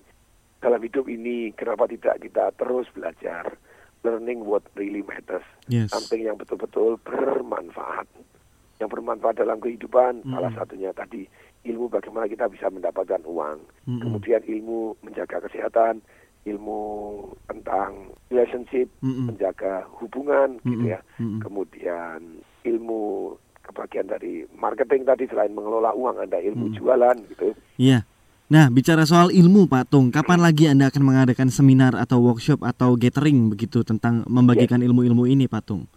Dalam 0.62 0.78
hidup 0.78 1.10
ini 1.10 1.50
kenapa 1.56 1.90
tidak 1.90 2.22
kita 2.22 2.54
terus 2.54 2.86
belajar 2.94 3.58
learning 4.02 4.42
what 4.44 4.62
really 4.74 5.02
matters. 5.02 5.46
Yes. 5.70 5.90
Something 5.90 6.26
yang 6.26 6.36
betul-betul 6.36 6.98
bermanfaat. 7.02 8.06
Yang 8.82 8.90
bermanfaat 8.98 9.38
dalam 9.38 9.62
kehidupan 9.62 10.26
Mm. 10.26 10.34
salah 10.34 10.52
satunya 10.54 10.90
tadi 10.90 11.26
ilmu 11.62 11.86
bagaimana 11.86 12.26
kita 12.26 12.50
bisa 12.50 12.66
mendapatkan 12.66 13.22
uang. 13.22 13.62
Mm-mm. 13.86 14.02
Kemudian 14.02 14.42
ilmu 14.42 14.98
menjaga 15.06 15.38
kesehatan, 15.46 16.02
ilmu 16.42 16.82
tentang 17.46 18.10
relationship, 18.26 18.90
Mm-mm. 18.98 19.30
menjaga 19.30 19.86
hubungan 20.02 20.58
gitu 20.66 20.82
Mm-mm. 20.82 20.90
ya. 20.90 21.00
Mm-mm. 21.22 21.38
Kemudian 21.38 22.18
ilmu 22.66 23.02
kebagian 23.62 24.10
dari 24.10 24.42
marketing 24.58 25.06
tadi 25.06 25.30
selain 25.30 25.54
mengelola 25.54 25.94
uang 25.94 26.18
ada 26.18 26.42
ilmu 26.42 26.74
Mm. 26.74 26.74
jualan 26.74 27.16
gitu. 27.30 27.54
Iya. 27.78 28.02
Nah, 28.52 28.68
bicara 28.68 29.08
soal 29.08 29.32
ilmu, 29.32 29.64
Pak 29.64 29.88
Tung, 29.88 30.12
kapan 30.12 30.36
lagi 30.44 30.68
Anda 30.68 30.92
akan 30.92 31.08
mengadakan 31.08 31.48
seminar 31.48 31.96
atau 31.96 32.20
workshop 32.20 32.60
atau 32.60 33.00
gathering 33.00 33.48
begitu 33.48 33.80
tentang 33.80 34.28
membagikan 34.28 34.84
ilmu-ilmu 34.84 35.24
ini, 35.24 35.48
Pak 35.48 35.62
Tung? 35.64 35.88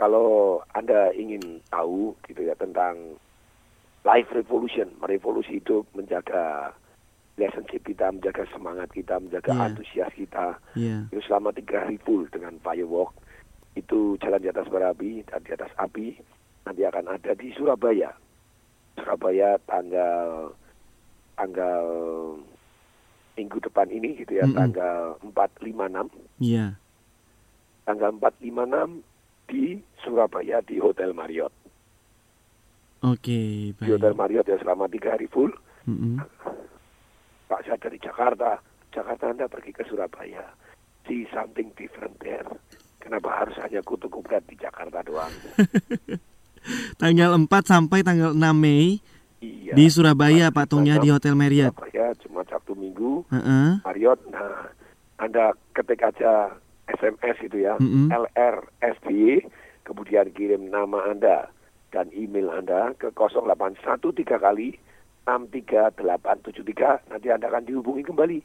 Kalau 0.00 0.64
Anda 0.72 1.12
ingin 1.12 1.60
tahu 1.68 2.16
gitu 2.24 2.48
ya 2.48 2.56
tentang 2.56 3.20
life 4.08 4.24
revolution, 4.32 4.88
merevolusi 5.04 5.60
hidup, 5.60 5.84
menjaga 5.92 6.72
relationship 7.36 7.84
kita, 7.84 8.08
menjaga 8.08 8.48
semangat 8.56 8.88
kita, 8.96 9.20
menjaga 9.20 9.52
Iya. 9.52 9.60
antusias 9.68 10.12
kita. 10.16 10.46
Iya. 10.72 11.12
Itu 11.12 11.20
selama 11.28 11.52
tiga 11.52 11.84
hari 11.84 12.00
full 12.00 12.24
dengan 12.32 12.56
firework. 12.64 13.12
Itu 13.76 14.16
jalan 14.16 14.40
di 14.40 14.48
atas 14.48 14.64
berapi 14.72 15.28
dan 15.28 15.44
di 15.44 15.52
atas 15.52 15.68
api. 15.76 16.16
Nanti 16.64 16.88
akan 16.88 17.04
ada 17.20 17.36
di 17.36 17.52
Surabaya. 17.52 18.16
Surabaya 18.96 19.60
tanggal 19.68 20.56
tanggal 21.34 21.84
minggu 23.32 23.58
depan 23.64 23.88
ini 23.88 24.16
gitu 24.20 24.36
ya, 24.36 24.44
Mm-mm. 24.44 24.56
tanggal 24.56 25.16
4, 25.24 25.32
5, 25.32 25.88
6. 25.88 26.44
Iya. 26.44 26.76
Tanggal 27.88 28.10
4, 28.14 28.38
5, 28.38 28.68
6 28.68 29.48
di 29.48 29.64
Surabaya 30.04 30.60
di 30.62 30.76
Hotel 30.78 31.10
Marriott. 31.16 31.52
Oke, 33.02 33.74
Di 33.74 33.90
Hotel. 33.90 34.14
Marriott 34.14 34.46
ya 34.46 34.54
selama 34.62 34.86
tiga 34.86 35.18
hari 35.18 35.26
full. 35.26 35.50
Mm-mm. 35.90 36.22
Pak 37.50 37.66
saya 37.66 37.74
dari 37.74 37.98
Jakarta, 37.98 38.62
Jakarta 38.94 39.34
Anda 39.34 39.50
pergi 39.50 39.74
ke 39.74 39.82
Surabaya. 39.90 40.46
See 41.02 41.26
something 41.34 41.74
different 41.74 42.14
there. 42.22 42.46
Kenapa 43.02 43.42
harus 43.42 43.58
hanya 43.58 43.82
kutu 43.82 44.06
kubrat 44.06 44.46
di 44.46 44.54
Jakarta 44.54 45.02
doang? 45.02 45.34
Tanggal 47.02 47.34
4 47.34 47.50
sampai 47.66 48.06
tanggal 48.06 48.38
6 48.38 48.38
Mei. 48.54 49.02
Di 49.72 49.84
Surabaya 49.88 50.52
patungnya 50.52 51.00
di 51.00 51.08
Hotel 51.08 51.34
Marriott. 51.34 51.72
Surabaya 51.74 52.12
cuma 52.20 52.44
Sabtu 52.44 52.76
Minggu. 52.76 53.24
Heeh. 53.32 53.80
Marriott, 53.84 54.20
nah 54.28 54.68
Anda 55.16 55.56
ketik 55.72 56.04
aja 56.04 56.52
SMS 56.90 57.36
itu 57.46 57.64
ya, 57.64 57.78
Mm-mm. 57.80 58.12
LR 58.12 58.68
SBY, 58.82 59.48
kemudian 59.86 60.28
kirim 60.34 60.68
nama 60.68 61.08
Anda 61.08 61.48
dan 61.94 62.10
email 62.12 62.50
Anda 62.52 62.92
ke 62.98 63.12
0813 63.14 64.26
kali 64.36 64.76
63873, 65.28 67.06
nanti 67.08 67.26
Anda 67.30 67.46
akan 67.46 67.64
dihubungi 67.64 68.02
kembali. 68.02 68.42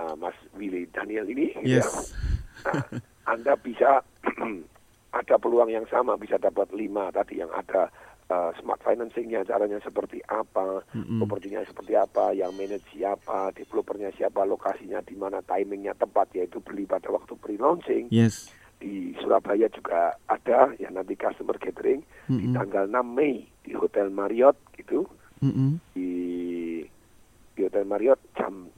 uh, 0.00 0.16
Mas 0.16 0.32
Willy 0.56 0.88
Daniel 0.88 1.28
ini, 1.28 1.52
gitu 1.60 1.76
ya. 1.80 1.84
Nah, 2.66 2.82
Anda 3.32 3.54
bisa 3.58 4.02
ada 5.20 5.34
peluang 5.38 5.70
yang 5.70 5.86
sama, 5.88 6.18
bisa 6.18 6.36
dapat 6.36 6.70
lima 6.74 7.08
tadi 7.14 7.40
yang 7.40 7.50
ada 7.54 7.88
uh, 8.30 8.50
smart 8.58 8.82
financingnya, 8.82 9.46
caranya 9.46 9.78
seperti 9.82 10.20
apa, 10.28 10.82
Mm-mm. 10.94 11.22
propertinya 11.22 11.62
seperti 11.64 11.94
apa, 11.96 12.34
yang 12.34 12.52
manage 12.54 12.84
siapa, 12.92 13.54
developernya 13.54 14.12
siapa, 14.14 14.44
lokasinya 14.44 15.00
di 15.02 15.14
mana, 15.14 15.42
timingnya 15.42 15.94
tepat, 15.94 16.30
yaitu 16.34 16.58
beli 16.62 16.84
pada 16.86 17.08
waktu 17.10 17.34
pre-launching. 17.38 18.10
Yes. 18.10 18.50
Di 18.76 19.16
Surabaya 19.16 19.72
juga 19.72 20.12
ada 20.28 20.68
ya 20.76 20.92
nanti 20.92 21.16
customer 21.16 21.56
gathering 21.56 22.04
di 22.28 22.44
Mm-mm. 22.44 22.54
tanggal 22.60 22.84
6 22.84 23.00
Mei 23.08 23.48
di 23.64 23.72
Hotel 23.72 24.12
Marriott 24.12 24.60
gitu 24.76 25.08
Mm-mm. 25.40 25.80
di 25.96 26.12
di 27.56 27.60
Hotel 27.64 27.88
Marriott 27.88 28.20
jam 28.36 28.68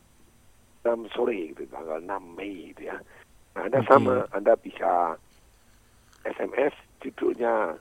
6 0.87 1.11
sore 1.11 1.51
gitu 1.51 1.67
tanggal 1.67 1.99
6 1.99 2.15
Mei 2.39 2.71
gitu 2.71 2.95
ya. 2.95 3.03
Nah, 3.59 3.67
Anda 3.67 3.83
Oke. 3.83 3.91
sama 3.91 4.23
Anda 4.31 4.55
bisa 4.63 5.19
SMS 6.23 6.71
judulnya 7.03 7.75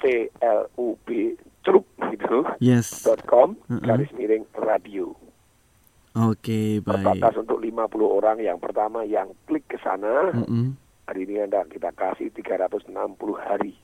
C 0.00 0.28
L 0.38 0.66
U 0.74 0.96
B 1.00 1.36
celup 1.60 1.84
gitu 2.10 2.44
Yes. 2.58 3.00
dot 3.00 3.20
.com 3.24 3.54
Mm-mm. 3.66 3.80
garis 3.80 4.08
miring 4.12 4.44
radio 4.54 5.12
Oke, 6.10 6.80
baik. 6.80 6.90
terbatas 6.98 7.38
untuk 7.38 7.56
50 7.56 7.70
orang 8.02 8.36
yang 8.38 8.58
pertama 8.58 9.02
yang 9.02 9.30
klik 9.44 9.62
ke 9.64 9.78
sana 9.78 10.34
Mm-mm. 10.34 10.74
hari 11.04 11.22
ini 11.22 11.38
Anda 11.40 11.62
kita 11.64 11.92
kasih 11.92 12.32
360 12.32 12.90
hari 13.36 13.78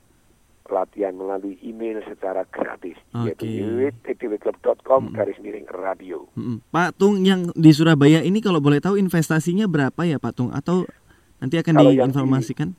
pelatihan 0.61 1.15
melalui 1.15 1.55
email 1.61 2.03
secara 2.03 2.43
gratis 2.43 2.99
yaitu 3.15 3.47
Oke. 3.47 3.63
www.tdwclub.com 4.03 5.15
garis 5.15 5.39
miring 5.39 5.63
radio 5.69 6.27
Mm-mm. 6.33 6.59
Pak 6.67 6.97
Tung 6.97 7.23
yang 7.23 7.47
di 7.53 7.71
Surabaya 7.71 8.19
ini 8.19 8.43
kalau 8.43 8.59
boleh 8.59 8.77
tahu 8.77 8.97
investasinya 8.97 9.63
berapa 9.65 10.03
ya 10.03 10.19
Pak 10.19 10.33
Tung 10.33 10.51
atau 10.51 10.83
nanti 11.37 11.55
akan 11.55 11.73
Kalau 11.73 11.87
yang 11.87 12.11
di- 12.11 12.11
diinformasikan? 12.11 12.75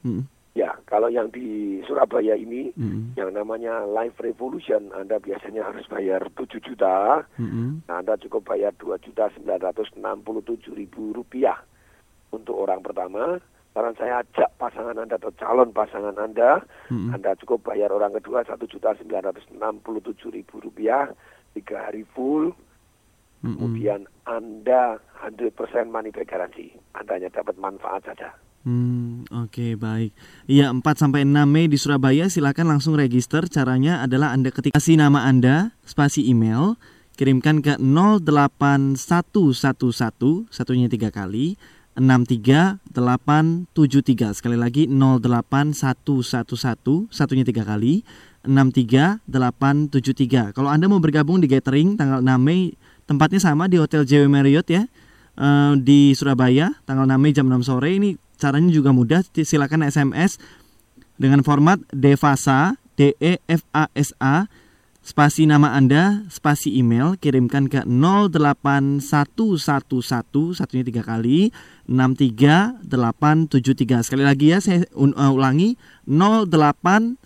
Kalau 0.89 1.13
yang 1.13 1.29
di 1.29 1.79
Surabaya 1.85 2.33
ini 2.33 2.73
Mm-mm. 2.73 3.13
yang 3.21 3.37
namanya 3.37 3.85
Life 3.85 4.17
Revolution, 4.25 4.89
Anda 4.97 5.21
biasanya 5.21 5.69
harus 5.69 5.85
bayar 5.85 6.25
7 6.33 6.49
juta. 6.65 7.29
Nah, 7.85 7.97
Anda 8.01 8.17
cukup 8.17 8.49
bayar 8.49 8.73
2 8.81 8.97
juta 9.05 9.29
967 9.37 10.01
ribu 10.73 11.13
rupiah 11.13 11.61
untuk 12.33 12.57
orang 12.57 12.81
pertama. 12.81 13.37
Saran 13.77 14.01
saya 14.01 14.25
ajak 14.25 14.49
pasangan 14.57 14.97
Anda 14.97 15.21
atau 15.21 15.29
calon 15.37 15.77
pasangan 15.77 16.17
Anda, 16.17 16.65
Mm-mm. 16.89 17.13
Anda 17.13 17.37
cukup 17.37 17.69
bayar 17.69 17.93
orang 17.93 18.17
kedua 18.17 18.49
1 18.49 18.57
juta 18.65 18.97
967 18.97 19.61
ribu 20.33 20.57
rupiah, 20.57 21.13
tiga 21.53 21.85
hari 21.85 22.09
full. 22.17 22.57
Mm-mm. 23.45 23.61
Kemudian 23.61 24.09
Anda 24.25 24.97
100% 25.21 25.53
money 25.93 26.17
back 26.17 26.33
garansi. 26.33 26.73
Anda 26.97 27.21
hanya 27.21 27.29
dapat 27.29 27.61
manfaat 27.61 28.09
saja. 28.09 28.33
Hmm, 28.69 29.25
oke 29.33 29.81
baik. 29.81 30.13
Iya 30.45 30.69
4 30.69 30.85
sampai 30.85 31.25
6 31.25 31.49
Mei 31.49 31.73
di 31.73 31.81
Surabaya 31.81 32.29
silakan 32.29 32.77
langsung 32.77 33.01
register. 33.01 33.49
Caranya 33.49 34.05
adalah 34.05 34.37
Anda 34.37 34.53
ketik 34.53 34.77
kasih 34.77 35.01
nama 35.01 35.25
Anda, 35.25 35.73
spasi 35.89 36.29
email, 36.29 36.77
kirimkan 37.17 37.65
ke 37.65 37.81
08111 37.81 40.53
satunya 40.53 40.93
tiga 40.93 41.09
kali 41.09 41.57
63873 41.97 44.37
sekali 44.37 44.61
lagi 44.61 44.85
08111 44.85 47.09
satunya 47.09 47.49
tiga 47.49 47.65
kali 47.65 48.05
63873 48.45 50.53
kalau 50.53 50.69
anda 50.69 50.85
mau 50.87 51.01
bergabung 51.01 51.41
di 51.41 51.49
gathering 51.49 51.97
tanggal 51.97 52.21
6 52.21 52.29
Mei 52.39 52.77
tempatnya 53.09 53.41
sama 53.41 53.65
di 53.67 53.81
Hotel 53.81 54.05
JW 54.07 54.31
Marriott 54.31 54.71
ya 54.71 54.87
eh, 55.41 55.73
di 55.81 56.13
Surabaya 56.15 56.71
tanggal 56.87 57.09
6 57.09 57.19
Mei 57.19 57.35
jam 57.35 57.51
6 57.51 57.67
sore 57.67 57.99
ini 57.99 58.28
caranya 58.39 58.71
juga 58.71 58.95
mudah. 58.95 59.27
Silakan 59.35 59.85
SMS 59.85 60.39
dengan 61.19 61.43
format 61.43 61.83
Devasa 61.91 62.79
D 62.95 63.19
E 63.19 63.43
F 63.51 63.67
A 63.75 63.91
S 63.93 64.15
A 64.23 64.47
spasi 65.09 65.49
nama 65.49 65.73
Anda, 65.73 66.29
spasi 66.29 66.77
email, 66.77 67.17
kirimkan 67.17 67.73
ke 67.73 67.81
08111 67.89 69.01
satunya 70.53 70.85
tiga 70.85 71.01
kali 71.01 71.49
63873 71.89 74.05
sekali 74.05 74.21
lagi 74.21 74.53
ya 74.53 74.61
saya 74.61 74.85
uh, 74.93 75.33
ulangi 75.33 75.81
08111 76.05 77.17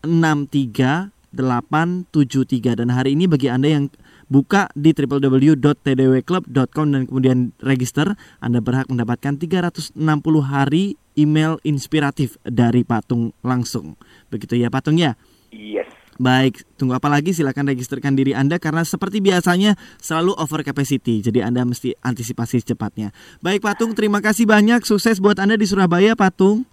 63873 0.00 2.80
dan 2.80 2.88
hari 2.88 3.12
ini 3.12 3.28
bagi 3.28 3.52
Anda 3.52 3.68
yang 3.68 3.92
buka 4.30 4.70
di 4.78 4.94
www.tdwclub.com 4.94 6.86
dan 6.94 7.02
kemudian 7.04 7.50
register, 7.60 8.14
Anda 8.38 8.62
berhak 8.62 8.86
mendapatkan 8.88 9.36
360 9.36 9.98
hari 10.46 10.94
email 11.18 11.58
inspiratif 11.66 12.38
dari 12.46 12.86
Patung 12.86 13.34
langsung. 13.42 13.98
Begitu 14.30 14.56
ya 14.56 14.70
Patung 14.70 14.96
ya? 14.96 15.18
Yes. 15.50 15.90
Baik, 16.20 16.68
tunggu 16.76 16.92
apa 16.92 17.08
lagi 17.08 17.32
silakan 17.32 17.72
registerkan 17.72 18.12
diri 18.12 18.36
Anda 18.36 18.60
karena 18.60 18.84
seperti 18.84 19.24
biasanya 19.24 19.72
selalu 20.04 20.36
over 20.36 20.60
capacity. 20.60 21.24
Jadi 21.24 21.40
Anda 21.40 21.64
mesti 21.64 21.96
antisipasi 21.96 22.60
secepatnya. 22.60 23.08
Baik 23.40 23.64
Patung, 23.64 23.96
terima 23.96 24.20
kasih 24.20 24.44
banyak. 24.44 24.84
Sukses 24.84 25.16
buat 25.16 25.40
Anda 25.40 25.56
di 25.56 25.64
Surabaya 25.64 26.12
Patung. 26.12 26.68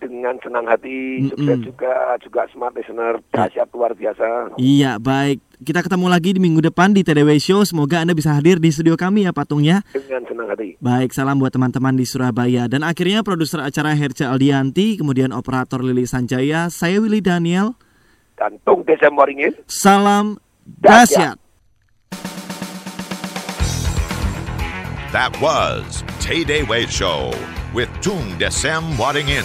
Dengan 0.00 0.32
senang 0.40 0.64
hati, 0.64 1.28
sukses 1.28 1.60
juga, 1.60 2.16
juga 2.24 2.48
smart 2.48 2.72
listener, 2.72 3.20
dahsyat 3.36 3.68
luar 3.76 3.92
biasa. 3.92 4.56
Iya, 4.56 4.96
baik. 4.96 5.44
Kita 5.60 5.84
ketemu 5.84 6.08
lagi 6.08 6.32
di 6.32 6.40
minggu 6.40 6.64
depan 6.64 6.96
di 6.96 7.04
TDW 7.04 7.36
Show. 7.36 7.60
Semoga 7.68 8.00
Anda 8.00 8.16
bisa 8.16 8.32
hadir 8.32 8.56
di 8.56 8.72
studio 8.72 8.96
kami 8.96 9.28
ya 9.28 9.36
Patung 9.36 9.60
ya. 9.60 9.84
Dengan 9.92 10.24
senang 10.24 10.48
hati. 10.48 10.80
Baik, 10.80 11.12
salam 11.12 11.36
buat 11.36 11.52
teman-teman 11.52 12.00
di 12.00 12.08
Surabaya. 12.08 12.64
Dan 12.64 12.80
akhirnya 12.80 13.20
produser 13.20 13.60
acara 13.60 13.92
Herca 13.92 14.32
Aldianti, 14.32 14.96
kemudian 14.96 15.36
operator 15.36 15.84
Lili 15.84 16.08
Sanjaya, 16.08 16.72
saya 16.72 16.96
Willy 16.96 17.20
Daniel. 17.20 17.76
Dan 18.40 18.56
Tung 18.64 18.80
Desem 18.88 19.12
Waringin. 19.12 19.52
Salam 19.68 20.40
dahsyat. 20.64 21.36
That 25.12 25.36
was 25.44 26.00
Tay 26.24 26.48
Day 26.48 26.64
Way 26.64 26.88
Show 26.88 27.36
with 27.76 27.92
Tung 28.00 28.40
Desem 28.40 28.96
Wadding 28.96 29.28
In. 29.28 29.44